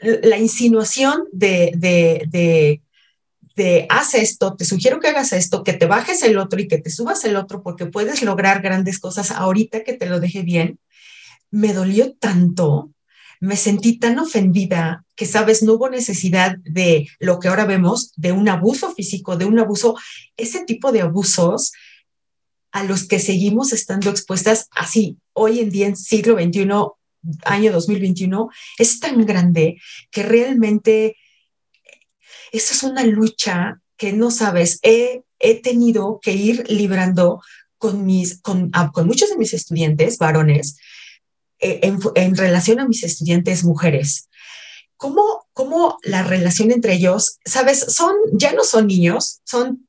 la 0.00 0.38
insinuación 0.38 1.24
de, 1.32 1.72
de, 1.76 2.24
de, 2.28 2.82
de, 3.56 3.86
haz 3.88 4.14
esto, 4.14 4.54
te 4.56 4.64
sugiero 4.64 5.00
que 5.00 5.08
hagas 5.08 5.32
esto, 5.32 5.62
que 5.62 5.72
te 5.72 5.86
bajes 5.86 6.22
el 6.22 6.38
otro 6.38 6.60
y 6.60 6.68
que 6.68 6.78
te 6.78 6.90
subas 6.90 7.24
el 7.24 7.36
otro 7.36 7.62
porque 7.62 7.86
puedes 7.86 8.22
lograr 8.22 8.62
grandes 8.62 8.98
cosas 8.98 9.30
ahorita 9.30 9.84
que 9.84 9.94
te 9.94 10.06
lo 10.06 10.20
deje 10.20 10.42
bien, 10.42 10.78
me 11.50 11.72
dolió 11.72 12.14
tanto, 12.14 12.90
me 13.40 13.56
sentí 13.56 13.98
tan 13.98 14.18
ofendida 14.18 15.04
que, 15.14 15.26
sabes, 15.26 15.62
no 15.62 15.74
hubo 15.74 15.88
necesidad 15.88 16.56
de 16.64 17.06
lo 17.20 17.38
que 17.38 17.48
ahora 17.48 17.64
vemos, 17.64 18.12
de 18.16 18.32
un 18.32 18.48
abuso 18.48 18.92
físico, 18.94 19.36
de 19.36 19.44
un 19.44 19.58
abuso, 19.58 19.96
ese 20.36 20.64
tipo 20.64 20.92
de 20.92 21.02
abusos 21.02 21.72
a 22.74 22.82
los 22.82 23.06
que 23.06 23.20
seguimos 23.20 23.72
estando 23.72 24.10
expuestas 24.10 24.66
así 24.72 25.16
hoy 25.32 25.60
en 25.60 25.70
día 25.70 25.86
en 25.86 25.96
siglo 25.96 26.34
XXI, 26.34 26.66
año 27.44 27.72
2021, 27.72 28.50
es 28.78 28.98
tan 28.98 29.24
grande 29.24 29.80
que 30.10 30.24
realmente 30.24 31.16
eso 32.50 32.74
es 32.74 32.82
una 32.82 33.04
lucha 33.04 33.80
que 33.96 34.12
no 34.12 34.32
sabes. 34.32 34.80
He, 34.82 35.22
he 35.38 35.62
tenido 35.62 36.18
que 36.20 36.32
ir 36.32 36.68
librando 36.68 37.40
con, 37.78 38.04
mis, 38.04 38.40
con, 38.40 38.70
ah, 38.72 38.90
con 38.92 39.06
muchos 39.06 39.30
de 39.30 39.36
mis 39.36 39.54
estudiantes 39.54 40.18
varones 40.18 40.76
eh, 41.60 41.78
en, 41.84 42.00
en, 42.16 42.36
relación 42.36 42.80
a 42.80 42.88
mis 42.88 43.04
estudiantes 43.04 43.62
mujeres. 43.62 44.28
¿Cómo, 44.96 45.46
¿Cómo 45.52 45.98
la 46.02 46.24
relación 46.24 46.72
entre 46.72 46.94
ellos, 46.94 47.38
sabes, 47.44 47.78
son, 47.78 48.16
ya 48.32 48.52
no 48.52 48.64
son 48.64 48.88
niños, 48.88 49.42
son 49.44 49.86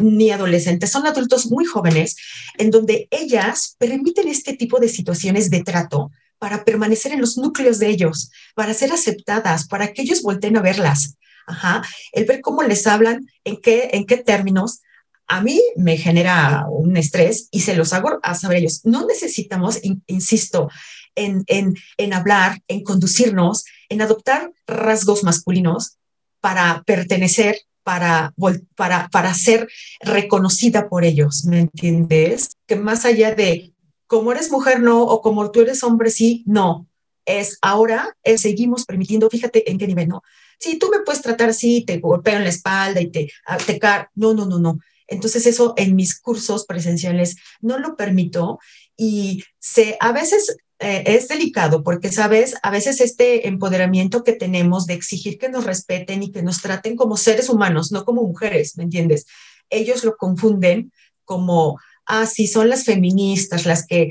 ni 0.00 0.30
adolescentes, 0.30 0.90
son 0.90 1.06
adultos 1.06 1.50
muy 1.50 1.64
jóvenes, 1.64 2.16
en 2.58 2.70
donde 2.70 3.08
ellas 3.10 3.76
permiten 3.78 4.28
este 4.28 4.54
tipo 4.54 4.80
de 4.80 4.88
situaciones 4.88 5.50
de 5.50 5.62
trato 5.62 6.10
para 6.38 6.64
permanecer 6.64 7.12
en 7.12 7.20
los 7.20 7.36
núcleos 7.36 7.78
de 7.78 7.88
ellos, 7.88 8.30
para 8.54 8.74
ser 8.74 8.92
aceptadas, 8.92 9.66
para 9.66 9.92
que 9.92 10.02
ellos 10.02 10.22
volteen 10.22 10.56
a 10.56 10.62
verlas. 10.62 11.16
Ajá. 11.46 11.82
El 12.12 12.26
ver 12.26 12.40
cómo 12.40 12.62
les 12.62 12.86
hablan, 12.86 13.26
en 13.44 13.56
qué, 13.56 13.90
en 13.92 14.04
qué 14.06 14.18
términos, 14.18 14.80
a 15.26 15.42
mí 15.42 15.60
me 15.76 15.96
genera 15.96 16.66
un 16.70 16.96
estrés 16.96 17.48
y 17.50 17.60
se 17.60 17.74
los 17.74 17.92
hago 17.92 18.18
a 18.22 18.34
saber 18.34 18.58
ellos. 18.58 18.80
No 18.84 19.06
necesitamos, 19.06 19.80
insisto, 20.06 20.70
en, 21.14 21.44
en, 21.46 21.74
en 21.96 22.14
hablar, 22.14 22.60
en 22.68 22.82
conducirnos, 22.82 23.64
en 23.88 24.00
adoptar 24.00 24.52
rasgos 24.66 25.24
masculinos 25.24 25.98
para 26.40 26.82
pertenecer, 26.86 27.58
para, 27.88 28.34
para, 28.76 29.08
para 29.08 29.32
ser 29.32 29.66
reconocida 30.00 30.90
por 30.90 31.06
ellos, 31.06 31.46
¿me 31.46 31.60
entiendes? 31.60 32.50
Que 32.66 32.76
más 32.76 33.06
allá 33.06 33.34
de 33.34 33.72
como 34.06 34.30
eres 34.30 34.50
mujer 34.50 34.80
no, 34.82 35.04
o 35.04 35.22
como 35.22 35.50
tú 35.50 35.62
eres 35.62 35.82
hombre 35.82 36.10
sí, 36.10 36.44
no. 36.44 36.86
Es 37.24 37.56
ahora, 37.62 38.14
eh, 38.24 38.36
seguimos 38.36 38.84
permitiendo, 38.84 39.30
fíjate 39.30 39.70
en 39.70 39.78
qué 39.78 39.86
nivel, 39.86 40.06
¿no? 40.06 40.22
Si 40.58 40.78
tú 40.78 40.90
me 40.90 41.00
puedes 41.00 41.22
tratar 41.22 41.48
así, 41.48 41.82
te 41.86 41.96
golpeo 41.96 42.36
en 42.36 42.44
la 42.44 42.50
espalda 42.50 43.00
y 43.00 43.10
te, 43.10 43.30
ah, 43.46 43.56
te 43.56 43.78
car 43.78 44.10
no, 44.14 44.34
no, 44.34 44.44
no, 44.44 44.58
no. 44.58 44.78
Entonces 45.06 45.46
eso 45.46 45.72
en 45.78 45.96
mis 45.96 46.20
cursos 46.20 46.66
presenciales 46.66 47.36
no 47.62 47.78
lo 47.78 47.96
permito 47.96 48.58
y 48.98 49.44
se, 49.58 49.96
a 49.98 50.12
veces 50.12 50.58
eh, 50.80 51.04
es 51.06 51.28
delicado 51.28 51.82
porque, 51.82 52.10
sabes, 52.12 52.54
a 52.62 52.70
veces 52.70 53.00
este 53.00 53.48
empoderamiento 53.48 54.24
que 54.24 54.32
tenemos 54.32 54.86
de 54.86 54.94
exigir 54.94 55.38
que 55.38 55.48
nos 55.48 55.64
respeten 55.64 56.22
y 56.22 56.30
que 56.30 56.42
nos 56.42 56.62
traten 56.62 56.96
como 56.96 57.16
seres 57.16 57.48
humanos, 57.48 57.92
no 57.92 58.04
como 58.04 58.22
mujeres, 58.22 58.76
¿me 58.76 58.84
entiendes? 58.84 59.26
Ellos 59.70 60.04
lo 60.04 60.16
confunden 60.16 60.92
como 61.24 61.78
ah, 62.08 62.26
sí, 62.26 62.48
son 62.48 62.68
las 62.68 62.84
feministas 62.84 63.66
las 63.66 63.86
que 63.86 64.10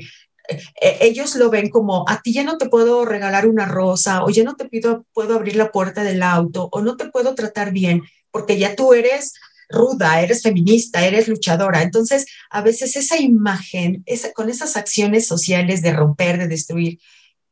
eh, 0.80 0.98
ellos 1.02 1.34
lo 1.34 1.50
ven 1.50 1.68
como, 1.68 2.08
a 2.08 2.22
ti 2.22 2.32
ya 2.32 2.44
no 2.44 2.56
te 2.56 2.68
puedo 2.68 3.04
regalar 3.04 3.46
una 3.46 3.66
rosa, 3.66 4.24
o 4.24 4.30
ya 4.30 4.44
no 4.44 4.56
te 4.56 4.66
pido, 4.66 5.04
puedo 5.12 5.34
abrir 5.34 5.56
la 5.56 5.70
puerta 5.70 6.02
del 6.04 6.22
auto, 6.22 6.70
o 6.72 6.80
no 6.80 6.96
te 6.96 7.10
puedo 7.10 7.34
tratar 7.34 7.72
bien, 7.72 8.02
porque 8.30 8.58
ya 8.58 8.74
tú 8.74 8.94
eres 8.94 9.34
ruda, 9.68 10.20
eres 10.22 10.42
feminista, 10.42 11.06
eres 11.06 11.28
luchadora. 11.28 11.82
Entonces, 11.82 12.26
a 12.50 12.62
veces 12.62 12.96
esa 12.96 13.18
imagen, 13.18 14.04
con 14.34 14.48
esas 14.48 14.76
acciones 14.76 15.26
sociales 15.26 15.82
de 15.82 15.92
romper, 15.92 16.38
de 16.38 16.48
destruir, 16.48 16.98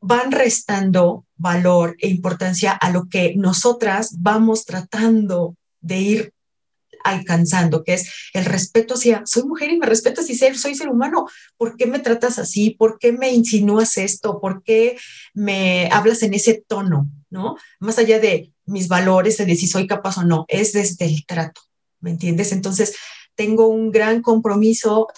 van 0.01 0.31
restando 0.33 1.25
valor 1.37 1.97
e 2.01 2.09
importancia 2.09 2.73
a 2.73 2.91
lo 2.91 3.09
que 3.09 3.35
nosotras 3.37 4.17
vamos 4.19 4.65
tratando 4.65 5.57
de 5.81 5.99
ir 5.99 6.33
alcanzando, 7.07 7.85
que 7.85 7.95
es 7.95 8.11
el 8.35 8.45
respeto 8.45 8.95
hacia, 8.95 9.23
soy 9.27 9.45
mujer 9.45 9.71
y 9.71 9.79
me 9.79 9.87
respetas 9.87 10.29
y 10.29 10.35
soy 10.35 10.75
ser 10.75 10.89
humano, 10.89 11.27
¿por 11.57 11.77
qué 11.77 11.87
me 11.87 12.01
tratas 12.01 12.39
así? 12.39 12.71
¿Por 12.71 12.99
qué 12.99 13.13
me 13.13 13.31
insinúas 13.33 13.97
esto? 13.97 14.41
¿Por 14.41 14.63
qué 14.63 14.99
me 15.33 15.89
hablas 15.93 16.23
en 16.23 16.35
ese 16.35 16.65
tono? 16.67 17.09
¿No? 17.31 17.57
Más 17.79 17.99
allá 17.99 18.19
de 18.19 18.53
mis 18.65 18.89
valores, 18.89 19.39
de 19.39 19.57
si 19.57 19.67
soy 19.67 19.87
capaz 19.87 20.19
o 20.19 20.25
no, 20.25 20.45
es 20.49 20.73
desde 20.73 21.07
el 21.07 21.25
trato, 21.27 21.61
¿me 22.01 22.11
entiendes? 22.11 22.53
Entonces, 22.53 22.95
tengo 23.35 23.69
un 23.69 23.91
gran 23.91 24.23
compromiso 24.23 25.09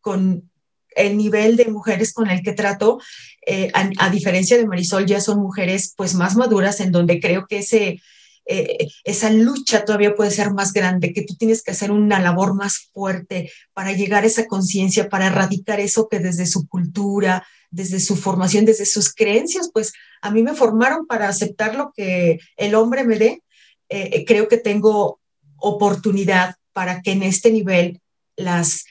con 0.00 0.50
el 0.98 1.16
nivel 1.16 1.56
de 1.56 1.66
mujeres 1.66 2.12
con 2.12 2.28
el 2.28 2.42
que 2.42 2.52
trato, 2.52 3.00
eh, 3.46 3.70
a, 3.72 4.10
diferencia 4.10 4.56
de 4.56 4.66
Marisol, 4.66 5.06
ya 5.06 5.20
son 5.20 5.40
mujeres 5.40 5.94
pues 5.96 6.14
más 6.14 6.36
maduras 6.36 6.80
en 6.80 6.92
donde 6.92 7.20
creo 7.20 7.46
que 7.46 7.58
ese, 7.58 8.02
eh, 8.46 8.88
esa 9.04 9.30
lucha 9.30 9.84
todavía 9.84 10.14
puede 10.14 10.30
ser 10.30 10.52
más 10.52 10.72
grande, 10.72 11.12
que 11.12 11.22
tú 11.22 11.36
tienes 11.36 11.62
que 11.62 11.70
hacer 11.70 11.92
una 11.92 12.20
labor 12.20 12.54
más 12.54 12.90
fuerte 12.92 13.50
para 13.72 13.92
llegar 13.92 14.24
a 14.24 14.26
esa 14.26 14.46
conciencia, 14.46 15.08
para 15.08 15.28
erradicar 15.28 15.80
eso 15.80 16.08
que 16.08 16.18
desde 16.18 16.46
su 16.46 16.66
cultura, 16.66 17.46
desde 17.70 18.00
su 18.00 18.16
formación, 18.16 18.64
desde 18.64 18.86
sus 18.86 19.14
creencias, 19.14 19.70
pues 19.72 19.92
a 20.20 20.30
mí 20.30 20.42
me 20.42 20.54
formaron 20.54 21.06
para 21.06 21.28
aceptar 21.28 21.74
lo 21.74 21.92
que 21.94 22.40
el 22.56 22.74
hombre 22.74 23.04
me 23.04 23.18
dé. 23.18 23.42
Eh, 23.88 24.24
creo 24.26 24.48
que 24.48 24.58
tengo 24.58 25.20
oportunidad 25.58 26.56
para 26.72 27.02
que 27.02 27.12
en 27.12 27.22
este 27.22 27.50
nivel 27.50 28.00
las, 28.36 28.84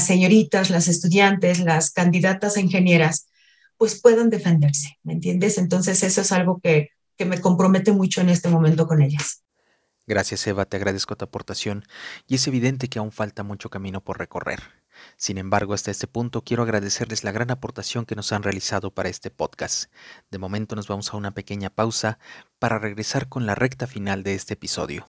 señoritas, 0.00 0.70
las 0.70 0.88
estudiantes, 0.88 1.60
las 1.60 1.90
candidatas 1.90 2.56
a 2.56 2.60
ingenieras, 2.60 3.28
pues 3.76 4.00
puedan 4.00 4.28
defenderse, 4.28 4.98
¿me 5.04 5.12
entiendes? 5.12 5.56
Entonces 5.56 6.02
eso 6.02 6.20
es 6.20 6.32
algo 6.32 6.60
que 6.60 6.90
que 7.18 7.26
me 7.26 7.40
compromete 7.40 7.92
mucho 7.92 8.20
en 8.22 8.30
este 8.30 8.48
momento 8.48 8.86
con 8.86 9.02
ellas. 9.02 9.42
Gracias 10.06 10.46
Eva, 10.46 10.64
te 10.64 10.78
agradezco 10.78 11.16
tu 11.16 11.26
aportación 11.26 11.84
y 12.26 12.36
es 12.36 12.46
evidente 12.46 12.88
que 12.88 12.98
aún 12.98 13.12
falta 13.12 13.42
mucho 13.42 13.68
camino 13.68 14.02
por 14.02 14.18
recorrer. 14.18 14.60
Sin 15.16 15.36
embargo, 15.36 15.74
hasta 15.74 15.90
este 15.90 16.06
punto 16.06 16.42
quiero 16.42 16.62
agradecerles 16.62 17.24
la 17.24 17.32
gran 17.32 17.50
aportación 17.50 18.06
que 18.06 18.14
nos 18.14 18.32
han 18.32 18.42
realizado 18.42 18.90
para 18.92 19.10
este 19.10 19.30
podcast. 19.30 19.92
De 20.30 20.38
momento 20.38 20.76
nos 20.76 20.88
vamos 20.88 21.12
a 21.12 21.16
una 21.18 21.32
pequeña 21.32 21.68
pausa 21.68 22.18
para 22.58 22.78
regresar 22.78 23.28
con 23.28 23.44
la 23.44 23.54
recta 23.54 23.86
final 23.86 24.22
de 24.22 24.34
este 24.34 24.54
episodio. 24.54 25.06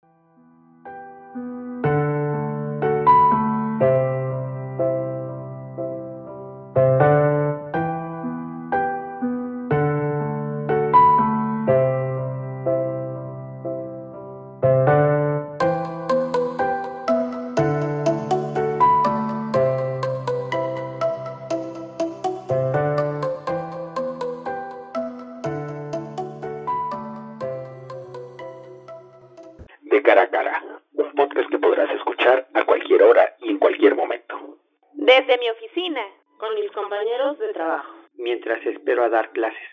Cara 30.04 30.22
a 30.22 30.30
cara, 30.30 30.62
un 30.92 31.12
podcast 31.12 31.48
que 31.50 31.58
podrás 31.58 31.90
escuchar 31.90 32.46
a 32.52 32.64
cualquier 32.64 33.02
hora 33.02 33.34
y 33.40 33.50
en 33.50 33.58
cualquier 33.58 33.96
momento. 33.96 34.58
Desde 34.92 35.38
mi 35.38 35.48
oficina, 35.48 36.02
con 36.38 36.54
mis 36.54 36.70
compañeros 36.72 37.38
de 37.38 37.52
trabajo, 37.54 37.92
mientras 38.16 38.64
espero 38.66 39.04
a 39.04 39.08
dar 39.08 39.30
clases. 39.30 39.68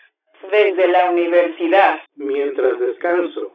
Desde 0.50 0.88
la 0.88 1.10
universidad, 1.10 2.00
mientras 2.16 2.80
descanso. 2.80 3.51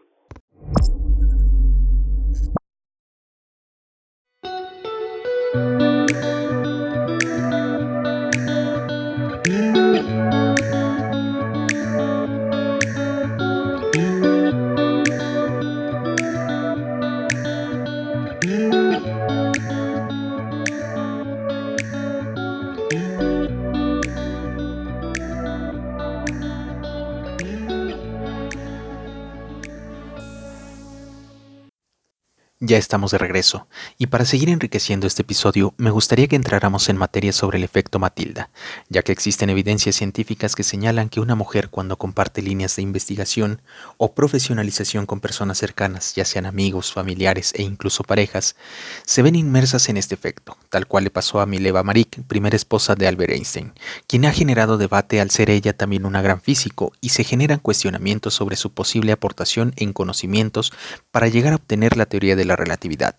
Ya 32.67 32.77
estamos 32.77 33.11
de 33.11 33.17
regreso, 33.17 33.65
y 33.97 34.07
para 34.07 34.25
seguir 34.25 34.49
enriqueciendo 34.49 35.07
este 35.07 35.21
episodio, 35.21 35.73
me 35.77 35.89
gustaría 35.89 36.27
que 36.27 36.35
entráramos 36.35 36.89
en 36.89 36.97
materia 36.97 37.31
sobre 37.31 37.59
el 37.59 37.63
efecto 37.63 37.97
Matilda, 37.97 38.49
ya 38.89 39.03
que 39.03 39.13
existen 39.13 39.49
evidencias 39.49 39.95
científicas 39.95 40.53
que 40.53 40.63
señalan 40.63 41.07
que 41.07 41.21
una 41.21 41.35
mujer 41.35 41.69
cuando 41.69 41.97
comparte 41.97 42.41
líneas 42.41 42.75
de 42.75 42.81
investigación 42.81 43.61
o 43.95 44.11
profesionalización 44.11 45.05
con 45.05 45.21
personas 45.21 45.59
cercanas, 45.59 46.13
ya 46.13 46.25
sean 46.25 46.45
amigos, 46.45 46.91
familiares 46.91 47.53
e 47.55 47.61
incluso 47.61 48.03
parejas, 48.03 48.57
se 49.05 49.21
ven 49.21 49.35
inmersas 49.35 49.87
en 49.87 49.95
este 49.95 50.15
efecto, 50.15 50.57
tal 50.69 50.87
cual 50.87 51.05
le 51.05 51.09
pasó 51.09 51.39
a 51.39 51.45
Mileva 51.45 51.83
Marik, 51.83 52.21
primera 52.27 52.57
esposa 52.57 52.95
de 52.95 53.07
Albert 53.07 53.31
Einstein, 53.31 53.71
quien 54.07 54.25
ha 54.25 54.33
generado 54.33 54.77
debate 54.77 55.21
al 55.21 55.31
ser 55.31 55.51
ella 55.51 55.71
también 55.71 56.05
una 56.05 56.21
gran 56.21 56.41
físico 56.41 56.91
y 56.99 57.09
se 57.09 57.23
generan 57.23 57.59
cuestionamientos 57.59 58.33
sobre 58.33 58.57
su 58.57 58.73
posible 58.73 59.13
aportación 59.13 59.71
en 59.77 59.93
conocimientos 59.93 60.73
para 61.11 61.29
llegar 61.29 61.53
a 61.53 61.55
obtener 61.55 61.95
la 61.95 62.07
teoría 62.07 62.35
de 62.35 62.43
la 62.43 62.56
relatividad, 62.57 63.15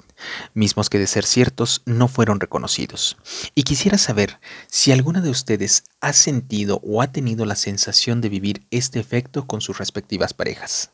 mismos 0.54 0.90
que 0.90 0.98
de 0.98 1.06
ser 1.06 1.24
ciertos 1.24 1.82
no 1.86 2.08
fueron 2.08 2.40
reconocidos. 2.40 3.16
Y 3.54 3.62
quisiera 3.62 3.96
saber 3.96 4.38
si 4.66 4.92
alguna 4.92 5.20
de 5.20 5.30
ustedes 5.30 5.84
ha 6.00 6.12
sentido 6.12 6.80
o 6.82 7.00
ha 7.00 7.12
tenido 7.12 7.46
la 7.46 7.56
sensación 7.56 8.20
de 8.20 8.28
vivir 8.28 8.66
este 8.70 9.00
efecto 9.00 9.46
con 9.46 9.60
sus 9.60 9.78
respectivas 9.78 10.34
parejas. 10.34 10.90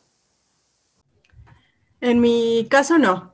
En 2.00 2.20
mi 2.20 2.66
caso 2.70 2.98
no. 2.98 3.32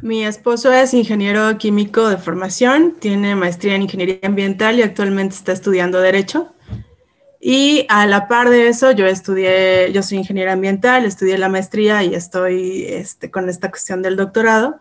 Mi 0.00 0.24
esposo 0.24 0.72
es 0.72 0.92
ingeniero 0.92 1.56
químico 1.56 2.08
de 2.08 2.18
formación, 2.18 2.96
tiene 2.98 3.34
maestría 3.34 3.76
en 3.76 3.82
ingeniería 3.82 4.18
ambiental 4.24 4.78
y 4.78 4.82
actualmente 4.82 5.34
está 5.34 5.52
estudiando 5.52 6.00
derecho. 6.00 6.52
Y 7.48 7.86
a 7.88 8.06
la 8.06 8.26
par 8.26 8.50
de 8.50 8.66
eso, 8.66 8.90
yo 8.90 9.06
estudié, 9.06 9.92
yo 9.92 10.02
soy 10.02 10.18
ingeniera 10.18 10.54
ambiental, 10.54 11.04
estudié 11.04 11.38
la 11.38 11.48
maestría 11.48 12.02
y 12.02 12.12
estoy 12.12 12.86
este, 12.88 13.30
con 13.30 13.48
esta 13.48 13.70
cuestión 13.70 14.02
del 14.02 14.16
doctorado. 14.16 14.80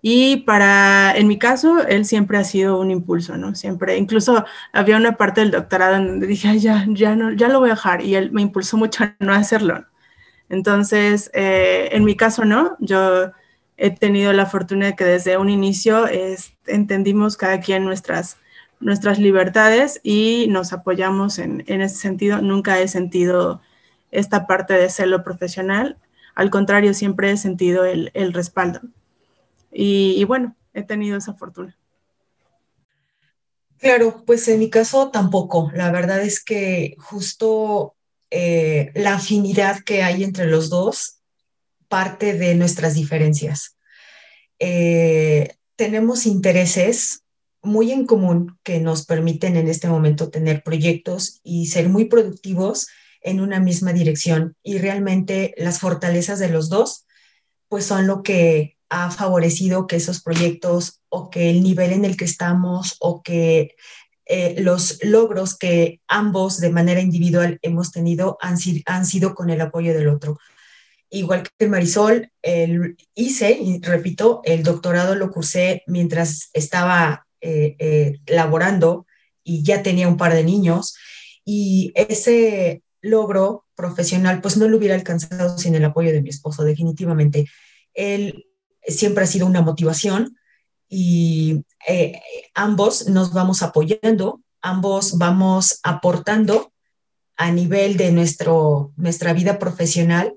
Y 0.00 0.38
para, 0.38 1.14
en 1.14 1.28
mi 1.28 1.38
caso, 1.38 1.86
él 1.86 2.06
siempre 2.06 2.38
ha 2.38 2.44
sido 2.44 2.80
un 2.80 2.90
impulso, 2.90 3.36
¿no? 3.36 3.54
Siempre, 3.54 3.98
incluso 3.98 4.46
había 4.72 4.96
una 4.96 5.18
parte 5.18 5.42
del 5.42 5.50
doctorado 5.50 5.96
donde 5.96 6.26
dije, 6.26 6.58
ya, 6.58 6.86
ya, 6.88 7.14
no, 7.16 7.32
ya 7.32 7.48
lo 7.48 7.60
voy 7.60 7.68
a 7.68 7.74
dejar. 7.74 8.00
Y 8.00 8.14
él 8.14 8.32
me 8.32 8.40
impulsó 8.40 8.78
mucho 8.78 9.04
a 9.04 9.14
no 9.18 9.34
hacerlo. 9.34 9.84
Entonces, 10.48 11.30
eh, 11.34 11.90
en 11.92 12.02
mi 12.04 12.16
caso, 12.16 12.46
no. 12.46 12.78
Yo 12.80 13.30
he 13.76 13.90
tenido 13.90 14.32
la 14.32 14.46
fortuna 14.46 14.86
de 14.86 14.96
que 14.96 15.04
desde 15.04 15.36
un 15.36 15.50
inicio 15.50 16.06
entendimos 16.66 17.36
cada 17.36 17.60
quien 17.60 17.84
nuestras, 17.84 18.38
nuestras 18.80 19.18
libertades 19.18 20.00
y 20.02 20.46
nos 20.48 20.72
apoyamos 20.72 21.38
en, 21.38 21.64
en, 21.66 21.80
ese 21.80 21.96
sentido. 21.96 22.40
Nunca 22.42 22.80
he 22.80 22.88
sentido 22.88 23.60
esta 24.10 24.46
parte 24.46 24.74
de 24.74 24.90
celo 24.90 25.24
profesional. 25.24 25.98
Al 26.34 26.50
contrario, 26.50 26.94
siempre 26.94 27.30
he 27.30 27.36
sentido 27.36 27.84
el, 27.84 28.10
el 28.14 28.32
respaldo. 28.32 28.80
Y, 29.78 30.24
bueno, 30.24 30.56
he 30.72 30.82
tenido 30.82 31.18
esa 31.18 31.34
fortuna. 31.34 31.76
Claro, 33.78 34.22
pues 34.24 34.48
en 34.48 34.58
mi 34.58 34.70
caso 34.70 35.10
tampoco. 35.10 35.70
La 35.74 35.90
verdad 35.92 36.22
es 36.22 36.42
que 36.42 36.96
justo 36.98 37.94
eh, 38.30 38.90
la 38.94 39.14
afinidad 39.14 39.80
que 39.80 40.02
hay 40.02 40.24
entre 40.24 40.46
los 40.46 40.70
dos 40.70 41.20
parte 41.88 42.32
de 42.32 42.54
nuestras 42.54 42.94
diferencias. 42.94 43.76
Eh, 44.58 45.56
tenemos 45.76 46.24
intereses 46.24 47.25
muy 47.66 47.92
en 47.92 48.06
común 48.06 48.58
que 48.62 48.80
nos 48.80 49.04
permiten 49.04 49.56
en 49.56 49.68
este 49.68 49.88
momento 49.88 50.30
tener 50.30 50.62
proyectos 50.62 51.40
y 51.42 51.66
ser 51.66 51.88
muy 51.88 52.06
productivos 52.06 52.86
en 53.20 53.40
una 53.40 53.60
misma 53.60 53.92
dirección. 53.92 54.54
Y 54.62 54.78
realmente 54.78 55.54
las 55.58 55.80
fortalezas 55.80 56.38
de 56.38 56.48
los 56.48 56.68
dos, 56.68 57.06
pues 57.68 57.84
son 57.84 58.06
lo 58.06 58.22
que 58.22 58.76
ha 58.88 59.10
favorecido 59.10 59.86
que 59.86 59.96
esos 59.96 60.22
proyectos 60.22 61.00
o 61.08 61.28
que 61.28 61.50
el 61.50 61.62
nivel 61.62 61.92
en 61.92 62.04
el 62.04 62.16
que 62.16 62.24
estamos 62.24 62.96
o 63.00 63.22
que 63.22 63.74
eh, 64.26 64.54
los 64.58 64.98
logros 65.02 65.56
que 65.56 66.00
ambos 66.08 66.60
de 66.60 66.70
manera 66.70 67.00
individual 67.00 67.58
hemos 67.62 67.90
tenido 67.90 68.38
han, 68.40 68.56
han 68.86 69.06
sido 69.06 69.34
con 69.34 69.50
el 69.50 69.60
apoyo 69.60 69.92
del 69.92 70.08
otro 70.08 70.38
igual 71.10 71.44
que 71.58 71.68
Marisol, 71.68 72.30
el, 72.42 72.96
hice, 73.14 73.60
repito, 73.82 74.40
el 74.44 74.62
doctorado 74.62 75.14
lo 75.14 75.30
cursé 75.30 75.82
mientras 75.86 76.50
estaba 76.52 77.25
eh, 77.40 77.76
eh, 77.78 78.20
laborando 78.26 79.06
y 79.44 79.62
ya 79.62 79.82
tenía 79.82 80.08
un 80.08 80.16
par 80.16 80.34
de 80.34 80.44
niños. 80.44 80.96
Y 81.44 81.92
ese 81.94 82.82
logro 83.00 83.66
profesional, 83.74 84.40
pues 84.40 84.56
no 84.56 84.68
lo 84.68 84.78
hubiera 84.78 84.94
alcanzado 84.94 85.58
sin 85.58 85.74
el 85.74 85.84
apoyo 85.84 86.12
de 86.12 86.22
mi 86.22 86.30
esposo, 86.30 86.64
definitivamente. 86.64 87.46
Él 87.94 88.46
siempre 88.82 89.24
ha 89.24 89.26
sido 89.26 89.46
una 89.46 89.62
motivación 89.62 90.36
y 90.88 91.64
eh, 91.86 92.20
ambos 92.54 93.08
nos 93.08 93.32
vamos 93.32 93.62
apoyando, 93.62 94.40
ambos 94.62 95.18
vamos 95.18 95.80
aportando 95.82 96.72
a 97.36 97.50
nivel 97.52 97.96
de 97.96 98.12
nuestro, 98.12 98.92
nuestra 98.96 99.32
vida 99.34 99.58
profesional 99.58 100.36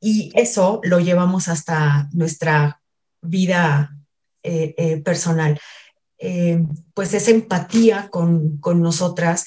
y 0.00 0.30
eso 0.34 0.80
lo 0.84 1.00
llevamos 1.00 1.48
hasta 1.48 2.08
nuestra 2.12 2.80
vida 3.22 3.92
personal. 5.04 5.58
Eh, 6.18 6.64
pues 6.94 7.12
esa 7.14 7.30
empatía 7.30 8.08
con, 8.10 8.58
con 8.58 8.80
nosotras 8.80 9.46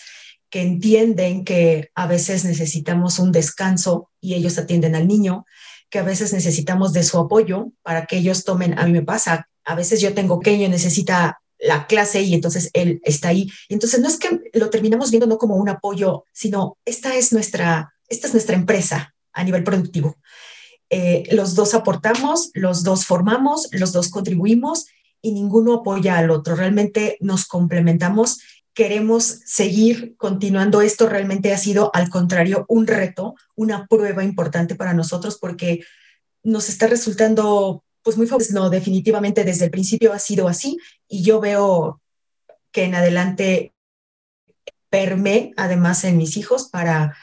que 0.49 0.61
entienden 0.61 1.45
que 1.45 1.89
a 1.95 2.07
veces 2.07 2.45
necesitamos 2.45 3.19
un 3.19 3.31
descanso 3.31 4.09
y 4.19 4.33
ellos 4.33 4.57
atienden 4.57 4.95
al 4.95 5.07
niño, 5.07 5.45
que 5.89 5.99
a 5.99 6.03
veces 6.03 6.33
necesitamos 6.33 6.93
de 6.93 7.03
su 7.03 7.17
apoyo 7.17 7.71
para 7.81 8.05
que 8.05 8.17
ellos 8.17 8.43
tomen, 8.43 8.77
a 8.77 8.85
mí 8.85 8.91
me 8.91 9.03
pasa, 9.03 9.47
a 9.65 9.75
veces 9.75 10.01
yo 10.01 10.13
tengo 10.13 10.39
que 10.39 10.51
ellos 10.51 10.69
necesita 10.69 11.39
la 11.59 11.87
clase 11.87 12.21
y 12.21 12.33
entonces 12.33 12.69
él 12.73 13.01
está 13.03 13.29
ahí. 13.29 13.49
Entonces 13.67 13.99
no 13.99 14.07
es 14.07 14.17
que 14.17 14.39
lo 14.53 14.69
terminamos 14.69 15.11
viendo 15.11 15.27
no 15.27 15.37
como 15.37 15.55
un 15.55 15.69
apoyo, 15.69 16.25
sino 16.31 16.77
esta 16.85 17.15
es 17.15 17.33
nuestra, 17.33 17.93
esta 18.07 18.27
es 18.27 18.33
nuestra 18.33 18.55
empresa 18.55 19.13
a 19.33 19.43
nivel 19.43 19.63
productivo. 19.63 20.15
Eh, 20.89 21.27
los 21.31 21.53
dos 21.53 21.75
aportamos, 21.75 22.49
los 22.53 22.83
dos 22.83 23.05
formamos, 23.05 23.67
los 23.71 23.91
dos 23.91 24.09
contribuimos 24.09 24.87
y 25.21 25.31
ninguno 25.31 25.75
apoya 25.75 26.17
al 26.17 26.31
otro. 26.31 26.55
Realmente 26.55 27.17
nos 27.19 27.45
complementamos. 27.45 28.39
Queremos 28.73 29.25
seguir 29.45 30.15
continuando. 30.17 30.81
Esto 30.81 31.07
realmente 31.07 31.53
ha 31.53 31.57
sido, 31.57 31.91
al 31.93 32.09
contrario, 32.09 32.65
un 32.69 32.87
reto, 32.87 33.35
una 33.55 33.87
prueba 33.87 34.23
importante 34.23 34.75
para 34.75 34.93
nosotros 34.93 35.37
porque 35.39 35.81
nos 36.43 36.69
está 36.69 36.87
resultando 36.87 37.83
pues 38.03 38.17
muy 38.17 38.27
fácil. 38.27 38.55
No, 38.55 38.69
definitivamente 38.69 39.43
desde 39.43 39.65
el 39.65 39.71
principio 39.71 40.13
ha 40.13 40.19
sido 40.19 40.47
así 40.47 40.77
y 41.07 41.23
yo 41.23 41.39
veo 41.39 42.01
que 42.71 42.83
en 42.83 42.95
adelante 42.95 43.73
perme 44.89 45.53
además 45.57 46.03
en 46.03 46.17
mis 46.17 46.37
hijos 46.37 46.69
para, 46.69 47.15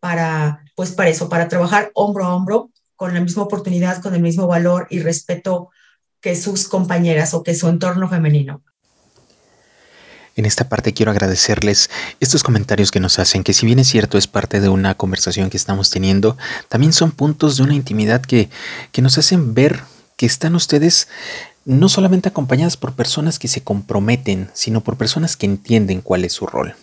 para, 0.00 0.64
pues 0.74 0.92
para 0.92 1.10
eso, 1.10 1.28
para 1.28 1.48
trabajar 1.48 1.90
hombro 1.94 2.24
a 2.24 2.34
hombro 2.34 2.70
con 2.96 3.14
la 3.14 3.20
misma 3.20 3.42
oportunidad, 3.42 4.02
con 4.02 4.14
el 4.14 4.22
mismo 4.22 4.46
valor 4.46 4.86
y 4.90 5.00
respeto 5.00 5.70
que 6.24 6.34
sus 6.34 6.68
compañeras 6.68 7.34
o 7.34 7.42
que 7.42 7.54
su 7.54 7.68
entorno 7.68 8.08
femenino. 8.08 8.62
En 10.36 10.46
esta 10.46 10.70
parte 10.70 10.94
quiero 10.94 11.12
agradecerles 11.12 11.90
estos 12.18 12.42
comentarios 12.42 12.90
que 12.90 12.98
nos 12.98 13.18
hacen, 13.18 13.44
que 13.44 13.52
si 13.52 13.66
bien 13.66 13.78
es 13.78 13.88
cierto 13.88 14.16
es 14.16 14.26
parte 14.26 14.62
de 14.62 14.70
una 14.70 14.94
conversación 14.94 15.50
que 15.50 15.58
estamos 15.58 15.90
teniendo, 15.90 16.38
también 16.70 16.94
son 16.94 17.12
puntos 17.12 17.58
de 17.58 17.64
una 17.64 17.74
intimidad 17.74 18.22
que, 18.22 18.48
que 18.90 19.02
nos 19.02 19.18
hacen 19.18 19.52
ver 19.52 19.82
que 20.16 20.24
están 20.24 20.54
ustedes 20.54 21.08
no 21.66 21.90
solamente 21.90 22.30
acompañadas 22.30 22.78
por 22.78 22.94
personas 22.94 23.38
que 23.38 23.48
se 23.48 23.62
comprometen, 23.62 24.48
sino 24.54 24.80
por 24.80 24.96
personas 24.96 25.36
que 25.36 25.44
entienden 25.44 26.00
cuál 26.00 26.24
es 26.24 26.32
su 26.32 26.46
rol. 26.46 26.74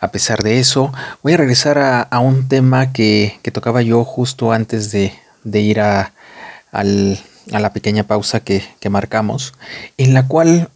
A 0.00 0.10
pesar 0.10 0.42
de 0.42 0.58
eso, 0.58 0.92
voy 1.22 1.34
a 1.34 1.36
regresar 1.36 1.78
a, 1.78 2.02
a 2.02 2.18
un 2.18 2.48
tema 2.48 2.92
que, 2.92 3.38
que, 3.42 3.52
tocaba 3.52 3.82
yo 3.82 4.04
justo 4.04 4.50
antes 4.50 4.90
de, 4.90 5.14
de 5.44 5.60
ir 5.60 5.80
a, 5.80 6.12
la 7.46 7.72
pequeña 7.72 8.04
pausa 8.04 8.40
que, 8.40 8.64
que 8.80 8.90
marcamos, 8.90 9.54
en 9.98 10.14
la 10.14 10.26
cual 10.26 10.68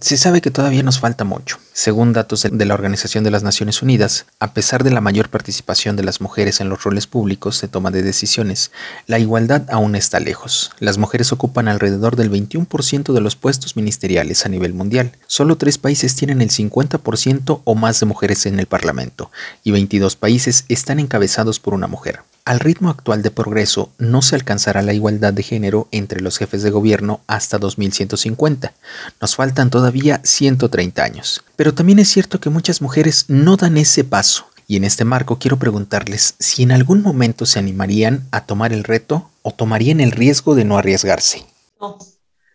se 0.00 0.16
sabe 0.16 0.40
que 0.40 0.50
todavía 0.50 0.82
nos 0.82 1.00
falta 1.00 1.24
mucho. 1.24 1.58
Según 1.78 2.14
datos 2.14 2.46
de 2.50 2.64
la 2.64 2.72
Organización 2.72 3.22
de 3.22 3.30
las 3.30 3.42
Naciones 3.42 3.82
Unidas, 3.82 4.24
a 4.40 4.54
pesar 4.54 4.82
de 4.82 4.90
la 4.90 5.02
mayor 5.02 5.28
participación 5.28 5.94
de 5.94 6.04
las 6.04 6.22
mujeres 6.22 6.62
en 6.62 6.70
los 6.70 6.82
roles 6.82 7.06
públicos 7.06 7.60
de 7.60 7.68
toma 7.68 7.90
de 7.90 8.02
decisiones, 8.02 8.70
la 9.06 9.18
igualdad 9.18 9.64
aún 9.68 9.94
está 9.94 10.18
lejos. 10.18 10.70
Las 10.78 10.96
mujeres 10.96 11.32
ocupan 11.32 11.68
alrededor 11.68 12.16
del 12.16 12.30
21% 12.30 13.12
de 13.12 13.20
los 13.20 13.36
puestos 13.36 13.76
ministeriales 13.76 14.46
a 14.46 14.48
nivel 14.48 14.72
mundial. 14.72 15.12
Solo 15.26 15.58
tres 15.58 15.76
países 15.76 16.16
tienen 16.16 16.40
el 16.40 16.48
50% 16.48 17.60
o 17.62 17.74
más 17.74 18.00
de 18.00 18.06
mujeres 18.06 18.46
en 18.46 18.58
el 18.58 18.64
Parlamento, 18.64 19.30
y 19.62 19.72
22 19.72 20.16
países 20.16 20.64
están 20.70 20.98
encabezados 20.98 21.60
por 21.60 21.74
una 21.74 21.88
mujer. 21.88 22.20
Al 22.46 22.60
ritmo 22.60 22.90
actual 22.90 23.22
de 23.22 23.32
progreso 23.32 23.90
no 23.98 24.22
se 24.22 24.36
alcanzará 24.36 24.80
la 24.80 24.92
igualdad 24.92 25.32
de 25.32 25.42
género 25.42 25.88
entre 25.90 26.20
los 26.20 26.38
jefes 26.38 26.62
de 26.62 26.70
gobierno 26.70 27.20
hasta 27.26 27.58
2150. 27.58 28.72
Nos 29.20 29.34
faltan 29.34 29.68
todavía 29.68 30.20
130 30.22 31.02
años. 31.02 31.42
También 31.74 31.98
es 31.98 32.08
cierto 32.08 32.40
que 32.40 32.50
muchas 32.50 32.80
mujeres 32.82 33.26
no 33.28 33.56
dan 33.56 33.76
ese 33.76 34.04
paso. 34.04 34.46
Y 34.68 34.76
en 34.76 34.84
este 34.84 35.04
marco 35.04 35.38
quiero 35.38 35.58
preguntarles 35.58 36.34
si 36.38 36.64
en 36.64 36.72
algún 36.72 37.02
momento 37.02 37.46
se 37.46 37.58
animarían 37.58 38.26
a 38.32 38.46
tomar 38.46 38.72
el 38.72 38.84
reto 38.84 39.30
o 39.42 39.52
tomarían 39.52 40.00
el 40.00 40.10
riesgo 40.10 40.54
de 40.54 40.64
no 40.64 40.76
arriesgarse. 40.76 41.44
No, 41.80 41.98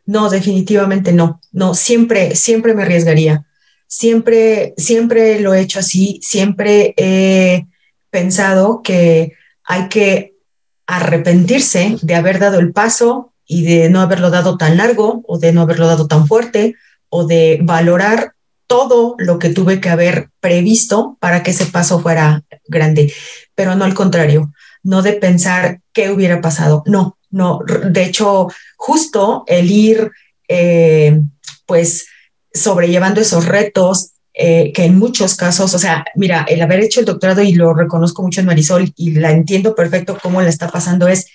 no, 0.05 0.29
definitivamente 0.29 1.13
no. 1.13 1.39
No, 1.51 1.73
siempre, 1.73 2.35
siempre 2.35 2.73
me 2.73 2.83
arriesgaría. 2.83 3.45
Siempre, 3.87 4.73
siempre 4.77 5.39
lo 5.39 5.53
he 5.53 5.61
hecho 5.61 5.79
así. 5.79 6.19
Siempre 6.21 6.93
he 6.97 7.67
pensado 8.09 8.81
que 8.83 9.33
hay 9.63 9.87
que 9.87 10.35
arrepentirse 10.85 11.97
de 12.01 12.15
haber 12.15 12.39
dado 12.39 12.59
el 12.59 12.73
paso 12.73 13.33
y 13.45 13.63
de 13.63 13.89
no 13.89 14.01
haberlo 14.01 14.29
dado 14.29 14.57
tan 14.57 14.77
largo 14.77 15.23
o 15.27 15.39
de 15.39 15.53
no 15.53 15.61
haberlo 15.61 15.87
dado 15.87 16.07
tan 16.07 16.27
fuerte 16.27 16.75
o 17.07 17.25
de 17.25 17.59
valorar 17.63 18.33
todo 18.71 19.15
lo 19.17 19.37
que 19.37 19.49
tuve 19.49 19.81
que 19.81 19.89
haber 19.89 20.29
previsto 20.39 21.17
para 21.19 21.43
que 21.43 21.51
ese 21.51 21.65
paso 21.65 21.99
fuera 21.99 22.41
grande, 22.69 23.13
pero 23.53 23.75
no 23.75 23.83
al 23.83 23.93
contrario, 23.93 24.53
no 24.81 25.01
de 25.01 25.11
pensar 25.11 25.81
qué 25.91 26.09
hubiera 26.09 26.39
pasado, 26.39 26.81
no, 26.85 27.17
no, 27.29 27.59
de 27.67 28.05
hecho, 28.05 28.47
justo 28.77 29.43
el 29.47 29.69
ir, 29.69 30.11
eh, 30.47 31.19
pues, 31.65 32.07
sobrellevando 32.53 33.19
esos 33.19 33.45
retos, 33.45 34.11
eh, 34.33 34.71
que 34.73 34.85
en 34.85 34.97
muchos 34.97 35.35
casos, 35.35 35.73
o 35.73 35.79
sea, 35.79 36.05
mira, 36.15 36.45
el 36.47 36.61
haber 36.61 36.79
hecho 36.79 37.01
el 37.01 37.05
doctorado 37.05 37.41
y 37.41 37.51
lo 37.51 37.73
reconozco 37.73 38.21
mucho 38.21 38.39
en 38.39 38.47
Marisol 38.47 38.93
y 38.95 39.11
la 39.15 39.31
entiendo 39.31 39.75
perfecto 39.75 40.17
cómo 40.23 40.41
la 40.41 40.47
está 40.47 40.69
pasando, 40.69 41.09
es 41.09 41.27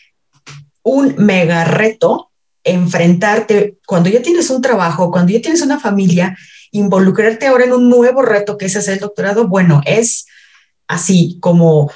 un 0.82 1.16
mega 1.18 1.66
reto 1.66 2.30
enfrentarte, 2.64 3.76
cuando 3.87 4.09
ya 4.09 4.22
tienes 4.22 4.49
un 4.49 4.62
trabajo, 4.62 5.11
cuando 5.11 5.32
ya 5.32 5.43
tienes 5.43 5.61
una 5.61 5.78
familia, 5.78 6.34
involucrarte 6.79 7.47
ahora 7.47 7.64
en 7.64 7.72
un 7.72 7.89
nuevo 7.89 8.22
reto 8.22 8.57
que 8.57 8.66
es 8.66 8.77
hacer 8.77 8.95
el 8.95 9.01
doctorado, 9.01 9.49
bueno, 9.49 9.83
es 9.85 10.27
así 10.87 11.39
como, 11.41 11.91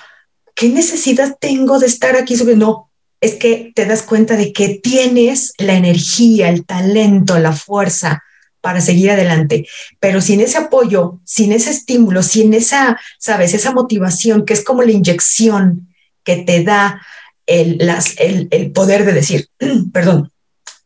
¿qué 0.54 0.68
necesidad 0.68 1.36
tengo 1.40 1.78
de 1.78 1.86
estar 1.86 2.16
aquí? 2.16 2.34
No, 2.56 2.90
es 3.20 3.34
que 3.34 3.72
te 3.74 3.86
das 3.86 4.02
cuenta 4.02 4.36
de 4.36 4.52
que 4.52 4.80
tienes 4.82 5.52
la 5.58 5.74
energía, 5.74 6.48
el 6.48 6.64
talento, 6.64 7.38
la 7.38 7.52
fuerza 7.52 8.22
para 8.60 8.80
seguir 8.80 9.10
adelante, 9.10 9.66
pero 10.00 10.20
sin 10.20 10.40
ese 10.40 10.58
apoyo, 10.58 11.20
sin 11.24 11.52
ese 11.52 11.70
estímulo, 11.70 12.22
sin 12.22 12.52
esa, 12.52 12.98
sabes, 13.18 13.54
esa 13.54 13.72
motivación 13.72 14.44
que 14.44 14.52
es 14.52 14.62
como 14.62 14.82
la 14.82 14.92
inyección 14.92 15.88
que 16.24 16.36
te 16.36 16.62
da 16.62 17.00
el, 17.46 17.80
el, 18.18 18.48
el 18.50 18.72
poder 18.72 19.04
de 19.04 19.12
decir, 19.12 19.48
perdón, 19.92 20.30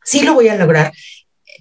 sí 0.04 0.22
lo 0.22 0.34
voy 0.34 0.48
a 0.48 0.56
lograr, 0.56 0.92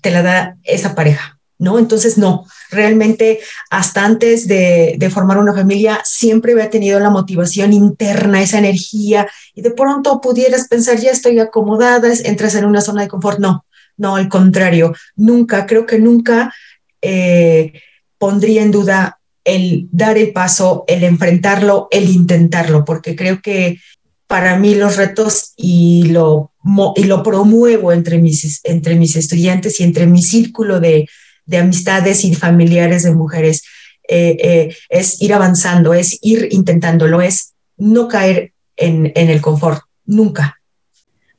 te 0.01 0.11
la 0.11 0.21
da 0.21 0.57
esa 0.63 0.93
pareja, 0.93 1.32
¿no? 1.64 1.80
Entonces, 1.80 2.18
no, 2.18 2.45
realmente 2.70 3.39
hasta 3.70 4.03
antes 4.03 4.47
de, 4.49 4.97
formar 5.11 5.38
una 5.38 5.53
familia 5.53 6.01
siempre 6.03 6.51
había 6.51 6.70
tenido 6.70 6.99
la 6.99 7.09
motivación 7.09 7.72
interna, 7.72 8.41
esa 8.41 8.59
energía, 8.59 9.28
y 9.55 9.61
de 9.61 9.72
pronto 9.72 10.20
pudieras 10.20 10.68
pensar, 10.68 10.99
ya 10.99 11.11
estoy 11.11 11.39
acomodada, 11.39 12.09
entras 12.26 12.55
en 12.55 12.66
una 12.66 12.82
zona 12.82 13.03
de 13.03 13.07
confort. 13.07 13.39
No, 13.39 13.66
no, 13.95 14.18
al 14.18 14.28
contrario, 14.28 14.93
nunca, 15.16 15.66
creo 15.66 15.86
que 15.86 15.99
nunca 15.99 16.53
eh, 17.01 17.74
pondría 18.18 18.61
en 18.61 18.72
duda 18.72 19.20
el 19.45 19.88
dar 19.91 20.18
el 20.18 20.34
paso, 20.34 20.84
el 20.88 21.03
enfrentarlo, 21.03 21.88
el 21.91 22.09
intentarlo, 22.09 22.84
porque 22.84 23.16
creo 23.16 23.41
que 23.41 23.80
para 24.28 24.57
mí 24.57 24.76
los 24.76 24.97
retos 24.97 25.53
y 25.55 26.09
lo, 26.09 26.51
y 26.95 27.03
lo 27.05 27.24
promuevo 27.24 27.93
entre 27.93 28.18
mis, 28.18 28.59
entre 28.64 28.95
mis 28.95 29.16
estudiantes 29.16 29.80
y 29.80 29.84
entre 29.84 30.07
mi 30.07 30.22
círculo 30.22 30.80
de, 30.80 31.07
de 31.45 31.57
amistades 31.57 32.23
y 32.25 32.35
familiares 32.35 33.03
de 33.03 33.13
mujeres 33.13 33.63
eh, 34.07 34.37
eh, 34.41 34.75
es 34.89 35.21
ir 35.21 35.33
avanzando, 35.33 35.93
es 35.93 36.19
ir 36.21 36.49
intentándolo, 36.51 37.21
es 37.21 37.53
no 37.77 38.07
caer 38.07 38.53
en, 38.75 39.11
en 39.15 39.29
el 39.29 39.41
confort, 39.41 39.81
nunca. 40.05 40.59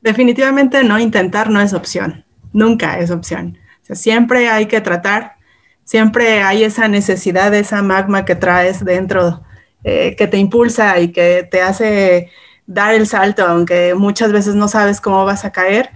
Definitivamente 0.01 0.83
no 0.83 0.99
intentar 0.99 1.49
no 1.49 1.61
es 1.61 1.73
opción 1.73 2.25
nunca 2.55 2.97
es 2.99 3.11
opción. 3.11 3.59
Siempre 3.83 4.49
hay 4.49 4.65
que 4.65 4.81
tratar, 4.81 5.35
siempre 5.83 6.41
hay 6.41 6.63
esa 6.63 6.87
necesidad, 6.87 7.53
esa 7.53 7.83
magma 7.83 8.25
que 8.25 8.35
traes 8.35 8.83
dentro, 8.83 9.43
eh, 9.83 10.15
que 10.17 10.25
te 10.27 10.37
impulsa 10.37 10.99
y 10.99 11.11
que 11.11 11.47
te 11.51 11.61
hace 11.61 12.31
dar 12.65 12.95
el 12.95 13.05
salto, 13.05 13.45
aunque 13.45 13.93
muchas 13.93 14.31
veces 14.31 14.55
no 14.55 14.67
sabes 14.67 15.01
cómo 15.01 15.25
vas 15.25 15.45
a 15.45 15.51
caer, 15.51 15.91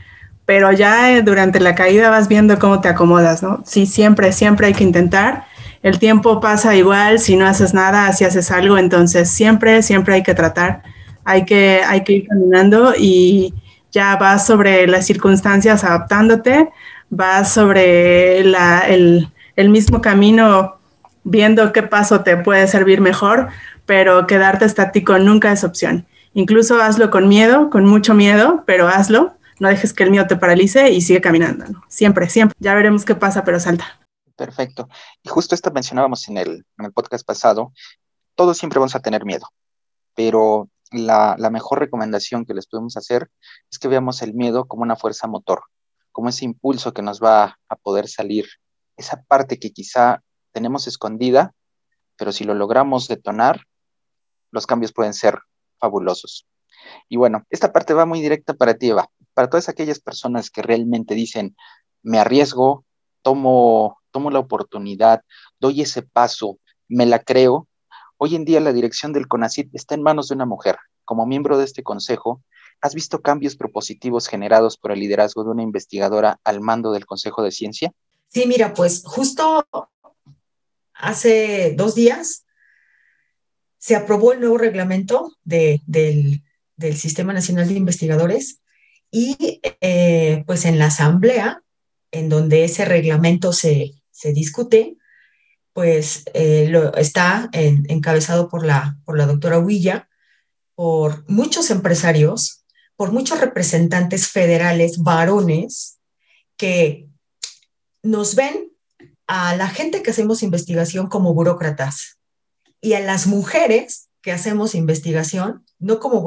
pero 0.50 0.72
ya 0.72 1.12
eh, 1.12 1.22
durante 1.22 1.60
la 1.60 1.76
caída 1.76 2.10
vas 2.10 2.28
viendo 2.28 2.58
cómo 2.58 2.82
te 2.82 2.88
acomodas, 2.88 3.44
¿no? 3.44 3.62
Sí, 3.68 3.86
siempre, 3.86 4.32
siempre 4.32 4.66
hay 4.66 4.74
que 4.74 4.84
intentar. 4.84 5.46
El 5.84 6.00
tiempo 6.00 6.40
pasa 6.40 6.76
igual, 6.76 7.20
si 7.20 7.36
no 7.36 7.46
haces 7.46 7.76
nada, 7.76 8.12
si 8.14 8.26
haces 8.26 8.50
algo, 8.50 8.80
entonces 8.80 9.30
siempre, 9.30 9.84
siempre 9.84 10.16
hay 10.16 10.24
que 10.24 10.34
tratar, 10.34 10.82
hay 11.24 11.46
que, 11.46 11.82
hay 11.86 12.04
que 12.04 12.14
ir 12.14 12.28
caminando 12.28 12.96
y, 12.98 13.54
ya 13.92 14.16
vas 14.16 14.48
sobre 14.48 14.88
las 14.88 15.06
circunstancias 15.06 15.84
adaptándote, 15.84 16.70
vas 17.12 17.54
sobre 17.54 18.40
el, 18.40 19.30
mismo 19.70 20.02
camino 20.02 20.80
viendo 21.24 21.72
qué 21.74 21.84
paso 21.84 22.22
te 22.22 22.38
puede 22.38 22.68
servir 22.68 23.02
mejor, 23.02 23.50
pero 23.86 24.26
quedarte 24.26 24.66
estático 24.66 25.20
nunca 25.20 25.52
es 25.52 25.64
opción. 25.64 26.08
Incluso 26.34 26.82
hazlo 26.82 27.12
con 27.12 27.28
miedo, 27.28 27.70
con 27.70 27.86
mucho 27.86 28.16
miedo, 28.16 28.64
pero 28.66 28.88
hazlo. 28.88 29.36
No 29.60 29.68
dejes 29.68 29.94
que 29.94 30.04
el 30.04 30.12
miedo 30.12 30.28
te 30.28 30.38
paralice 30.38 30.90
y 30.90 31.02
sigue 31.02 31.22
caminando. 31.22 31.66
Siempre, 31.88 32.30
siempre. 32.30 32.56
Ya 32.60 32.74
veremos 32.76 33.06
qué 33.06 33.16
pasa, 33.16 33.44
pero 33.44 33.60
salta. 33.60 34.00
Perfecto. 34.36 34.88
Y 35.22 35.30
justo 35.30 35.54
esto 35.54 35.72
mencionábamos 35.72 36.28
en 36.30 36.38
el, 36.38 36.66
en 36.78 36.86
el 36.86 36.94
podcast 36.94 37.26
pasado. 37.26 37.74
Todos 38.36 38.58
siempre 38.58 38.80
vamos 38.80 38.96
a 38.96 39.02
tener 39.02 39.26
miedo, 39.26 39.48
pero 40.16 40.70
la, 40.92 41.50
mejor 41.52 41.80
recomendación 41.80 42.46
que 42.46 42.54
les 42.54 42.68
podemos 42.68 42.98
hacer 42.98 43.30
es 43.72 43.80
que 43.80 43.88
veamos 43.88 44.22
el 44.22 44.34
miedo 44.34 44.66
como 44.66 44.84
una 44.84 44.96
fuerza 44.96 45.28
motor, 45.28 45.64
como 46.12 46.30
ese 46.30 46.46
impulso 46.46 46.94
que 46.94 47.02
nos 47.02 47.22
va 47.22 47.60
a 47.68 47.76
poder 47.76 48.08
salir, 48.08 48.48
esa 48.98 49.22
parte 49.24 49.60
que 49.60 49.72
quizá 49.72 50.24
tenemos 50.52 50.88
escondida, 50.88 51.54
pero 52.18 52.32
si 52.32 52.44
lo 52.44 52.54
logramos 52.54 53.08
detonar, 53.08 53.64
los 54.52 54.66
cambios 54.66 54.94
pueden 54.94 55.14
ser 55.14 55.40
fabulosos. 55.80 56.48
Y 57.08 57.18
bueno, 57.18 57.46
esta 57.50 57.72
parte 57.72 57.94
va 57.94 58.06
muy 58.06 58.22
directa 58.22 58.54
para 58.54 58.74
ti, 58.74 58.90
Eva, 58.90 59.10
para 59.40 59.50
todas 59.50 59.70
aquellas 59.70 60.02
personas 60.02 60.50
que 60.50 60.62
realmente 60.62 61.16
dicen, 61.16 61.56
me 62.04 62.20
arriesgo, 62.20 62.84
tomo, 63.22 63.98
tomo 64.12 64.32
la 64.32 64.40
oportunidad, 64.40 65.22
doy 65.62 65.80
ese 65.82 66.02
paso, 66.02 66.60
me 66.90 67.06
la 67.06 67.20
creo, 67.20 67.70
Hoy 68.22 68.36
en 68.36 68.44
día 68.44 68.60
la 68.60 68.74
dirección 68.74 69.14
del 69.14 69.30
CONACIT 69.30 69.74
está 69.74 69.96
en 69.96 70.02
manos 70.02 70.28
de 70.28 70.36
una 70.36 70.46
mujer. 70.46 70.78
Como 71.06 71.26
miembro 71.26 71.58
de 71.58 71.64
este 71.64 71.84
consejo, 71.84 72.44
¿has 72.82 72.94
visto 72.94 73.22
cambios 73.22 73.56
propositivos 73.56 74.28
generados 74.28 74.78
por 74.78 74.92
el 74.92 75.00
liderazgo 75.00 75.46
de 75.46 75.52
una 75.52 75.64
investigadora 75.64 76.38
al 76.44 76.60
mando 76.60 76.92
del 76.92 77.06
Consejo 77.06 77.44
de 77.44 77.52
Ciencia? 77.52 77.94
Sí, 78.28 78.44
mira, 78.46 78.74
pues 78.74 79.04
justo 79.06 79.66
hace 80.94 81.76
dos 81.78 81.96
días 81.96 82.46
se 83.78 83.96
aprobó 83.96 84.34
el 84.34 84.42
nuevo 84.42 84.58
reglamento 84.58 85.38
del, 85.46 86.44
Sistema 86.94 87.32
Nacional 87.32 87.70
de 87.70 87.76
Investigadores 87.76 88.60
y 89.12 89.60
eh, 89.82 90.44
pues 90.46 90.66
en 90.66 90.80
la 90.80 90.86
asamblea 90.86 91.64
en 92.12 92.30
donde 92.30 92.64
ese 92.64 92.86
reglamento 92.86 93.54
se, 93.54 93.94
se 94.12 94.34
discute, 94.34 94.98
pues 95.74 96.26
eh, 96.34 96.72
está 96.98 97.50
encabezado 97.54 98.50
por 98.50 98.66
la, 98.66 98.98
por 99.06 99.18
la 99.18 99.26
doctora 99.26 99.60
Huilla, 99.60 100.10
por 100.76 101.30
muchos 101.30 101.70
empresarios, 101.70 102.66
por 102.96 103.12
muchos 103.12 103.40
representantes 103.40 104.28
federales 104.28 105.00
varones 105.00 106.00
que 106.58 107.08
nos 108.04 108.36
ven 108.36 108.72
a 109.28 109.56
la 109.56 109.70
gente 109.70 110.02
que 110.02 110.12
hacemos 110.12 110.44
investigación 110.44 111.08
como 111.08 111.34
burócratas 111.34 112.20
y 112.82 112.94
a 112.94 113.00
las 113.00 113.28
mujeres 113.28 114.09
que 114.22 114.32
hacemos 114.32 114.76
investigación 114.76 115.66
no 115.80 116.00
como, 116.00 116.24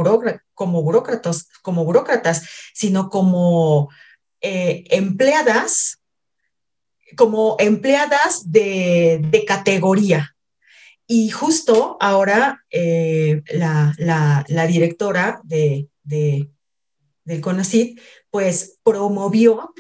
como 0.54 0.82
burócratas, 0.82 1.48
como 1.62 1.84
burócratas, 1.84 2.48
sino 2.72 3.10
como 3.10 3.90
eh, 4.40 4.84
empleadas 4.90 6.02
como 7.16 7.56
empleadas 7.58 8.50
de, 8.50 9.44
categoría. 9.46 10.34
Y 11.06 11.30
justo 11.30 11.96
ahora 12.00 12.64
eh, 12.70 13.42
la, 13.52 14.44
directora 14.66 15.40
de, 15.44 15.88
del 16.04 17.40
CONACYT, 17.40 18.00
pues 18.30 18.78
promovió 18.82 19.74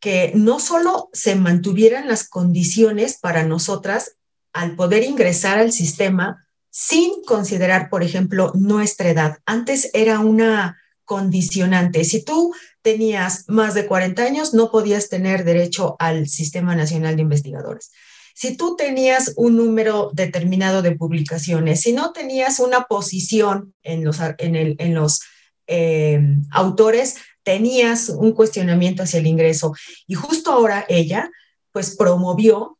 que 0.00 0.30
no 0.34 0.60
solo 0.60 1.08
se 1.12 1.34
mantuvieran 1.34 2.06
las 2.06 2.28
condiciones 2.28 3.18
para 3.18 3.42
nosotras 3.42 4.16
al 4.52 4.76
poder 4.76 5.02
ingresar 5.02 5.58
al 5.58 5.72
sistema 5.72 6.47
sin 6.70 7.22
considerar, 7.24 7.88
por 7.90 8.02
ejemplo, 8.02 8.52
nuestra 8.54 9.10
edad. 9.10 9.38
Antes 9.46 9.90
era 9.94 10.20
una 10.20 10.78
condicionante. 11.04 12.04
Si 12.04 12.22
tú 12.22 12.54
tenías 12.82 13.44
más 13.48 13.74
de 13.74 13.86
40 13.86 14.22
años, 14.22 14.54
no 14.54 14.70
podías 14.70 15.08
tener 15.08 15.44
derecho 15.44 15.96
al 15.98 16.28
Sistema 16.28 16.76
Nacional 16.76 17.16
de 17.16 17.22
Investigadores. 17.22 17.92
Si 18.34 18.56
tú 18.56 18.76
tenías 18.76 19.32
un 19.36 19.56
número 19.56 20.10
determinado 20.12 20.82
de 20.82 20.94
publicaciones, 20.94 21.80
si 21.80 21.92
no 21.92 22.12
tenías 22.12 22.60
una 22.60 22.84
posición 22.84 23.74
en 23.82 24.04
los, 24.04 24.18
en 24.38 24.94
los 24.94 25.22
eh, 25.66 26.20
autores, 26.50 27.16
tenías 27.42 28.10
un 28.10 28.32
cuestionamiento 28.32 29.02
hacia 29.02 29.20
el 29.20 29.26
ingreso. 29.26 29.74
Y 30.06 30.14
justo 30.14 30.52
ahora 30.52 30.84
ella, 30.88 31.30
pues 31.72 31.96
promovió 31.96 32.78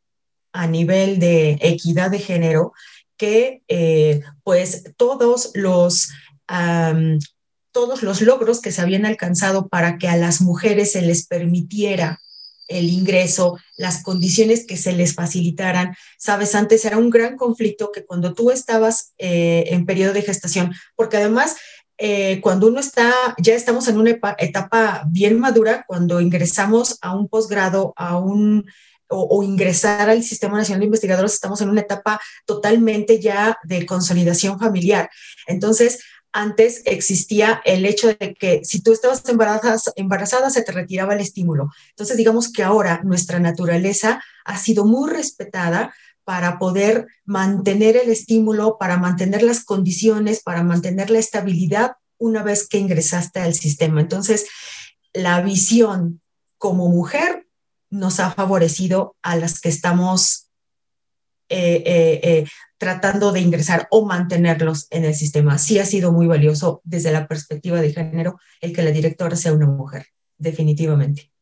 a 0.53 0.67
nivel 0.67 1.19
de 1.19 1.59
equidad 1.61 2.11
de 2.11 2.19
género 2.19 2.73
que 3.19 3.63
eh, 3.69 4.23
pues 4.43 4.95
todos 4.97 5.51
los 5.55 6.09
todos 7.73 8.03
los 8.03 8.23
logros 8.23 8.63
que 8.63 8.73
se 8.73 8.81
habían 8.81 9.05
alcanzado 9.05 9.69
para 9.69 9.99
que 9.99 10.09
a 10.09 10.17
las 10.17 10.41
mujeres 10.41 10.93
se 10.93 11.03
les 11.03 11.27
permitiera 11.27 12.19
el 12.69 12.89
ingreso, 12.89 13.59
las 13.77 14.03
condiciones 14.03 14.67
que 14.67 14.77
se 14.77 14.93
les 14.93 15.15
facilitaran. 15.15 15.95
Sabes, 16.19 16.55
antes 16.55 16.85
era 16.85 16.99
un 16.99 17.11
gran 17.11 17.37
conflicto 17.37 17.91
que 17.93 18.05
cuando 18.05 18.35
tú 18.35 18.51
estabas 18.51 19.15
eh, 19.19 19.65
en 19.69 19.87
periodo 19.87 20.13
de 20.13 20.23
gestación, 20.23 20.73
porque 20.95 21.17
además 21.17 21.57
eh, 21.97 22.41
cuando 22.41 22.69
uno 22.69 22.79
está, 22.79 23.13
ya 23.39 23.55
estamos 23.55 23.89
en 23.89 23.99
una 23.99 24.19
etapa 24.39 25.05
bien 25.09 25.41
madura, 25.41 25.85
cuando 25.89 26.21
ingresamos 26.21 26.99
a 27.01 27.17
un 27.17 27.29
posgrado, 27.29 27.93
a 27.97 28.19
un 28.19 28.67
o, 29.09 29.43
ingresar 29.43 30.11
al 30.11 30.23
Sistema 30.23 30.59
Nacional 30.59 30.81
de 30.81 30.87
Investigadores, 30.87 31.35
estamos 31.35 31.61
en 31.61 31.71
una 31.71 31.81
etapa 31.81 32.21
totalmente 32.45 33.21
ya 33.21 33.59
de 33.65 33.87
consolidación 33.87 34.59
familiar. 34.59 35.11
Entonces, 35.47 36.01
antes 36.33 36.83
existía 36.85 37.63
el 37.65 37.87
hecho 37.87 38.09
de 38.09 38.35
que 38.35 38.61
si 38.65 38.83
tú 38.83 38.93
estabas 38.93 39.27
embarazada, 39.29 39.79
embarazada 39.97 40.51
se 40.51 40.63
te 40.63 40.73
retiraba 40.73 41.15
el 41.15 41.21
estímulo. 41.21 41.71
Entonces, 41.91 42.17
digamos 42.17 42.53
que 42.53 42.63
ahora 42.63 43.01
nuestra 43.03 43.39
naturaleza 43.41 44.23
ha 44.45 44.59
sido 44.59 44.85
muy 44.85 45.11
respetada 45.11 45.95
para 46.25 46.59
poder 46.59 47.07
mantener 47.25 47.97
el 47.97 48.11
estímulo, 48.11 48.77
para 48.79 48.99
mantener 48.99 49.43
las 49.43 49.65
condiciones, 49.65 50.43
para 50.43 50.63
mantener 50.63 51.09
la 51.09 51.19
estabilidad 51.19 51.93
una 52.19 52.43
vez 52.43 52.69
que 52.69 52.79
ingresaste 52.79 53.41
al 53.41 53.55
sistema. 53.55 54.03
Entonces, 54.03 54.47
la 55.15 55.41
visión 55.41 56.21
como 56.59 56.89
mujer 56.89 57.48
nos 57.91 58.21
ha 58.21 58.31
favorecido 58.31 59.17
a 59.23 59.37
las 59.37 59.61
que 59.61 59.69
estamos 59.69 60.49
eh, 61.51 61.83
eh, 61.87 62.21
eh, 62.23 62.47
tratando 62.77 63.33
de 63.33 63.41
ingresar 63.41 63.89
o 63.91 64.05
mantenerlos 64.05 64.87
en 64.91 65.05
el 65.05 65.15
sistema. 65.15 65.59
Sí 65.59 65.79
ha 65.79 65.87
sido 65.87 66.13
muy 66.13 66.27
valioso 66.27 66.83
desde 66.85 67.11
la 67.11 67.27
perspectiva 67.27 67.81
de 67.81 67.93
género 67.93 68.39
el 68.61 68.75
que 68.75 68.83
la 68.83 68.91
directora 68.91 69.35
sea 69.35 69.55
una 69.55 69.67
mujer, 69.67 70.07
definitivamente. 70.37 71.33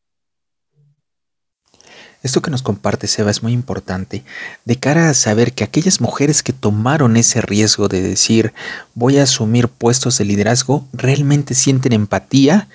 Esto 2.27 2.41
que 2.41 2.51
nos 2.51 2.61
comparte 2.61 3.07
Seba 3.07 3.31
es 3.31 3.41
muy 3.41 3.53
importante 3.53 4.25
de 4.65 4.75
cara 4.75 5.09
a 5.09 5.13
saber 5.13 5.53
que 5.53 5.63
aquellas 5.63 6.01
mujeres 6.01 6.43
que 6.43 6.51
tomaron 6.51 7.15
ese 7.15 7.39
riesgo 7.39 7.87
de 7.87 8.01
decir 8.01 8.53
voy 8.95 9.17
a 9.17 9.23
asumir 9.23 9.69
puestos 9.69 10.17
de 10.17 10.25
liderazgo 10.25 10.85
realmente 10.91 11.55
sienten 11.55 11.93
empatía 11.93 12.67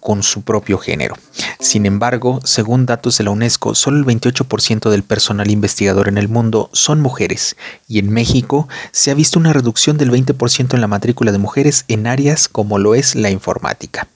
con 0.00 0.22
su 0.22 0.42
propio 0.42 0.76
género. 0.76 1.16
Sin 1.58 1.86
embargo, 1.86 2.40
según 2.44 2.84
datos 2.84 3.16
de 3.16 3.24
la 3.24 3.30
UNESCO, 3.30 3.74
solo 3.74 3.96
el 3.96 4.04
28% 4.04 4.90
del 4.90 5.04
personal 5.04 5.50
investigador 5.50 6.08
en 6.08 6.18
el 6.18 6.28
mundo 6.28 6.68
son 6.74 7.00
mujeres 7.00 7.56
y 7.88 8.00
en 8.00 8.10
México 8.10 8.68
se 8.92 9.10
ha 9.10 9.14
visto 9.14 9.38
una 9.38 9.54
reducción 9.54 9.96
del 9.96 10.10
20% 10.10 10.74
en 10.74 10.82
la 10.82 10.86
matrícula 10.86 11.32
de 11.32 11.38
mujeres 11.38 11.86
en 11.88 12.06
áreas 12.06 12.46
como 12.46 12.76
lo 12.78 12.94
es 12.94 13.14
la 13.14 13.30
informática. 13.30 14.06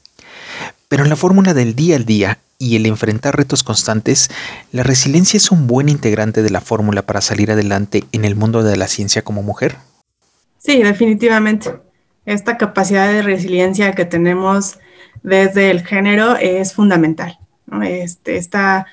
Pero 0.88 1.05
en 1.05 1.09
la 1.09 1.16
fórmula 1.16 1.55
del 1.55 1.74
día 1.74 1.97
al 1.97 2.05
día 2.05 2.38
y 2.63 2.77
el 2.77 2.87
enfrentar 2.87 3.37
retos 3.37 3.65
constantes, 3.65 4.31
la 4.71 4.85
resiliencia 4.85 5.37
es 5.37 5.51
un 5.51 5.67
buen 5.67 5.89
integrante 5.89 6.45
de 6.45 6.51
la 6.51 6.61
fórmula 6.61 7.03
para 7.03 7.21
salir 7.21 7.51
adelante 7.51 8.05
en 8.13 8.25
el 8.25 8.37
mundo 8.37 8.63
de 8.63 8.77
la 8.77 8.87
ciencia 8.87 9.23
como 9.23 9.43
mujer. 9.43 9.75
Sí, 10.59 10.81
definitivamente. 10.81 11.73
Esta 12.25 12.59
capacidad 12.59 13.09
de 13.09 13.23
resiliencia 13.23 13.97
que 13.97 14.05
tenemos 14.05 14.79
desde 15.25 15.73
el 15.73 15.85
género 15.85 16.37
es 16.37 16.73
fundamental. 16.73 17.37
Este, 17.83 18.37
esta 18.37 18.87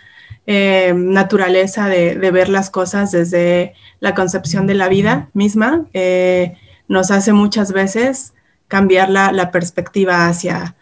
eh, 0.48 0.94
naturaleza 0.96 1.88
de, 1.88 2.16
ver 2.16 2.50
las 2.50 2.72
cosas 2.72 3.12
desde 3.12 3.76
la 4.00 4.16
concepción 4.16 4.66
de 4.66 4.74
la 4.74 4.90
vida 4.90 5.30
misma 5.34 5.86
eh, 5.94 6.58
nos 6.88 7.12
hace 7.12 7.34
muchas 7.34 7.72
veces 7.72 8.34
cambiar 8.68 9.12
la, 9.12 9.52
perspectiva 9.52 10.28
hacia, 10.28 10.76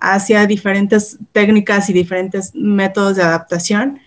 hacia 0.00 0.46
diferentes 0.46 1.18
técnicas 1.32 1.90
y 1.90 1.92
diferentes 1.92 2.52
métodos 2.54 3.16
de 3.16 3.22
adaptación 3.22 4.00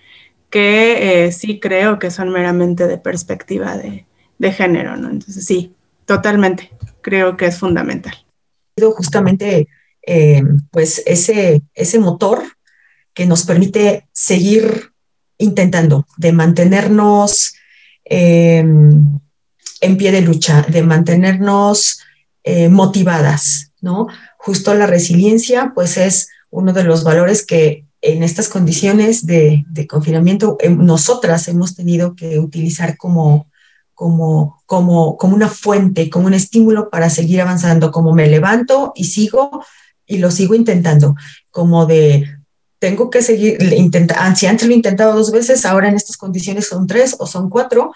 que 0.49 1.25
eh, 1.25 1.31
sí 1.31 1.59
creo 1.59 1.99
que 1.99 2.11
son 2.11 2.29
meramente 2.29 2.87
de 2.87 2.97
perspectiva 2.97 3.77
de, 3.77 4.05
de 4.37 4.51
género, 4.51 4.97
¿no? 4.97 5.09
Entonces 5.09 5.45
sí, 5.45 5.73
totalmente, 6.05 6.71
creo 7.01 7.37
que 7.37 7.47
es 7.47 7.57
fundamental. 7.57 8.13
Justamente 8.79 9.67
eh, 10.05 10.43
pues 10.71 11.01
ese, 11.05 11.61
ese 11.73 11.99
motor 11.99 12.43
que 13.13 13.25
nos 13.25 13.45
permite 13.45 14.07
seguir 14.11 14.91
intentando, 15.37 16.05
de 16.17 16.33
mantenernos 16.33 17.55
em, 18.05 19.19
en 19.81 19.97
pie 19.97 20.11
de 20.11 20.21
lucha, 20.21 20.61
de 20.63 20.83
mantenernos 20.83 22.01
eh, 22.43 22.69
motivadas, 22.69 23.71
¿no? 23.83 24.07
Justo 24.37 24.73
la 24.73 24.87
resiliencia, 24.87 25.73
pues 25.75 25.97
es 25.97 26.29
uno 26.49 26.71
de 26.71 26.83
los 26.83 27.03
valores 27.03 27.45
que 27.45 27.85
en 28.01 28.23
estas 28.23 28.47
condiciones 28.47 29.25
de, 29.25 29.65
confinamiento 29.89 30.57
eh, 30.61 30.69
nosotras 30.69 31.47
hemos 31.49 31.75
tenido 31.75 32.15
que 32.15 32.39
utilizar 32.39 32.97
como, 32.97 33.51
como, 33.93 34.63
como, 34.65 35.17
como 35.17 35.35
una 35.35 35.49
fuente, 35.49 36.09
como 36.09 36.27
un 36.27 36.33
estímulo 36.33 36.89
para 36.89 37.09
seguir 37.09 37.41
avanzando, 37.41 37.91
como 37.91 38.13
me 38.13 38.27
levanto 38.27 38.93
y 38.95 39.03
sigo 39.03 39.63
y 40.05 40.17
lo 40.17 40.31
sigo 40.31 40.55
intentando, 40.55 41.15
como 41.51 41.85
de 41.85 42.25
tengo 42.79 43.09
que 43.09 43.21
seguir, 43.21 43.61
intentando, 43.73 44.35
si 44.35 44.45
antes 44.45 44.67
lo 44.67 44.73
he 44.73 44.77
intentado 44.77 45.15
dos 45.15 45.31
veces, 45.31 45.65
ahora 45.65 45.87
en 45.87 45.95
estas 45.95 46.17
condiciones 46.17 46.67
son 46.67 46.87
tres 46.87 47.15
o 47.19 47.27
son 47.27 47.49
cuatro 47.49 47.93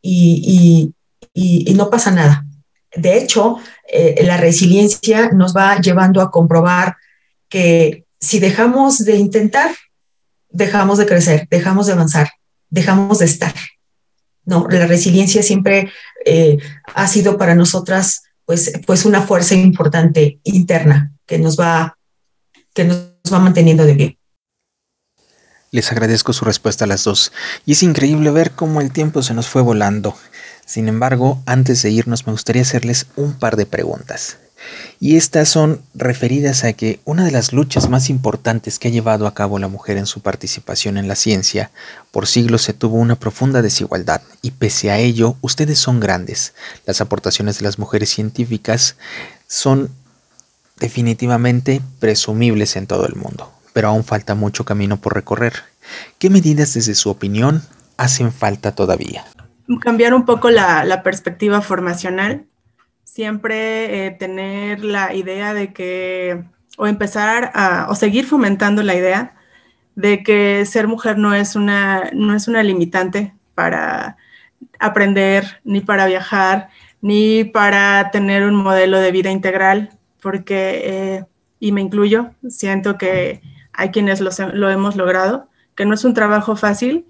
y, 0.00 0.94
y, 1.34 1.74
no 1.74 1.90
pasa 1.90 2.10
nada. 2.10 2.46
De 2.94 3.16
hecho, 3.16 3.58
eh, 3.86 4.22
la 4.24 4.36
resiliencia 4.36 5.30
nos 5.30 5.54
va 5.54 5.80
llevando 5.80 6.20
a 6.20 6.30
comprobar 6.30 6.96
que 7.48 8.04
si 8.20 8.40
dejamos 8.40 8.98
de 9.04 9.16
intentar, 9.16 9.70
dejamos 10.48 10.98
de 10.98 11.06
crecer, 11.06 11.46
dejamos 11.50 11.86
de 11.86 11.92
avanzar, 11.92 12.30
dejamos 12.68 13.20
de 13.20 13.26
estar. 13.26 13.54
No, 14.44 14.66
la 14.68 14.86
resiliencia 14.86 15.42
siempre 15.42 15.92
eh, 16.24 16.58
ha 16.94 17.06
sido 17.06 17.38
para 17.38 17.54
nosotras 17.54 18.22
pues, 18.44 18.72
pues 18.84 19.04
una 19.04 19.22
fuerza 19.22 19.54
importante 19.54 20.40
interna 20.42 21.12
que 21.26 21.38
nos 21.38 21.58
va, 21.58 21.96
que 22.74 22.84
nos 22.84 23.12
va 23.32 23.38
manteniendo 23.38 23.84
de 23.84 23.94
pie. 23.94 24.18
Les 25.70 25.92
agradezco 25.92 26.32
su 26.32 26.44
respuesta 26.44 26.84
a 26.84 26.88
las 26.88 27.04
dos, 27.04 27.30
y 27.64 27.72
es 27.72 27.84
increíble 27.84 28.32
ver 28.32 28.50
cómo 28.50 28.80
el 28.80 28.90
tiempo 28.90 29.22
se 29.22 29.34
nos 29.34 29.46
fue 29.46 29.62
volando. 29.62 30.16
Sin 30.70 30.86
embargo, 30.86 31.42
antes 31.46 31.82
de 31.82 31.90
irnos 31.90 32.28
me 32.28 32.32
gustaría 32.32 32.62
hacerles 32.62 33.06
un 33.16 33.32
par 33.32 33.56
de 33.56 33.66
preguntas. 33.66 34.36
Y 35.00 35.16
estas 35.16 35.48
son 35.48 35.82
referidas 35.94 36.62
a 36.62 36.72
que 36.74 37.00
una 37.04 37.24
de 37.24 37.32
las 37.32 37.52
luchas 37.52 37.88
más 37.88 38.08
importantes 38.08 38.78
que 38.78 38.86
ha 38.86 38.92
llevado 38.92 39.26
a 39.26 39.34
cabo 39.34 39.58
la 39.58 39.66
mujer 39.66 39.96
en 39.96 40.06
su 40.06 40.20
participación 40.20 40.96
en 40.96 41.08
la 41.08 41.16
ciencia, 41.16 41.72
por 42.12 42.28
siglos 42.28 42.62
se 42.62 42.72
tuvo 42.72 42.98
una 42.98 43.16
profunda 43.16 43.62
desigualdad, 43.62 44.22
y 44.42 44.52
pese 44.52 44.92
a 44.92 44.98
ello, 44.98 45.34
ustedes 45.40 45.80
son 45.80 45.98
grandes. 45.98 46.54
Las 46.86 47.00
aportaciones 47.00 47.58
de 47.58 47.64
las 47.64 47.80
mujeres 47.80 48.10
científicas 48.10 48.94
son 49.48 49.90
definitivamente 50.78 51.82
presumibles 51.98 52.76
en 52.76 52.86
todo 52.86 53.08
el 53.08 53.16
mundo, 53.16 53.52
pero 53.72 53.88
aún 53.88 54.04
falta 54.04 54.36
mucho 54.36 54.64
camino 54.64 55.00
por 55.00 55.16
recorrer. 55.16 55.64
¿Qué 56.20 56.30
medidas 56.30 56.74
desde 56.74 56.94
su 56.94 57.10
opinión 57.10 57.64
hacen 57.96 58.32
falta 58.32 58.72
todavía? 58.76 59.26
Cambiar 59.78 60.14
un 60.14 60.24
poco 60.24 60.50
la, 60.50 61.02
perspectiva 61.04 61.60
formacional, 61.60 62.46
siempre 63.04 64.06
eh, 64.06 64.10
tener 64.10 64.84
la 64.84 65.14
idea 65.14 65.54
de 65.54 65.72
que, 65.72 66.44
o 66.76 66.86
empezar 66.86 67.52
a, 67.54 67.86
o 67.88 67.94
seguir 67.94 68.26
fomentando 68.26 68.82
la 68.82 68.94
idea 68.94 69.36
de 69.94 70.22
que 70.22 70.64
ser 70.66 70.88
mujer 70.88 71.18
no 71.18 71.34
es 71.34 71.56
una, 71.56 72.10
no 72.12 72.34
es 72.34 72.48
una 72.48 72.62
limitante 72.62 73.34
para 73.54 74.16
aprender, 74.78 75.60
ni 75.64 75.80
para 75.80 76.06
viajar, 76.06 76.70
ni 77.00 77.44
para 77.44 78.10
tener 78.10 78.44
un 78.44 78.54
modelo 78.54 78.98
de 78.98 79.12
vida 79.12 79.30
integral 79.30 79.90
porque, 80.20 80.82
eh, 80.84 81.24
y 81.58 81.72
me 81.72 81.80
incluyo, 81.80 82.30
siento 82.48 82.98
que 82.98 83.42
hay 83.72 83.90
quienes 83.90 84.20
lo, 84.20 84.70
hemos 84.70 84.96
logrado, 84.96 85.48
que 85.74 85.86
no 85.86 85.94
es 85.94 86.04
un 86.04 86.14
trabajo 86.14 86.56
fácil, 86.56 87.06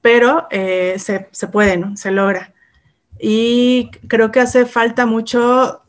pero 0.00 0.46
eh, 0.50 0.96
se, 0.98 1.46
puede, 1.48 1.76
¿no? 1.76 1.96
Se 1.96 2.10
logra. 2.10 2.52
Y 3.18 3.90
creo 4.08 4.30
que 4.30 4.40
hace 4.40 4.66
falta 4.66 5.06
mucho 5.06 5.82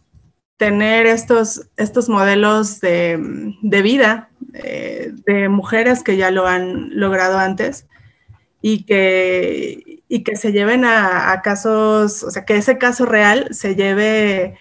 tener 0.58 1.08
estos, 1.08 1.70
estos 1.78 2.10
modelos 2.10 2.82
de, 2.82 3.18
vida 3.62 4.30
eh, 4.54 5.12
de 5.26 5.50
mujeres 5.50 6.04
que 6.04 6.18
ya 6.18 6.30
lo 6.30 6.46
han 6.46 6.90
logrado 7.00 7.40
antes 7.40 7.88
y 8.62 8.84
que, 8.84 10.04
y 10.08 10.24
que 10.24 10.36
se 10.36 10.52
lleven 10.52 10.86
a, 10.86 11.32
a, 11.32 11.42
casos, 11.42 12.24
o 12.24 12.32
sea, 12.32 12.46
que 12.46 12.58
ese 12.58 12.78
caso 12.78 13.06
real 13.06 13.48
se 13.52 13.76
lleve 13.76 14.58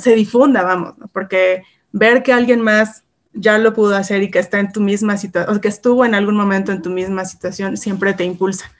se 0.00 0.14
difunda, 0.14 0.62
vamos, 0.62 0.94
porque 1.12 1.62
ver 1.92 2.22
que 2.22 2.32
alguien 2.32 2.60
más 2.60 3.04
ya 3.32 3.58
lo 3.58 3.72
pudo 3.74 3.96
hacer 3.96 4.22
y 4.22 4.30
que 4.30 4.38
está 4.38 4.58
en 4.58 4.72
tu 4.72 4.80
misma 4.80 5.16
situación, 5.16 5.56
o 5.56 5.60
que 5.60 5.68
estuvo 5.68 6.04
en 6.04 6.14
algún 6.14 6.36
momento 6.36 6.72
en 6.72 6.82
tu 6.82 6.90
misma 6.90 7.24
situación, 7.24 7.76
siempre 7.76 8.14
te 8.14 8.24
impulsa. 8.24 8.70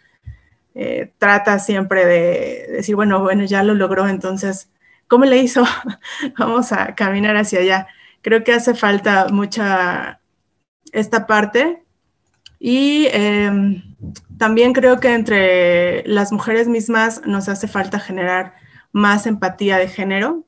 Eh, 0.74 1.12
trata 1.18 1.58
siempre 1.58 2.06
de 2.06 2.68
decir, 2.72 2.94
bueno, 2.94 3.20
bueno, 3.20 3.44
ya 3.44 3.62
lo 3.62 3.74
logró, 3.74 4.08
entonces, 4.08 4.70
¿cómo 5.08 5.24
le 5.24 5.38
hizo? 5.38 5.64
Vamos 6.38 6.72
a 6.72 6.94
caminar 6.94 7.36
hacia 7.36 7.60
allá. 7.60 7.88
Creo 8.22 8.44
que 8.44 8.52
hace 8.52 8.74
falta 8.74 9.28
mucha 9.28 10.20
esta 10.92 11.26
parte 11.26 11.82
y 12.58 13.06
em, 13.12 13.82
también 14.38 14.72
creo 14.72 15.00
que 15.00 15.14
entre 15.14 16.06
las 16.06 16.32
mujeres 16.32 16.68
mismas 16.68 17.22
nos 17.26 17.48
hace 17.48 17.68
falta 17.68 18.00
generar 18.00 18.54
más 18.92 19.26
empatía 19.26 19.78
de 19.78 19.88
género, 19.88 20.44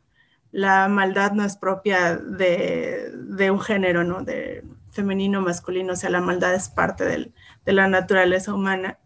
la 0.53 0.89
maldad 0.89 1.33
no 1.33 1.45
es 1.45 1.57
propia 1.57 2.17
de, 2.17 3.51
un 3.51 3.61
género, 3.61 4.05
¿no? 4.05 4.23
De 4.23 4.65
femenino, 4.91 5.41
masculino, 5.41 5.93
o 5.93 5.97
sea, 5.97 6.11
la 6.11 6.21
maldad 6.21 6.55
es 6.55 6.69
parte 6.69 7.05
de 7.05 7.73
la 7.73 7.89
naturaleza 7.89 8.53
humana. 8.53 8.99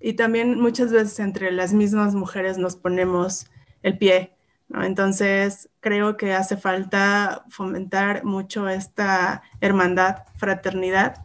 Y 0.00 0.14
también 0.14 0.60
muchas 0.60 0.92
veces 0.92 1.18
entre 1.20 1.50
las 1.50 1.72
mismas 1.72 2.14
mujeres 2.14 2.58
nos 2.58 2.76
ponemos 2.76 3.46
el 3.82 3.98
pie, 3.98 4.36
Entonces, 4.82 5.70
creo 5.80 6.16
que 6.16 6.32
hace 6.34 6.56
falta 6.56 7.44
fomentar 7.48 8.24
mucho 8.24 8.68
esta 8.68 9.42
hermandad, 9.60 10.24
fraternidad. 10.36 11.24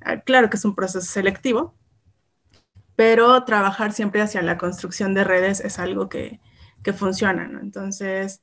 Ah, 0.00 0.20
claro 0.20 0.50
que 0.50 0.56
es 0.56 0.64
un 0.64 0.74
proceso 0.74 1.06
selectivo, 1.06 1.74
pero 2.96 3.44
trabajar 3.44 3.92
siempre 3.92 4.22
hacia 4.22 4.42
la 4.42 4.58
construcción 4.58 5.14
de 5.14 5.24
redes 5.24 5.60
es 5.60 5.78
algo 5.78 6.08
que, 6.08 6.40
que 6.82 6.92
funciona. 6.92 7.44
Entonces, 7.62 8.42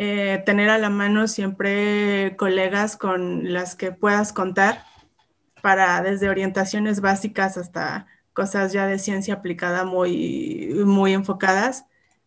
eh, 0.00 0.44
tener 0.46 0.70
a 0.70 0.78
la 0.78 0.90
mano 0.90 1.26
siempre 1.26 2.36
colegas 2.36 2.96
con 2.96 3.52
las 3.52 3.74
que 3.74 3.90
puedas 3.90 4.32
contar 4.32 4.84
para 5.60 6.00
desde 6.02 6.28
orientaciones 6.28 7.00
básicas 7.00 7.56
hasta 7.56 8.06
cosas 8.32 8.72
ya 8.72 8.86
de 8.86 9.00
ciencia 9.00 9.34
aplicada 9.34 9.84
muy, 9.84 10.70
muy 10.86 11.14
enfocadas, 11.14 11.84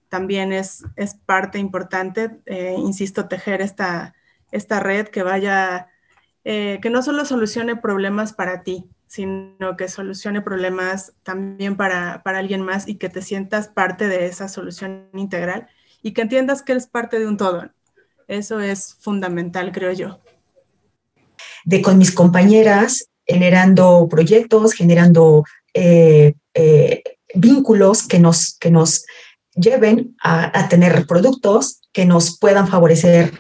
también 0.10 0.52
es, 0.52 0.84
es 0.98 1.14
parte 1.14 1.60
importante, 1.60 2.42
eh, 2.46 2.76
insisto, 2.78 3.30
tejer 3.30 3.62
esta, 3.62 4.16
esta 4.52 4.82
red 4.82 5.08
que 5.08 5.24
vaya, 5.24 5.88
eh, 6.44 6.80
que 6.82 6.90
no 6.90 7.02
solo 7.02 7.24
solucione 7.24 7.78
problemas 7.78 8.34
para 8.34 8.64
ti, 8.64 8.90
sino 9.08 9.78
que 9.78 9.88
solucione 9.88 10.42
problemas 10.42 11.14
también 11.24 11.78
para, 11.78 12.22
para 12.24 12.40
alguien 12.40 12.64
más 12.64 12.90
y 12.90 12.96
que 12.96 13.08
te 13.08 13.22
sientas 13.22 13.70
parte 13.70 14.10
de 14.10 14.26
esa 14.26 14.50
solución 14.50 15.08
integral 15.14 15.70
y 16.02 16.14
que 16.14 16.22
entiendas 16.22 16.62
que 16.62 16.74
eres 16.74 16.88
parte 16.88 17.20
de 17.20 17.28
un 17.28 17.38
todo. 17.38 17.70
Eso 18.28 18.60
es 18.60 18.96
fundamental, 19.00 19.72
creo 19.72 19.92
yo. 19.92 20.20
De 21.66 21.82
con 21.82 21.98
mis 21.98 22.12
compañeras, 22.12 23.10
generando 23.26 24.08
proyectos, 24.10 24.74
generando 24.74 25.44
eh, 25.74 26.34
eh, 26.54 27.04
vínculos 27.36 28.08
que 28.08 28.20
nos, 28.20 28.58
que 28.58 28.72
nos 28.72 29.06
lleven 29.54 30.16
a, 30.24 30.70
tener 30.70 31.06
productos 31.06 31.82
que 31.92 32.06
nos 32.06 32.38
puedan 32.40 32.68
favorecer, 32.68 33.40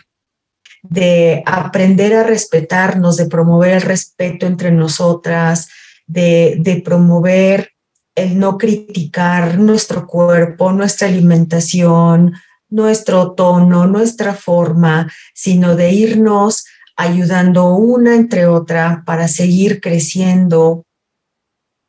de 0.83 1.43
aprender 1.45 2.13
a 2.15 2.23
respetarnos, 2.23 3.17
de 3.17 3.27
promover 3.27 3.73
el 3.73 3.81
respeto 3.81 4.45
entre 4.45 4.71
nosotras, 4.71 5.69
de, 6.05 6.57
de 6.59 6.81
promover 6.81 7.71
el 8.15 8.37
no 8.37 8.57
criticar 8.57 9.57
nuestro 9.57 10.05
cuerpo, 10.05 10.71
nuestra 10.73 11.07
alimentación, 11.07 12.33
nuestro 12.71 13.33
tono, 13.33 13.85
nuestra 13.85 14.33
forma, 14.33 15.11
sino 15.35 15.75
de 15.75 15.91
irnos 15.91 16.65
ayudando 16.95 17.75
una 17.75 18.15
entre 18.15 18.47
otra 18.47 19.03
para 19.05 19.27
seguir 19.27 19.81
creciendo 19.81 20.85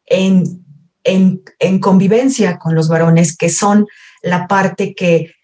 en, 0.04 0.64
en, 1.04 1.78
convivencia 1.80 2.58
con 2.58 2.74
los 2.74 2.88
varones, 2.88 3.36
que 3.36 3.48
son 3.48 3.86
la 4.22 4.46
parte 4.46 4.94
que 4.94 5.34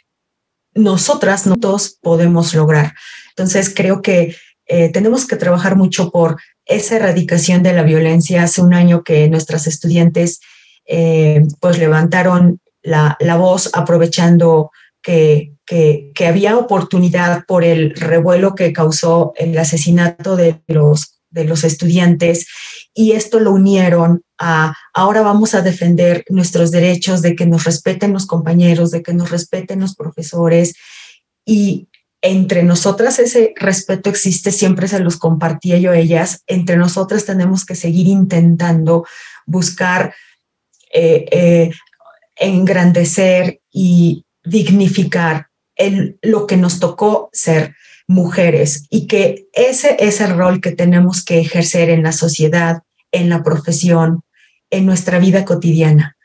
nosotras, 0.74 1.46
nosotros 1.46 1.98
podemos 2.00 2.54
lograr. 2.54 2.94
Entonces, 3.30 3.72
creo 3.74 4.02
que 4.02 4.36
eh, 4.66 4.90
tenemos 4.90 5.26
que 5.26 5.36
trabajar 5.36 5.76
mucho 5.76 6.10
por 6.10 6.40
esa 6.66 6.96
erradicación 6.96 7.62
de 7.62 7.72
la 7.72 7.82
violencia. 7.82 8.42
Hace 8.42 8.60
un 8.60 8.74
año 8.74 9.02
que 9.02 9.28
nuestras 9.28 9.66
estudiantes 9.66 10.40
eh, 10.86 11.42
pues 11.60 11.78
levantaron 11.78 12.60
la, 12.82 13.16
la 13.20 13.36
voz 13.36 13.70
aprovechando 13.74 14.70
que, 15.66 16.26
había 16.26 16.58
oportunidad 16.58 17.44
por 17.46 17.64
el 17.64 17.94
revuelo 17.94 18.54
que 18.54 18.72
causó 18.72 19.32
el 19.36 19.56
asesinato 19.56 20.36
de 20.36 20.60
los, 20.66 21.20
de 21.30 21.44
los 21.44 21.64
estudiantes 21.64 22.46
y 22.94 23.12
esto 23.12 23.40
lo 23.40 23.52
unieron 23.52 24.22
a 24.38 24.74
ahora 24.92 25.22
vamos 25.22 25.54
a 25.54 25.62
defender 25.62 26.24
nuestros 26.28 26.70
derechos 26.70 27.22
de 27.22 27.34
que 27.34 27.46
nos 27.46 27.64
respeten 27.64 28.12
los 28.12 28.26
compañeros, 28.26 28.90
de 28.90 29.02
que 29.02 29.14
nos 29.14 29.30
respeten 29.30 29.80
los 29.80 29.94
profesores 29.94 30.74
y 31.44 31.88
entre 32.20 32.62
nosotras 32.62 33.18
ese 33.18 33.54
respeto 33.56 34.10
existe, 34.10 34.50
siempre 34.50 34.88
se 34.88 34.98
los 35.00 35.16
compartía 35.16 35.78
yo 35.78 35.92
ellas, 35.92 36.42
entre 36.46 36.76
nosotras 36.76 37.24
tenemos 37.24 37.64
que 37.64 37.76
seguir 37.76 38.08
intentando 38.08 39.06
buscar 39.46 40.14
eh, 40.92 41.26
eh, 41.30 41.70
engrandecer 42.36 43.60
y 43.70 44.24
dignificar 44.48 45.48
lo 46.22 46.46
que 46.46 46.56
nos 46.56 46.80
tocó 46.80 47.30
ser 47.32 47.74
mujeres 48.08 48.86
y 48.90 49.06
que 49.06 49.46
ese 49.52 49.96
es 50.00 50.20
el 50.20 50.36
rol 50.36 50.60
que 50.60 50.72
tenemos 50.72 51.24
que 51.24 51.38
ejercer 51.38 51.90
en 51.90 52.02
la 52.02 52.12
sociedad, 52.12 52.82
en 53.12 53.28
la 53.28 53.42
profesión, 53.42 54.22
en 54.70 54.86
nuestra 54.86 55.18
vida 55.18 55.44
cotidiana 55.44 56.16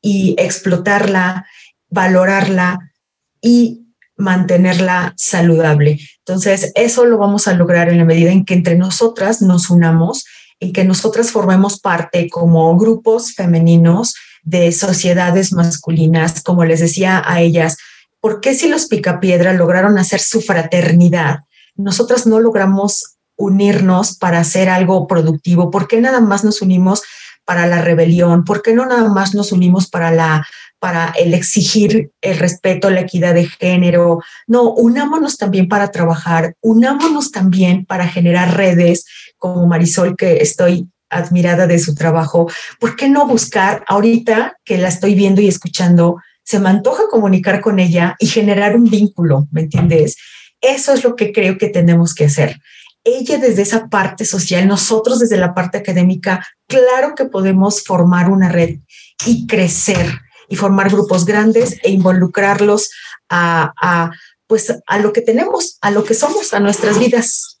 y 0.00 0.34
explotarla, 0.38 1.46
valorarla 1.90 2.92
y 3.40 3.82
mantenerla 4.16 5.14
saludable. 5.16 5.98
Entonces, 6.18 6.72
eso 6.74 7.04
lo 7.04 7.18
vamos 7.18 7.48
a 7.48 7.54
lograr 7.54 7.88
en 7.88 7.98
la 7.98 8.04
medida 8.04 8.30
en 8.30 8.44
que 8.44 8.54
entre 8.54 8.76
nosotras 8.76 9.42
nos 9.42 9.68
unamos, 9.68 10.24
en 10.60 10.72
que 10.72 10.84
nosotras 10.84 11.30
formemos 11.32 11.80
parte 11.80 12.28
como 12.30 12.76
grupos 12.78 13.34
femeninos 13.34 14.14
de 14.42 14.72
sociedades 14.72 15.52
masculinas, 15.52 16.42
como 16.42 16.64
les 16.64 16.80
decía 16.80 17.22
a 17.24 17.40
ellas, 17.40 17.76
¿por 18.20 18.40
qué 18.40 18.54
si 18.54 18.68
los 18.68 18.86
picapiedra 18.86 19.52
lograron 19.52 19.98
hacer 19.98 20.20
su 20.20 20.40
fraternidad, 20.40 21.40
nosotras 21.74 22.26
no 22.26 22.40
logramos 22.40 23.16
unirnos 23.36 24.16
para 24.16 24.40
hacer 24.40 24.68
algo 24.68 25.06
productivo? 25.06 25.70
¿Por 25.70 25.88
qué 25.88 26.00
nada 26.00 26.20
más 26.20 26.44
nos 26.44 26.62
unimos 26.62 27.02
para 27.44 27.66
la 27.66 27.82
rebelión? 27.82 28.44
¿Por 28.44 28.62
qué 28.62 28.74
no 28.74 28.86
nada 28.86 29.08
más 29.08 29.34
nos 29.34 29.52
unimos 29.52 29.88
para 29.88 30.10
la 30.10 30.46
para 30.82 31.14
el 31.16 31.32
exigir 31.32 32.10
el 32.20 32.38
respeto, 32.38 32.90
la 32.90 33.02
equidad 33.02 33.34
de 33.34 33.46
género. 33.46 34.18
No, 34.48 34.72
unámonos 34.72 35.38
también 35.38 35.68
para 35.68 35.92
trabajar, 35.92 36.56
unámonos 36.60 37.30
también 37.30 37.86
para 37.86 38.08
generar 38.08 38.56
redes 38.56 39.04
como 39.38 39.64
Marisol, 39.68 40.16
que 40.16 40.38
estoy 40.38 40.88
admirada 41.12 41.66
de 41.66 41.78
su 41.78 41.94
trabajo, 41.94 42.50
¿por 42.80 42.96
qué 42.96 43.08
no 43.08 43.26
buscar 43.26 43.84
ahorita 43.86 44.58
que 44.64 44.78
la 44.78 44.88
estoy 44.88 45.14
viendo 45.14 45.40
y 45.40 45.48
escuchando? 45.48 46.16
Se 46.42 46.58
me 46.58 46.70
antoja 46.70 47.04
comunicar 47.10 47.60
con 47.60 47.78
ella 47.78 48.16
y 48.18 48.26
generar 48.26 48.74
un 48.74 48.90
vínculo, 48.90 49.46
¿me 49.52 49.60
entiendes? 49.60 50.16
Eso 50.60 50.92
es 50.92 51.04
lo 51.04 51.14
que 51.14 51.32
creo 51.32 51.58
que 51.58 51.68
tenemos 51.68 52.14
que 52.14 52.24
hacer. 52.24 52.60
Ella 53.04 53.38
desde 53.38 53.62
esa 53.62 53.88
parte 53.88 54.24
social, 54.24 54.66
nosotros 54.66 55.18
desde 55.18 55.36
la 55.36 55.54
parte 55.54 55.78
académica, 55.78 56.46
claro 56.68 57.14
que 57.14 57.24
podemos 57.24 57.82
formar 57.84 58.30
una 58.30 58.48
red 58.48 58.78
y 59.26 59.46
crecer 59.46 60.06
y 60.48 60.56
formar 60.56 60.90
grupos 60.90 61.24
grandes 61.24 61.78
e 61.82 61.90
involucrarlos 61.90 62.90
a, 63.28 64.10
pues 64.46 64.72
a 64.86 64.98
lo 64.98 65.12
que 65.12 65.22
tenemos, 65.22 65.78
a 65.80 65.90
lo 65.90 66.04
que 66.04 66.14
somos, 66.14 66.52
a 66.52 66.60
nuestras 66.60 66.98
vidas 66.98 67.60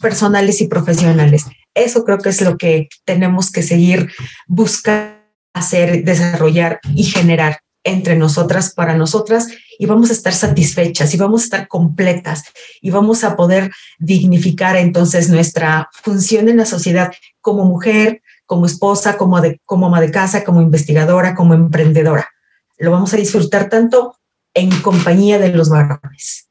personales 0.00 0.60
y 0.60 0.68
profesionales. 0.68 1.44
Eso 1.78 2.04
creo 2.04 2.18
que 2.18 2.30
es 2.30 2.40
lo 2.42 2.56
que 2.56 2.88
tenemos 3.04 3.50
que 3.50 3.62
seguir 3.62 4.10
buscando 4.46 5.18
hacer, 5.54 6.04
desarrollar 6.04 6.80
y 6.94 7.04
generar 7.04 7.60
entre 7.84 8.16
nosotras, 8.16 8.74
para 8.74 8.96
nosotras, 8.96 9.48
y 9.78 9.86
vamos 9.86 10.10
a 10.10 10.12
estar 10.12 10.34
satisfechas 10.34 11.14
y 11.14 11.16
vamos 11.16 11.42
a 11.42 11.44
estar 11.44 11.68
completas 11.68 12.44
y 12.80 12.90
vamos 12.90 13.24
a 13.24 13.36
poder 13.36 13.70
dignificar 13.98 14.76
entonces 14.76 15.30
nuestra 15.30 15.88
función 15.92 16.48
en 16.48 16.58
la 16.58 16.66
sociedad 16.66 17.12
como 17.40 17.64
mujer, 17.64 18.20
como 18.44 18.66
esposa, 18.66 19.16
como, 19.16 19.40
de, 19.40 19.60
como 19.64 19.86
ama 19.86 20.00
de 20.00 20.10
casa, 20.10 20.44
como 20.44 20.60
investigadora, 20.60 21.34
como 21.34 21.54
emprendedora. 21.54 22.28
Lo 22.78 22.90
vamos 22.90 23.14
a 23.14 23.16
disfrutar 23.16 23.68
tanto 23.68 24.16
en 24.54 24.70
compañía 24.80 25.38
de 25.38 25.50
los 25.50 25.68
varones, 25.68 26.48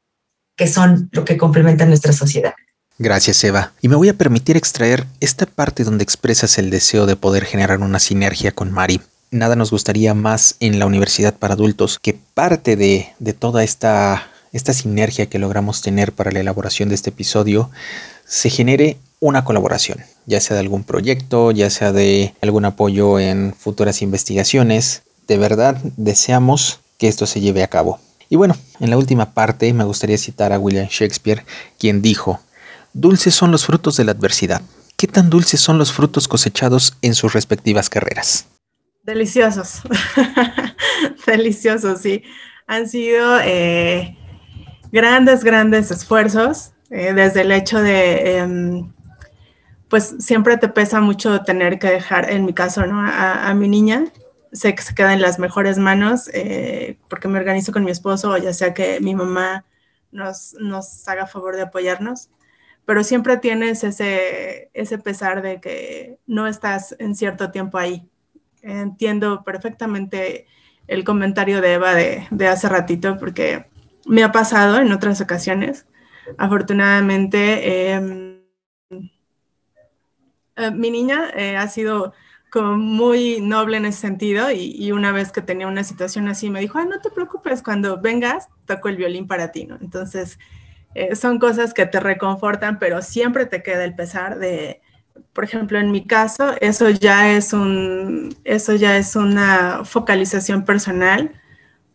que 0.56 0.66
son 0.66 1.08
lo 1.12 1.24
que 1.24 1.36
complementa 1.36 1.86
nuestra 1.86 2.12
sociedad. 2.12 2.54
Gracias, 2.98 3.44
Eva. 3.44 3.72
Y 3.80 3.86
me 3.86 3.94
voy 3.94 4.08
a 4.08 4.14
permitir 4.14 4.56
extraer 4.56 5.06
esta 5.20 5.46
parte 5.46 5.84
donde 5.84 6.02
expresas 6.02 6.58
el 6.58 6.68
deseo 6.68 7.06
de 7.06 7.14
poder 7.14 7.44
generar 7.44 7.78
una 7.78 8.00
sinergia 8.00 8.50
con 8.50 8.72
Mari. 8.72 9.00
Nada 9.30 9.54
nos 9.54 9.70
gustaría 9.70 10.14
más 10.14 10.56
en 10.58 10.80
la 10.80 10.86
Universidad 10.86 11.34
para 11.34 11.54
Adultos 11.54 12.00
que 12.00 12.18
parte 12.34 12.74
de, 12.74 13.10
de 13.20 13.32
toda 13.34 13.62
esta, 13.62 14.26
esta 14.52 14.72
sinergia 14.72 15.26
que 15.26 15.38
logramos 15.38 15.80
tener 15.80 16.12
para 16.12 16.32
la 16.32 16.40
elaboración 16.40 16.88
de 16.88 16.96
este 16.96 17.10
episodio 17.10 17.70
se 18.26 18.50
genere 18.50 18.96
una 19.20 19.44
colaboración, 19.44 19.98
ya 20.26 20.40
sea 20.40 20.54
de 20.54 20.62
algún 20.62 20.82
proyecto, 20.82 21.52
ya 21.52 21.70
sea 21.70 21.92
de 21.92 22.34
algún 22.40 22.64
apoyo 22.64 23.20
en 23.20 23.54
futuras 23.56 24.02
investigaciones. 24.02 25.02
De 25.28 25.38
verdad 25.38 25.76
deseamos 25.96 26.80
que 26.98 27.06
esto 27.06 27.26
se 27.26 27.40
lleve 27.40 27.62
a 27.62 27.68
cabo. 27.68 28.00
Y 28.28 28.36
bueno, 28.36 28.56
en 28.80 28.90
la 28.90 28.98
última 28.98 29.34
parte 29.34 29.72
me 29.72 29.84
gustaría 29.84 30.18
citar 30.18 30.52
a 30.52 30.58
William 30.58 30.88
Shakespeare, 30.88 31.44
quien 31.78 32.02
dijo, 32.02 32.40
Dulces 32.92 33.34
son 33.34 33.50
los 33.52 33.66
frutos 33.66 33.96
de 33.96 34.04
la 34.04 34.12
adversidad. 34.12 34.62
¿Qué 34.96 35.06
tan 35.06 35.30
dulces 35.30 35.60
son 35.60 35.78
los 35.78 35.92
frutos 35.92 36.26
cosechados 36.26 36.96
en 37.02 37.14
sus 37.14 37.32
respectivas 37.32 37.88
carreras? 37.88 38.48
Deliciosos, 39.04 39.82
deliciosos, 41.26 42.00
sí. 42.00 42.22
Han 42.66 42.88
sido 42.88 43.38
eh, 43.40 44.16
grandes, 44.90 45.44
grandes 45.44 45.90
esfuerzos, 45.90 46.72
eh, 46.90 47.12
desde 47.14 47.42
el 47.42 47.52
hecho 47.52 47.80
de, 47.80 48.38
em, 48.38 48.92
pues 49.88 50.16
siempre 50.18 50.56
te 50.56 50.68
pesa 50.68 51.00
mucho 51.00 51.42
tener 51.42 51.78
que 51.78 51.88
dejar, 51.88 52.30
en 52.30 52.44
mi 52.44 52.52
caso, 52.52 52.86
¿no? 52.86 53.00
a, 53.00 53.54
mi 53.54 53.68
niña, 53.68 54.04
sé 54.52 54.74
que 54.74 54.82
se 54.82 54.94
queda 54.94 55.14
en 55.14 55.22
las 55.22 55.38
mejores 55.38 55.78
manos 55.78 56.28
eh, 56.34 56.98
porque 57.08 57.28
me 57.28 57.38
organizo 57.38 57.72
con 57.72 57.84
mi 57.84 57.90
esposo, 57.90 58.36
ya 58.36 58.52
sea 58.52 58.74
que 58.74 59.00
mi 59.00 59.14
mamá 59.14 59.64
nos 60.10 61.06
haga 61.06 61.26
favor 61.26 61.56
de 61.56 61.62
apoyarnos, 61.62 62.30
pero 62.88 63.04
siempre 63.04 63.36
tienes 63.36 63.84
ese, 63.84 64.70
ese 64.72 64.96
pesar 64.96 65.42
de 65.42 65.60
que 65.60 66.18
no 66.26 66.46
estás 66.46 66.96
en 66.98 67.14
cierto 67.14 67.50
tiempo 67.50 67.76
ahí. 67.76 68.08
Entiendo 68.62 69.44
perfectamente 69.44 70.46
el 70.86 71.04
comentario 71.04 71.60
de 71.60 71.74
Eva 71.74 71.94
de, 71.94 72.26
de 72.30 72.48
hace 72.48 72.66
ratito 72.66 73.18
porque 73.18 73.66
me 74.06 74.24
ha 74.24 74.32
pasado 74.32 74.78
en 74.78 74.90
otras 74.90 75.20
ocasiones. 75.20 75.84
Afortunadamente, 76.38 77.92
em, 77.92 78.40
eh, 80.56 80.70
mi 80.70 80.90
niña 80.90 81.28
eh, 81.36 81.58
ha 81.58 81.68
sido 81.68 82.14
como 82.50 82.78
muy 82.78 83.42
noble 83.42 83.76
en 83.76 83.84
ese 83.84 84.00
sentido 84.00 84.50
y, 84.50 84.92
una 84.92 85.12
vez 85.12 85.30
que 85.30 85.42
tenía 85.42 85.66
una 85.66 85.84
situación 85.84 86.26
así 86.28 86.48
me 86.48 86.60
dijo, 86.60 86.82
no 86.82 87.02
te 87.02 87.10
preocupes, 87.10 87.62
cuando 87.62 88.00
vengas 88.00 88.48
toco 88.64 88.88
el 88.88 88.96
violín 88.96 89.26
para 89.26 89.52
ti, 89.52 89.66
¿no? 89.66 89.76
Entonces, 89.82 90.38
eh, 90.98 91.16
son 91.16 91.38
cosas 91.38 91.74
que 91.74 91.86
te 91.86 92.00
reconfortan, 92.00 92.78
pero 92.78 93.02
siempre 93.02 93.46
te 93.46 93.62
queda 93.62 93.84
el 93.84 93.94
pesar 93.94 94.38
de, 94.38 94.80
por 95.32 95.44
ejemplo, 95.44 95.78
en 95.78 95.90
mi 95.90 96.06
caso, 96.06 96.54
eso 96.60 96.90
ya 96.90 97.32
es 97.32 97.52
un, 97.52 98.36
eso 98.44 98.74
ya 98.74 98.96
es 98.96 99.16
una 99.16 99.84
focalización 99.84 100.64
personal 100.64 101.32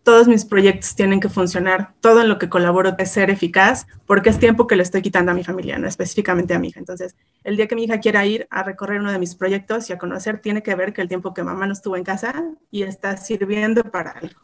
todos 0.04 0.28
mis 0.28 0.46
proyectos 0.46 0.96
tienen 0.96 1.20
que 1.20 1.30
funcionar, 1.30 1.94
todo 2.02 2.22
en 2.22 2.30
lo 2.30 2.38
que 2.38 2.50
colaboro 2.50 2.92
de 2.92 3.06
ser 3.06 3.30
eficaz, 3.30 3.88
porque 4.06 4.30
es 4.30 4.38
tiempo 4.38 4.68
que 4.68 4.76
le 4.76 4.84
estoy 4.84 5.02
quitando 5.02 5.32
a 5.32 5.34
mi 5.34 5.44
familia, 5.44 5.78
no 5.80 5.88
específicamente 5.88 6.54
a 6.54 6.60
mi 6.60 6.68
hija. 6.68 6.80
Entonces, 6.80 7.16
el 7.44 7.56
día 7.56 7.68
que 7.68 7.76
mi 7.76 7.86
hija 7.86 8.00
quiera 8.00 8.26
ir 8.26 8.46
a 8.52 8.64
recorrer 8.64 9.00
uno 9.00 9.12
de 9.12 9.20
mis 9.20 9.36
proyectos 9.36 9.90
y 9.90 9.94
a 9.94 9.98
conocer, 9.98 10.40
tiene 10.40 10.62
que 10.62 10.76
ver 10.76 10.94
que 10.94 11.02
el 11.02 11.08
tiempo 11.08 11.34
que 11.34 11.44
mamá 11.44 11.66
no 11.68 11.74
estuvo 11.74 11.96
en 11.96 12.04
casa 12.04 12.44
y 12.70 12.84
está 12.84 13.16
sirviendo 13.16 13.84
para 13.84 14.12
algo. 14.12 14.42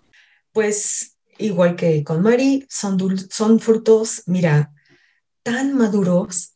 Pues 0.53 1.18
igual 1.40 1.76
que 1.76 2.04
con 2.04 2.22
Mari, 2.22 2.66
son, 2.70 2.98
son 3.30 3.60
frutos, 3.60 4.24
mira, 4.28 4.72
tan 5.44 5.74
maduros 5.76 6.54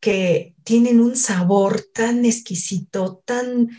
que 0.00 0.54
tienen 0.64 1.00
un 1.00 1.16
sabor 1.16 1.84
tan 1.92 2.24
exquisito, 2.24 3.22
tan 3.24 3.70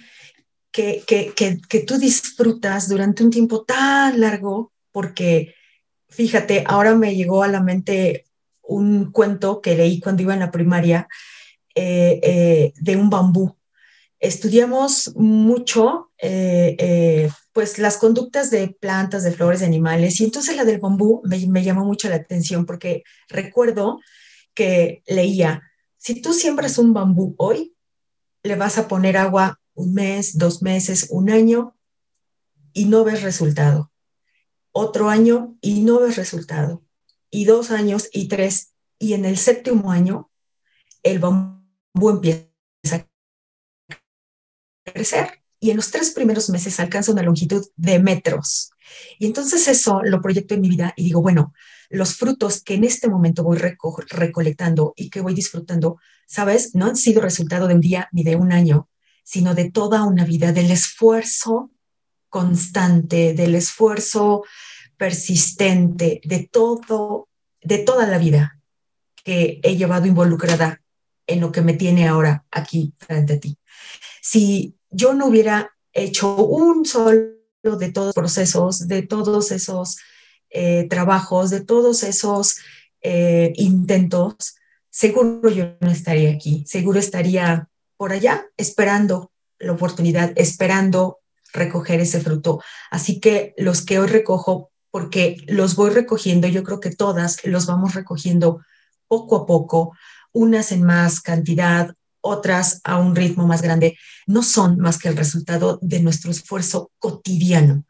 que, 0.72 1.84
tú 1.88 1.98
disfrutas 1.98 2.88
durante 2.88 3.24
un 3.24 3.32
tiempo 3.32 3.64
tan 3.64 4.20
largo, 4.20 4.72
porque 4.92 5.56
fíjate, 6.10 6.64
ahora 6.68 6.96
me 6.96 7.16
llegó 7.16 7.44
a 7.44 7.48
la 7.48 7.62
mente 7.62 8.26
un 8.62 9.12
cuento 9.12 9.62
que 9.62 9.76
leí 9.76 10.00
cuando 10.00 10.22
iba 10.22 10.34
en 10.34 10.42
la 10.42 10.52
primaria 10.52 11.08
eh, 11.74 12.20
eh, 12.22 12.74
de 12.76 12.96
un 12.96 13.10
bambú. 13.10 13.56
Estudiamos 14.20 15.16
mucho 15.16 16.12
eh, 16.18 17.30
pues 17.58 17.80
las 17.80 17.98
conductas 17.98 18.52
de 18.52 18.68
plantas, 18.68 19.24
de 19.24 19.32
flores, 19.32 19.62
de 19.62 19.66
animales, 19.66 20.22
y 20.22 20.26
entonces 20.26 20.56
la 20.56 20.64
del 20.64 20.80
bambú 20.80 21.24
me, 21.26 21.44
me 21.48 21.64
llamó 21.64 21.86
mucho 21.86 22.08
la 22.08 22.18
atención 22.18 22.68
porque 22.68 23.02
recuerdo 23.30 24.00
que 24.54 25.02
leía, 25.08 25.64
si 25.98 26.22
tú 26.22 26.34
siembras 26.34 26.78
un 26.78 26.94
bambú 26.94 27.34
hoy, 27.40 27.76
le 28.44 28.54
vas 28.58 28.78
a 28.78 28.88
poner 28.88 29.18
agua 29.18 29.60
un 29.74 29.96
mes, 29.96 30.38
dos 30.38 30.62
meses, 30.62 31.08
un 31.10 31.32
año 31.32 31.76
y 32.74 32.86
no 32.86 33.04
ves 33.04 33.24
resultado. 33.24 33.92
Otro 34.72 35.10
año 35.10 35.58
y 35.60 35.82
no 35.82 36.00
ves 36.02 36.16
resultado. 36.16 36.84
Y 37.32 37.46
dos 37.46 37.72
años 37.72 38.08
y 38.14 38.28
tres. 38.28 38.76
Y 39.00 39.14
en 39.14 39.26
el 39.26 39.36
séptimo 39.36 39.92
año, 39.92 40.30
el 41.02 41.18
bambú 41.18 42.12
empieza 42.12 42.48
a 42.94 43.08
crecer. 44.94 45.42
Y 45.60 45.72
en 45.72 45.78
los 45.78 45.92
tres 45.92 46.12
primeros 46.12 46.50
meses 46.50 46.80
alcanza 46.80 47.12
una 47.12 47.24
longitud 47.24 47.66
de 47.76 48.00
metros. 48.00 48.72
Y 49.20 49.26
entonces 49.26 49.68
eso 49.68 50.02
lo 50.04 50.22
proyecto 50.22 50.54
en 50.54 50.62
mi 50.62 50.70
vida 50.70 50.94
y 50.96 51.04
digo, 51.04 51.22
bueno, 51.22 51.54
los 51.90 52.16
frutos 52.16 52.62
que 52.64 52.76
en 52.76 52.84
este 52.84 53.10
momento 53.10 53.44
voy 53.44 53.60
recolectando 54.10 54.94
y 54.96 55.10
que 55.10 55.22
voy 55.22 55.34
disfrutando, 55.34 56.00
¿sabes? 56.28 56.76
No 56.76 56.86
han 56.86 56.96
sido 56.96 57.22
resultado 57.22 57.68
de 57.68 57.76
un 57.76 57.82
día 57.82 58.10
ni 58.12 58.24
de 58.24 58.36
un 58.36 58.52
año, 58.52 58.90
sino 59.24 59.56
de 59.56 59.72
toda 59.72 60.04
una 60.04 60.26
vida, 60.26 60.52
del 60.52 60.72
esfuerzo 60.72 61.72
constante, 62.30 63.34
del 63.34 63.56
esfuerzo 63.56 64.44
persistente, 64.98 66.22
de 66.24 66.50
todo, 66.52 67.30
de 67.62 67.80
toda 67.80 68.08
la 68.08 68.18
vida 68.18 68.60
que 69.24 69.60
he 69.64 69.76
llevado 69.76 70.08
involucrada 70.08 70.82
en 71.26 71.42
lo 71.42 71.52
que 71.52 71.62
me 71.62 71.74
tiene 71.74 72.08
ahora 72.08 72.46
aquí 72.52 72.94
frente 72.98 73.34
a 73.34 73.40
ti. 73.40 73.58
Si 74.22 74.77
yo 74.90 75.14
no 75.14 75.28
hubiera 75.28 75.72
hecho 75.94 76.36
un 76.36 76.86
solo 76.86 77.38
de 77.64 77.92
todos 77.92 78.08
los 78.08 78.16
procesos, 78.16 78.88
de 78.88 79.02
todos 79.02 79.52
esos 79.52 79.98
eh, 80.50 80.88
trabajos, 80.90 81.50
de 81.50 81.62
todos 81.62 82.04
esos 82.04 82.58
eh, 83.02 83.54
intentos, 83.56 84.56
seguro 84.90 85.50
yo 85.50 85.76
no 85.82 85.92
estaría 85.92 86.32
aquí, 86.32 86.64
seguro 86.68 87.00
estaría 87.00 87.70
por 87.98 88.12
allá 88.12 88.46
esperando 88.58 89.32
la 89.60 89.74
oportunidad, 89.74 90.32
esperando 90.36 91.20
recoger 91.54 92.00
ese 92.00 92.20
fruto. 92.22 92.62
Así 92.92 93.20
que 93.20 93.54
los 93.58 93.82
que 93.84 94.00
hoy 94.00 94.08
recojo, 94.08 94.72
porque 94.92 95.38
los 95.48 95.76
voy 95.76 95.90
recogiendo, 95.90 96.48
yo 96.48 96.64
creo 96.64 96.80
que 96.80 96.96
todas 96.96 97.44
los 97.46 97.66
vamos 97.66 97.94
recogiendo 97.96 98.62
poco 99.08 99.36
a 99.38 99.46
poco, 99.46 99.94
unas 100.32 100.72
en 100.72 100.84
más 100.84 101.22
cantidad, 101.22 101.94
otras 102.28 102.82
a 102.84 102.98
un 102.98 103.16
ritmo 103.16 103.48
más 103.48 103.62
grande, 103.62 103.98
no 104.26 104.44
son 104.44 104.78
más 104.78 105.00
que 105.00 105.10
el 105.10 105.18
resultado 105.18 105.80
de 105.82 106.00
nuestro 106.00 106.32
esfuerzo 106.32 106.92
cotidiano. 107.00 107.86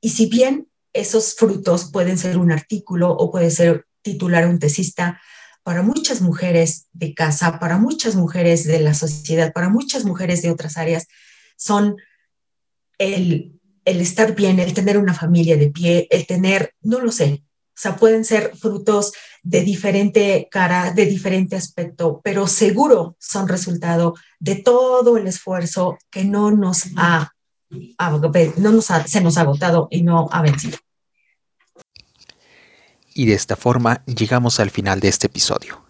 Y 0.00 0.10
si 0.10 0.26
bien 0.26 0.68
esos 0.92 1.34
frutos 1.34 1.90
pueden 1.92 2.18
ser 2.18 2.38
un 2.38 2.52
artículo 2.52 3.10
o 3.10 3.30
puede 3.30 3.50
ser 3.50 3.86
titular 4.02 4.46
un 4.46 4.58
tesista, 4.58 5.20
para 5.62 5.82
muchas 5.82 6.22
mujeres 6.22 6.88
de 6.92 7.12
casa, 7.12 7.58
para 7.58 7.76
muchas 7.76 8.14
mujeres 8.14 8.64
de 8.64 8.80
la 8.80 8.94
sociedad, 8.94 9.52
para 9.52 9.68
muchas 9.68 10.04
mujeres 10.04 10.40
de 10.40 10.50
otras 10.50 10.78
áreas, 10.78 11.06
son 11.56 11.96
el, 12.96 13.60
el 13.84 14.00
estar 14.00 14.34
bien, 14.34 14.60
el 14.60 14.72
tener 14.72 14.96
una 14.96 15.12
familia 15.12 15.56
de 15.58 15.70
pie, 15.70 16.08
el 16.10 16.26
tener, 16.26 16.74
no 16.80 17.00
lo 17.00 17.12
sé, 17.12 17.42
o 17.78 17.80
sea, 17.80 17.94
pueden 17.94 18.24
ser 18.24 18.56
frutos 18.56 19.12
de 19.44 19.60
diferente 19.60 20.48
cara, 20.50 20.90
de 20.90 21.06
diferente 21.06 21.54
aspecto, 21.54 22.20
pero 22.24 22.48
seguro 22.48 23.14
son 23.20 23.46
resultado 23.46 24.14
de 24.40 24.56
todo 24.56 25.16
el 25.16 25.28
esfuerzo 25.28 25.96
que 26.10 26.24
no 26.24 26.50
nos 26.50 26.86
ha, 26.96 27.34
no 27.70 28.72
nos 28.72 28.86
se 29.06 29.20
nos 29.20 29.38
ha 29.38 29.42
agotado 29.42 29.86
y 29.92 30.02
no 30.02 30.28
ha 30.32 30.42
vencido. 30.42 30.76
Y 33.14 33.26
de 33.26 33.34
esta 33.34 33.54
forma 33.54 34.04
llegamos 34.06 34.58
al 34.58 34.70
final 34.70 34.98
de 34.98 35.06
este 35.06 35.28
episodio. 35.28 35.87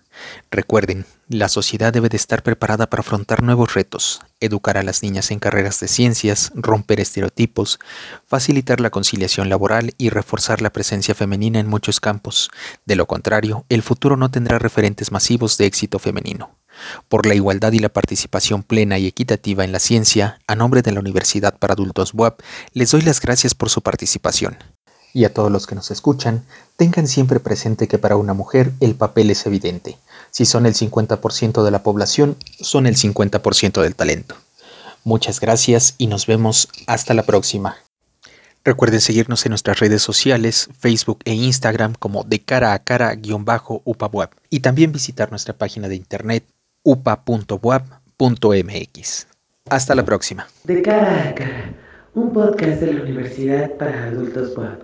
Recuerden, 0.51 1.05
la 1.29 1.49
sociedad 1.49 1.93
debe 1.93 2.09
de 2.09 2.17
estar 2.17 2.43
preparada 2.43 2.89
para 2.89 3.01
afrontar 3.01 3.43
nuevos 3.43 3.75
retos, 3.75 4.21
educar 4.41 4.79
a 4.79 4.83
las 4.83 5.03
niñas 5.03 5.31
en 5.31 5.39
carreras 5.39 5.79
de 5.81 5.89
ciencias, 5.89 6.53
romper 6.55 7.01
estereotipos, 7.01 7.79
facilitar 8.27 8.81
la 8.81 8.91
conciliación 8.91 9.49
laboral 9.49 9.95
y 9.99 10.11
reforzar 10.11 10.63
la 10.63 10.71
presencia 10.71 11.15
femenina 11.15 11.61
en 11.61 11.67
muchos 11.67 12.01
campos. 12.01 12.51
De 12.87 12.97
lo 12.97 13.07
contrario, 13.07 13.65
el 13.69 13.83
futuro 13.83 14.17
no 14.17 14.31
tendrá 14.31 14.59
referentes 14.59 15.13
masivos 15.13 15.59
de 15.59 15.67
éxito 15.67 15.99
femenino. 15.99 16.51
Por 17.09 17.27
la 17.27 17.35
igualdad 17.35 17.73
y 17.73 17.79
la 17.79 17.89
participación 17.89 18.63
plena 18.63 18.99
y 18.99 19.07
equitativa 19.07 19.65
en 19.65 19.73
la 19.73 19.81
ciencia, 19.81 20.39
a 20.47 20.55
nombre 20.55 20.83
de 20.83 20.93
la 20.93 21.01
Universidad 21.01 21.59
para 21.59 21.75
Adultos 21.75 22.13
WAP, 22.15 22.41
les 22.73 22.91
doy 22.91 23.03
las 23.03 23.21
gracias 23.21 23.55
por 23.55 23.69
su 23.71 23.83
participación. 23.83 24.57
Y 25.13 25.25
a 25.25 25.33
todos 25.33 25.51
los 25.51 25.67
que 25.67 25.75
nos 25.75 25.91
escuchan, 25.91 26.45
tengan 26.77 27.09
siempre 27.09 27.41
presente 27.41 27.89
que 27.89 27.99
para 27.99 28.17
una 28.17 28.35
mujer 28.35 28.73
el 28.81 28.95
papel 28.95 29.31
es 29.31 29.47
evidente. 29.47 29.99
Si 30.31 30.45
son 30.45 30.67
el 30.67 30.75
50% 30.75 31.65
de 31.65 31.71
la 31.71 31.83
población, 31.83 32.37
son 32.61 32.87
el 32.87 32.97
50% 32.97 33.83
del 33.83 33.95
talento. 33.95 34.37
Muchas 35.05 35.41
gracias 35.41 35.95
y 35.99 36.07
nos 36.07 36.27
vemos 36.27 36.69
hasta 36.87 37.15
la 37.15 37.23
próxima. 37.23 37.77
Recuerden 38.65 39.01
seguirnos 39.01 39.47
en 39.47 39.51
nuestras 39.51 39.79
redes 39.79 40.03
sociales, 40.03 40.69
Facebook 40.79 41.21
e 41.25 41.33
Instagram 41.33 41.95
como 41.99 42.25
de 42.25 42.41
cara 42.41 42.75
a 42.75 42.81
cara-upaweb 42.81 44.29
y 44.51 44.61
también 44.61 44.93
visitar 44.93 45.31
nuestra 45.31 45.57
página 45.57 45.89
de 45.89 45.97
internet 45.97 46.45
upa.web.mx. 46.83 47.87
Hasta 49.71 49.95
la 49.95 50.05
próxima. 50.05 50.49
De 50.65 50.83
cara 50.83 51.29
a 51.29 51.35
cara, 51.35 51.73
un 52.15 52.33
podcast 52.33 52.81
de 52.81 52.93
la 52.93 53.03
Universidad 53.03 53.73
para 53.77 54.05
Adultos 54.05 54.57
Web. 54.57 54.79